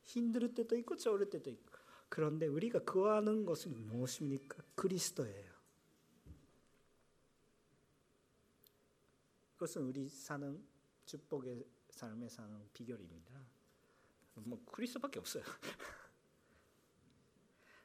힘들 0.03 0.55
때도 0.55 0.77
있고 0.77 0.97
좋을 0.97 1.29
때도 1.29 1.51
있고 1.51 1.77
그런데 2.09 2.47
우리가 2.47 2.81
구하는 2.85 3.45
것은 3.45 3.87
무엇입니까? 3.87 4.63
그리스도예요. 4.75 5.55
그것은 9.55 9.83
우리 9.83 10.09
사는 10.09 10.65
축복의 11.07 11.67
삶에 11.91 12.29
사는 12.29 12.69
비결입니다. 12.73 13.56
뭐 14.45 14.62
그리스도밖에 14.66 15.18
없어요. 15.18 15.43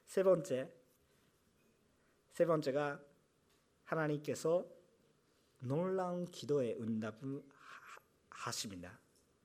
세 0.06 0.22
번째, 0.22 0.70
세 2.32 2.44
번째가 2.44 3.00
하나님께서 3.84 4.66
놀라운 5.60 6.24
기도의 6.26 6.80
응답을 6.80 7.42
하십니다. 8.30 8.98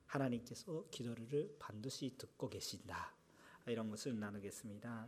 하나님께서 0.08 0.86
기도를 0.90 1.56
반드시 1.60 2.16
듣고 2.18 2.50
계신다. 2.50 3.14
이런 3.68 3.90
것을 3.90 4.18
나누겠습니다. 4.18 5.08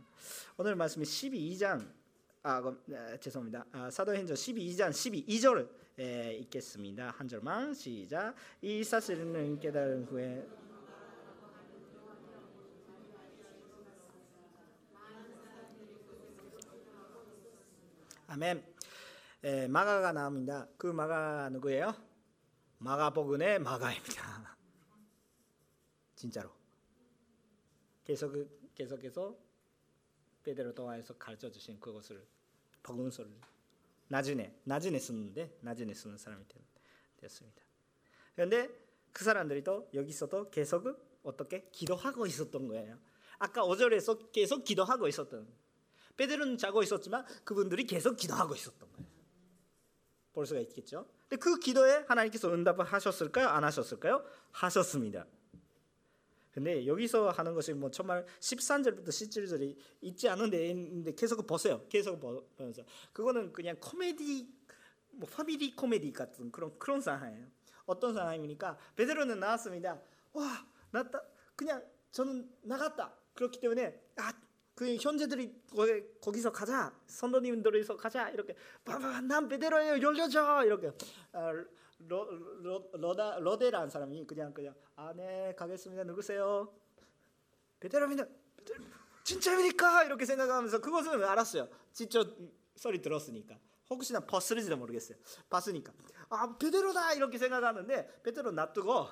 오늘 0.58 0.76
말씀이 0.76 1.04
12장 1.04 2.00
아, 2.42 2.56
아 2.56 3.16
죄송합니다. 3.18 3.66
아, 3.72 3.90
사도행전 3.90 4.34
12장 4.34 4.90
12절 4.90 5.68
에, 5.98 6.34
읽겠습니다. 6.36 7.10
한 7.10 7.28
절만 7.28 7.74
시작. 7.74 8.34
이 8.62 8.82
사실을 8.82 9.58
깨달은 9.58 10.04
후에 10.04 10.46
아멘. 18.30 18.64
에, 19.42 19.66
마가가 19.66 20.12
나옵니다. 20.12 20.68
그 20.76 20.86
마가 20.86 21.48
누구예요? 21.50 21.92
마가복음의 22.78 23.58
마가입니다. 23.58 24.56
진짜로. 26.14 26.52
계속 28.04 28.32
계속해서 28.76 29.36
베드로 30.44 30.72
통하여서 30.72 31.18
가르쳐 31.18 31.50
주신 31.50 31.80
그것을 31.80 32.24
복음서를 32.84 33.32
나중에 34.06 34.54
나중에 34.62 35.00
쓰는데 35.00 35.58
나중에 35.60 35.92
쓰는 35.92 36.16
사람이 36.16 36.44
되었습니다. 37.16 37.62
그런데 38.36 38.70
그 39.12 39.24
사람들이 39.24 39.64
또 39.64 39.90
여기서도 39.92 40.50
계속 40.50 40.86
어떻게 41.24 41.68
기도하고 41.72 42.26
있었던 42.26 42.68
거예요. 42.68 42.96
아까 43.40 43.64
5절에서 43.64 44.30
계속 44.30 44.62
기도하고 44.62 45.08
있었던 45.08 45.52
베드로는 46.20 46.58
자고 46.58 46.82
있었지만 46.82 47.24
그분들이 47.44 47.84
계속 47.84 48.14
기도하고 48.14 48.54
있었던 48.54 48.92
거예요. 48.92 49.06
볼 50.34 50.44
수가 50.44 50.60
있겠죠. 50.60 51.06
근데 51.26 51.36
그 51.36 51.58
기도에 51.58 52.04
하나님께서 52.06 52.52
응답을 52.52 52.84
하셨을까요? 52.84 53.48
안 53.48 53.64
하셨을까요? 53.64 54.22
하셨습니다. 54.52 55.26
근데 56.52 56.86
여기서 56.86 57.30
하는 57.30 57.54
것이 57.54 57.72
뭐 57.72 57.90
정말 57.90 58.26
13절부터 58.38 59.08
17절이 59.08 59.76
있지 60.02 60.28
않은데 60.28 61.14
계속 61.16 61.46
보세요. 61.46 61.86
계속 61.88 62.20
보면서 62.20 62.82
그거는 63.14 63.52
그냥 63.54 63.76
코미디 63.80 64.46
뭐 65.12 65.28
패밀리 65.34 65.74
코미디 65.74 66.12
같은 66.12 66.52
그런 66.52 66.78
그런 66.78 67.00
상황이에요. 67.00 67.46
어떤 67.86 68.12
상황입니까? 68.12 68.76
베드로는 68.94 69.40
나왔습니다. 69.40 69.98
와, 70.34 70.66
나다 70.90 71.22
그냥 71.56 71.82
저는 72.10 72.50
나갔다. 72.60 73.16
그렇기 73.32 73.58
때문에 73.58 73.98
아 74.16 74.32
그 74.80 74.96
현재들이 74.96 75.54
거기, 76.22 76.40
서 76.40 76.50
가자. 76.50 76.90
선도님들이서 77.06 77.98
가자. 77.98 78.30
이렇게 78.30 78.56
봐봐 78.82 79.20
난 79.20 79.46
베드로예요. 79.46 80.00
열려줘. 80.00 80.64
이렇게. 80.64 80.90
아, 81.32 81.52
로, 82.08 82.24
로, 82.62 82.90
로다, 82.94 83.40
로데라는 83.40 83.90
사람이 83.90 84.26
그냥 84.26 84.54
그냥 84.54 84.74
아네 84.96 85.54
가겠습니다. 85.54 86.04
누구세요? 86.04 86.72
베드로입니다. 87.78 88.24
진짜입니까? 89.22 90.04
이렇게 90.04 90.24
생각하면서 90.24 90.80
그것은 90.80 91.22
알았어요. 91.22 91.68
직접 91.92 92.34
소리 92.74 93.02
들었으니까. 93.02 93.58
혹시나 93.90 94.20
버스를지도 94.20 94.78
모르겠어요. 94.78 95.18
봤으니까. 95.50 95.92
아 96.30 96.56
베드로다. 96.56 97.12
이렇게 97.12 97.36
생각하는데 97.36 98.22
베드로 98.22 98.52
놔두고 98.52 99.08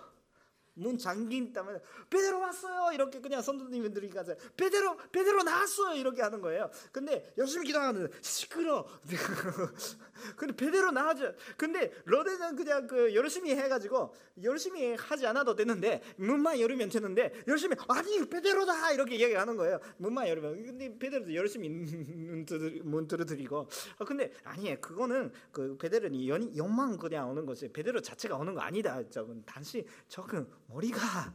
문 0.78 0.96
잠긴 0.96 1.52
다음에 1.52 1.80
베드로 2.08 2.40
왔어요 2.40 2.92
이렇게 2.92 3.20
그냥 3.20 3.42
선도님들이 3.42 4.08
가서 4.10 4.34
베드로 4.56 4.96
베드로 5.12 5.42
나왔어요 5.42 5.96
이렇게 5.96 6.22
하는 6.22 6.40
거예요. 6.40 6.70
근데 6.92 7.32
열심히 7.36 7.66
기도하는 7.66 8.08
시끄러. 8.20 8.86
근데 10.36 10.54
베드로 10.56 10.90
나와죠. 10.92 11.34
근데 11.56 11.92
로데는 12.04 12.56
그냥 12.56 12.86
그 12.86 13.14
열심히 13.14 13.54
해가지고 13.54 14.14
열심히 14.42 14.94
하지 14.94 15.26
않아도 15.26 15.54
되는데 15.54 16.02
문만 16.16 16.60
열으면 16.60 16.88
되는데 16.88 17.32
열심히 17.46 17.76
아니 17.88 18.28
베드로다 18.28 18.92
이렇게 18.92 19.16
이야기하는 19.16 19.56
거예요. 19.56 19.80
문만 19.98 20.28
열으면 20.28 20.64
근데 20.64 20.98
베드로도 20.98 21.34
열심히 21.34 21.68
문 21.68 23.08
들어드리고 23.08 23.68
아, 23.98 24.04
근데 24.04 24.32
아니 24.44 24.80
그거는 24.80 25.32
그 25.52 25.76
베드로는 25.78 26.26
연, 26.28 26.56
연만 26.56 26.96
그냥 26.96 27.30
오는 27.30 27.46
거지 27.46 27.70
베드로 27.72 28.00
자체가 28.00 28.36
오는 28.36 28.54
거 28.54 28.60
아니다. 28.60 29.00
저건 29.10 29.42
단지 29.44 29.84
저건 30.08 30.48
머리가 30.68 31.34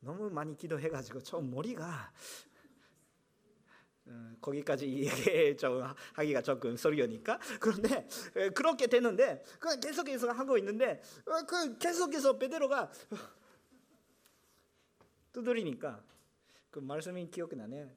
너무 0.00 0.30
많이 0.30 0.56
기도해가지고 0.56 1.22
좀 1.22 1.50
머리가 1.50 2.12
어, 4.06 4.32
거기까지 4.40 4.86
얘기 4.88 5.56
좀 5.56 5.82
하기가 6.14 6.42
조금 6.42 6.76
소리니까? 6.76 7.38
그런데 7.60 8.08
그렇게 8.54 8.86
되는데 8.86 9.42
그 9.58 9.78
계속해서 9.78 10.32
하고 10.32 10.56
있는데 10.58 11.02
어, 11.26 11.44
그 11.46 11.78
계속해서 11.78 12.38
베드로가 12.38 12.90
두드리니까 15.32 16.02
그 16.70 16.78
말씀이 16.78 17.30
기억이 17.30 17.56
나네. 17.56 17.96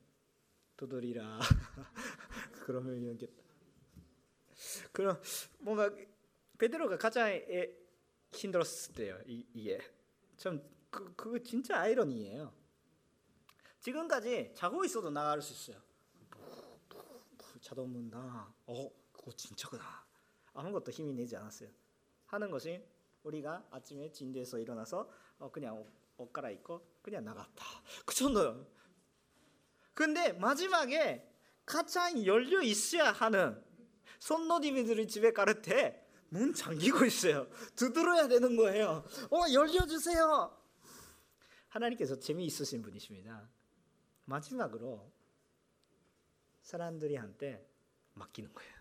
두드리라. 0.75 1.39
그러면 2.65 3.01
이렇게. 3.01 3.27
그럼 4.91 5.21
뭔가 5.59 5.89
베드로가 6.57 6.97
가장 6.97 7.29
힘들었을 8.31 8.95
때요 8.95 9.19
이게 9.25 9.79
참 10.37 10.61
그, 10.89 11.13
그거 11.15 11.39
진짜 11.39 11.79
아이러니예요. 11.79 12.53
지금까지 13.79 14.53
자고 14.55 14.85
있어도 14.85 15.09
나갈 15.09 15.41
수 15.41 15.53
있어요. 15.53 15.81
자동 17.61 17.91
문다. 17.91 18.53
어, 18.67 18.91
그거 19.11 19.31
진짜 19.31 19.69
크다. 19.69 20.05
아무것도 20.53 20.91
힘이 20.91 21.13
내지 21.13 21.35
않았어요. 21.35 21.69
하는 22.25 22.51
것이 22.51 22.83
우리가 23.23 23.65
아침에 23.71 24.11
진대에서 24.11 24.59
일어나서 24.59 25.09
어, 25.39 25.49
그냥 25.51 25.79
옷, 25.79 25.87
옷 26.17 26.33
갈아입고 26.33 26.99
그냥 27.01 27.23
나갔다. 27.23 27.65
그 28.05 28.13
정도요. 28.13 28.65
근데 29.93 30.33
마지막에 30.33 31.29
가장 31.65 32.25
열려 32.25 32.61
있어야 32.61 33.11
하는 33.11 33.63
손노디미들이 34.19 35.07
집에 35.07 35.31
가를 35.31 35.61
때 35.61 36.02
문 36.33 36.51
잠기고 36.51 37.05
있어요. 37.05 37.47
두드려야 37.75 38.27
되는 38.27 38.55
거예요. 38.55 39.05
어, 39.29 39.53
열려주세요. 39.53 40.57
하나님께서 41.69 42.19
재미있으신 42.19 42.81
분이십니다. 42.81 43.47
마지막으로 44.25 45.11
사람들이 46.63 47.17
한테 47.17 47.63
맡기는 48.15 48.51
거예요. 48.51 48.73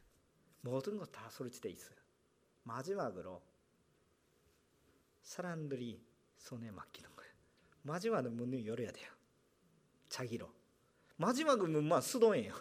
모든 0.62 0.96
거다 0.96 1.28
소리치돼 1.28 1.68
있어요. 1.68 1.96
마지막으로 2.62 3.42
사람들이 5.20 6.03
손에 6.38 6.70
맡기는 6.70 7.14
거예요. 7.14 7.32
마지막은 7.82 8.34
문을 8.34 8.64
열어야 8.64 8.90
돼요. 8.92 9.12
자기로. 10.09 10.50
마지막은 11.16 11.70
문만 11.70 12.00
수동이에요. 12.00 12.55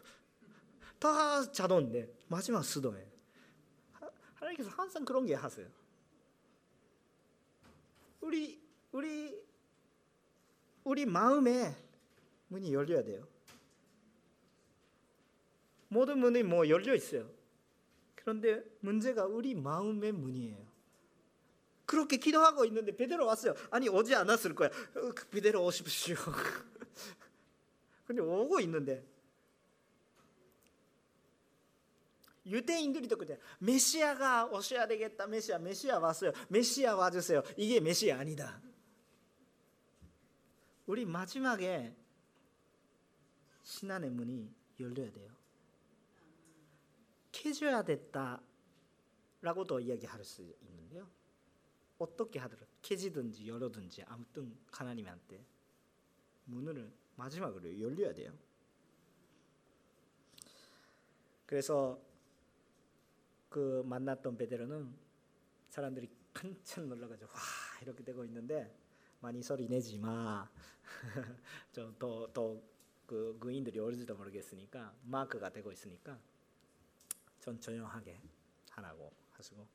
다 0.99 1.49
자동인데 1.49 2.13
마지막 2.27 2.61
수동이에요. 2.63 3.10
하나님께서 4.51 4.69
항상 4.69 5.05
그런 5.05 5.25
게 5.25 5.33
하세요. 5.33 5.67
우리 8.21 8.61
우리 8.91 9.41
우리 10.83 11.05
마음에 11.05 11.75
문이 12.47 12.73
열려야 12.73 13.03
돼요. 13.03 13.27
모든 15.87 16.19
문이 16.19 16.43
뭐 16.43 16.67
열려 16.67 16.93
있어요. 16.95 17.29
그런데 18.15 18.63
문제가 18.79 19.25
우리 19.25 19.55
마음의 19.55 20.11
문이에요. 20.11 20.71
그렇게 21.85 22.17
기도하고 22.17 22.63
있는데 22.65 22.95
베드로 22.95 23.25
왔어요. 23.25 23.53
아니 23.69 23.89
오지 23.89 24.15
않았을 24.15 24.55
거야. 24.55 24.69
어, 24.69 25.11
그 25.13 25.27
베드로 25.29 25.63
오십시오. 25.63 26.15
근데 28.05 28.21
오고 28.21 28.59
있는데 28.61 29.05
유대인들이 32.51 33.07
또 33.07 33.17
그때 33.17 33.39
메시아가 33.59 34.45
오셔야 34.45 34.87
되겠다. 34.87 35.25
메시아, 35.25 35.57
메시아 35.57 35.99
왔어요. 35.99 36.33
메시아 36.49 36.95
와주세요. 36.95 37.41
이게 37.57 37.79
메시아 37.79 38.19
아니다. 38.19 38.61
우리 40.85 41.05
마지막에 41.05 41.95
신앙의 43.63 44.09
문이 44.09 44.53
열려야 44.79 45.11
돼요. 45.11 45.31
캐줘야 47.31 47.83
됐다라고도 47.83 49.79
이야기할 49.79 50.23
수 50.25 50.41
있는데요. 50.41 51.09
어떻게 51.97 52.39
하더라도 52.39 52.67
캐지든지 52.81 53.47
열어든지 53.47 54.03
아무튼 54.03 54.57
하나님한테 54.71 55.45
문을 56.45 56.91
마지막으로 57.15 57.79
열려야 57.79 58.13
돼요. 58.13 58.37
그래서 61.45 62.01
그 63.51 63.83
만났던 63.85 64.37
베드로는 64.37 64.95
사람들이 65.67 66.09
깜짝 66.33 66.87
놀라가지고 66.87 67.29
와 67.29 67.39
이렇게 67.81 68.01
되고 68.01 68.23
있는데 68.23 68.73
많이 69.19 69.43
소리 69.43 69.67
내지 69.67 69.97
마. 69.97 70.49
좀 71.73 71.93
더 71.99 72.31
더그 72.31 73.37
군인들이 73.41 73.77
올지도 73.77 74.15
모르겠으니까 74.15 74.95
마크가 75.03 75.49
되고 75.49 75.69
있으니까 75.69 76.17
전 77.41 77.59
조용하게 77.59 78.21
하라고 78.69 79.11
하시고 79.31 79.67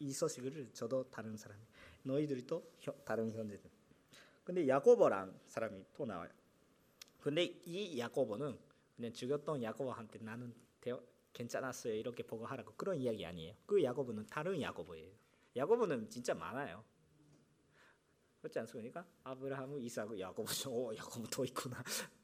이 0.00 0.12
소식을 0.12 0.70
저도 0.74 1.10
다른 1.10 1.38
사람이 1.38 1.62
너희들이 2.02 2.46
또 2.46 2.70
다른 3.06 3.32
형제들. 3.32 3.70
근데 4.44 4.68
야고보랑 4.68 5.40
사람이 5.46 5.86
또 5.94 6.04
나와요. 6.04 6.30
근데 7.22 7.44
이 7.44 7.98
야고보는 7.98 8.58
그냥 8.94 9.12
죽였던 9.14 9.62
야고보한테 9.62 10.18
나는 10.18 10.54
괜찮았어요 11.32 11.94
이렇게 11.94 12.22
보고 12.22 12.46
하라고 12.46 12.74
그런 12.74 12.98
이야기 12.98 13.24
아니에요. 13.24 13.54
그 13.66 13.82
야고보는 13.82 14.26
다른 14.26 14.60
야고보예요. 14.60 15.12
야고보는 15.56 16.08
진짜 16.10 16.34
많아요. 16.34 16.84
그렇지 18.40 18.58
않습니까? 18.60 19.06
아브라함, 19.22 19.78
이삭, 19.80 20.18
야고보, 20.18 20.70
오 20.70 20.94
야고보 20.96 21.26
더 21.28 21.44
있구나. 21.44 21.82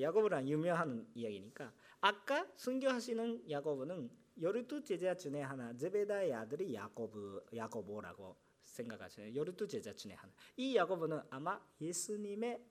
야고보랑 0.00 0.48
유명한 0.48 1.06
이야기니까 1.14 1.72
아까 2.00 2.46
순교하시는 2.56 3.50
야고보는 3.50 4.10
열두 4.40 4.82
제자 4.84 5.14
중에 5.14 5.42
하나 5.42 5.76
제베다의 5.76 6.32
아들이 6.32 6.74
야고보 6.74 7.42
야고보라고 7.54 8.36
생각하세요. 8.62 9.34
열두 9.34 9.66
제자 9.66 9.94
중에 9.94 10.12
하나. 10.12 10.32
이 10.56 10.76
야고보는 10.76 11.20
아마 11.30 11.60
예수님의 11.80 12.62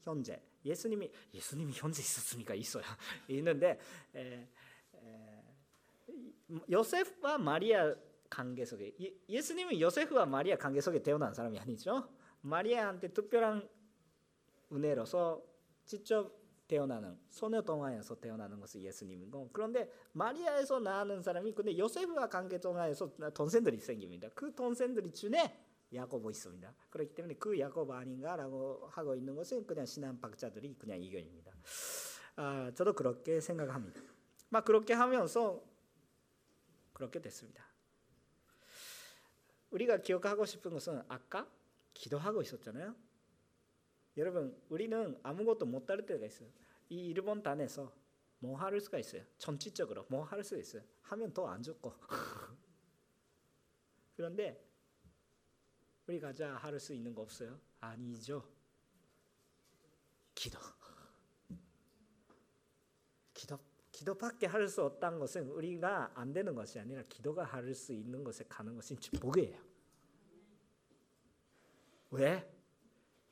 현재 0.00 0.42
예수님이 0.64 1.10
예수님이 1.34 1.72
현재 1.74 2.00
있었습니까? 2.00 2.54
있어요. 2.54 2.84
있는데 3.28 3.78
에, 4.14 4.20
에, 4.20 4.48
요셉과 6.70 7.38
마리아 7.38 7.94
관계 8.30 8.64
속에 8.64 8.94
예, 9.28 9.40
수님은 9.40 9.80
요셉과 9.80 10.26
마리아 10.26 10.56
관계 10.56 10.80
속에 10.80 11.02
태어난 11.02 11.32
사람이 11.32 11.58
아니죠. 11.58 12.08
마리아한테 12.42 13.12
특별한 13.12 13.68
은혜로서 14.72 15.42
직접 15.84 16.38
태어나는 16.68 17.18
소녀 17.28 17.62
동화에서 17.62 18.20
태어나는 18.20 18.60
것은 18.60 18.82
예수님이고 18.82 19.50
그런데 19.52 19.90
마리아에서 20.12 20.78
나는 20.80 21.22
사람이 21.22 21.52
근데 21.52 21.76
요셉과 21.76 22.28
관계 22.28 22.60
동화에서 22.60 23.10
동생들이 23.34 23.78
생깁니다. 23.78 24.28
그 24.34 24.54
동생들이 24.54 25.10
중에 25.12 25.64
야고보 25.94 26.30
있습니다. 26.30 26.74
그렇기 26.90 27.14
때문에 27.14 27.34
그 27.36 27.58
야고보 27.58 27.94
아닌가라고 27.94 28.88
하고 28.90 29.16
있는 29.16 29.34
것은 29.34 29.66
그냥 29.66 29.86
신앙박자들이 29.86 30.76
그냥 30.78 31.00
이견입니다. 31.00 31.52
아, 32.36 32.70
저도 32.74 32.92
그렇게 32.92 33.40
생각합니다. 33.40 34.00
막 34.50 34.64
그렇게 34.66 34.92
하면서 34.92 35.62
그렇게 36.98 37.20
됐습니다. 37.22 37.64
우리가 39.70 39.98
기억하고 39.98 40.44
싶은 40.44 40.72
것은 40.72 41.02
아까 41.08 41.50
기도하고 41.94 42.42
있었잖아요. 42.42 42.94
여러분, 44.16 44.60
우리는 44.68 45.18
아무것도 45.22 45.64
못할 45.66 46.04
때가 46.04 46.26
있어요. 46.26 46.48
이 46.88 47.06
일본 47.08 47.42
단에서 47.42 47.92
뭐 48.40 48.56
할 48.56 48.80
수가 48.80 48.98
있어요. 48.98 49.24
전체적으로 49.38 50.06
뭐 50.08 50.24
할 50.24 50.42
수 50.42 50.58
있어요. 50.58 50.82
하면 51.02 51.32
더 51.32 51.46
안 51.48 51.62
좋고. 51.62 51.94
그런데 54.16 54.64
우리 56.06 56.18
가자 56.18 56.54
할 56.56 56.78
수 56.80 56.92
있는 56.94 57.14
거 57.14 57.22
없어요? 57.22 57.60
아니죠. 57.80 58.48
기도. 60.34 60.58
기도 63.98 64.14
기도밖에 64.14 64.46
할 64.46 64.68
수 64.68 64.84
없다는 64.84 65.18
것은 65.18 65.48
우리가 65.48 66.12
안 66.14 66.32
되는 66.32 66.54
것이 66.54 66.78
아니라 66.78 67.02
기도가 67.08 67.42
할 67.42 67.74
수 67.74 67.92
있는 67.92 68.22
것에 68.22 68.44
가는 68.48 68.76
것이 68.76 68.94
복이에요. 68.94 69.60
왜? 72.10 72.48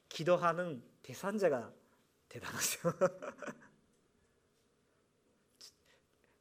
기도하는 0.08 0.82
대산자가 1.02 1.72
대단하세요. 2.28 2.82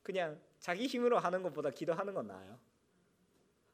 그냥 0.02 0.42
자기 0.60 0.88
힘으로 0.88 1.20
하는 1.20 1.44
것보다 1.44 1.70
기도하는 1.70 2.16
건 2.16 2.26
나아요. 2.26 2.60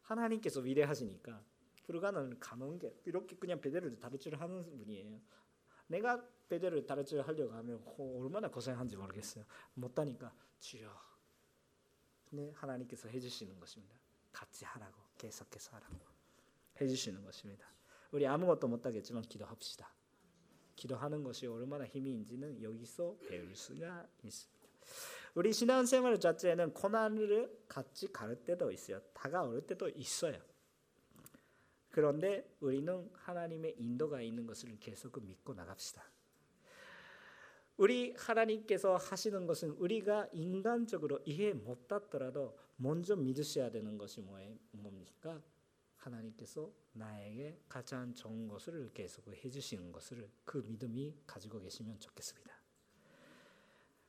하나님께서 0.02 0.60
위대하시니까 0.60 1.42
불가능을 1.84 2.40
가놓은 2.42 2.78
게 2.78 2.94
이렇게 3.06 3.38
그냥 3.38 3.62
베드로를 3.62 3.98
다르지를 4.00 4.42
하는 4.42 4.66
분이에요. 4.78 5.22
내가 5.92 6.26
베드로를 6.48 6.86
다르지를 6.86 7.28
하려고 7.28 7.52
하면 7.54 7.84
얼마나 7.98 8.50
고생한지 8.50 8.96
모르겠어요. 8.96 9.46
못하니까 9.74 10.34
주여. 10.60 10.90
네, 12.32 12.52
하나님께서 12.56 13.10
해주시는 13.10 13.60
것입니다. 13.60 13.96
같이 14.32 14.64
하라고 14.64 15.02
계속해서 15.18 15.76
하라고 15.76 15.98
해주시는 16.80 17.24
것입니다. 17.24 17.66
우리 18.12 18.26
아무것도 18.26 18.68
못하겠지만 18.68 19.24
기도합시다. 19.24 19.94
기도하는 20.76 21.24
것이 21.24 21.46
얼마나 21.48 21.86
힘이 21.86 22.12
있는지는 22.12 22.64
여기서 22.64 23.18
배울 23.28 23.56
수가 23.56 24.08
있습니다. 24.24 24.62
우리 25.36 25.54
신앙생활 25.54 26.20
자체에는 26.20 26.74
고난을 26.74 27.66
같이 27.68 28.12
갈 28.12 28.36
때도 28.36 28.72
있어요. 28.72 29.00
다가올 29.14 29.66
때도 29.68 29.90
있어요. 29.90 30.42
그런데 31.92 32.50
우리는 32.62 33.10
하나님의 33.14 33.76
인도가 33.78 34.22
있는 34.22 34.48
것을 34.48 34.80
계속 34.80 35.22
믿고 35.24 35.54
나갑시다. 35.54 36.04
우리 37.78 38.14
하나님께서 38.18 38.96
하시는 38.96 39.46
것은 39.48 39.72
우리가 39.72 40.30
인간적으로 40.34 41.20
이해 41.26 41.54
못하더라도 41.54 42.58
먼저 42.78 43.16
믿으셔야 43.16 43.72
되는 43.72 43.98
것이 43.98 44.22
뭡니까? 44.72 45.42
하나님께서 45.98 46.72
나에게 46.94 47.60
가장 47.68 48.14
좋은 48.14 48.48
것을 48.48 48.92
계속 48.94 49.28
해주시는 49.34 49.92
것을 49.92 50.30
그 50.46 50.60
믿음이 50.60 51.16
가지고 51.26 51.60
계시면 51.60 52.00
좋겠습니다. 52.00 52.52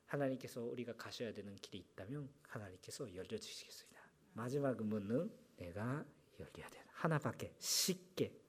하나님께서 0.05 0.61
우리가 0.61 0.95
가셔야 0.95 1.33
되는 1.33 1.55
길이 1.55 1.79
있다면 1.79 2.29
하나님께서 2.43 3.13
열려주시겠습니다. 3.15 4.01
마지막 4.33 4.81
문은 4.83 5.31
내가 5.57 6.05
열려야 6.39 6.69
돼. 6.69 6.82
하나밖에 7.03 7.53
쉽게 7.59 8.47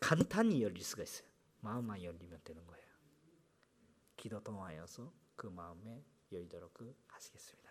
간단히 0.00 0.60
열릴 0.62 0.82
수가 0.82 1.04
있어요. 1.04 1.28
마음만 1.60 2.02
열리면 2.02 2.40
되는 2.42 2.66
거예요. 2.66 2.84
기도 4.16 4.42
통하여서 4.42 5.12
그 5.36 5.46
마음에 5.46 6.04
열도록 6.32 6.74
하시겠습니다. 7.06 7.70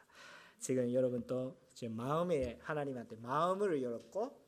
지금 0.57 0.93
여러분도 0.93 1.59
지금 1.73 1.97
마음에 1.97 2.57
하나님한테 2.61 3.17
마음을 3.17 3.83
열었고 3.83 4.41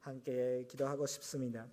함께 0.00 0.66
기도하고 0.66 1.06
싶습니다. 1.06 1.68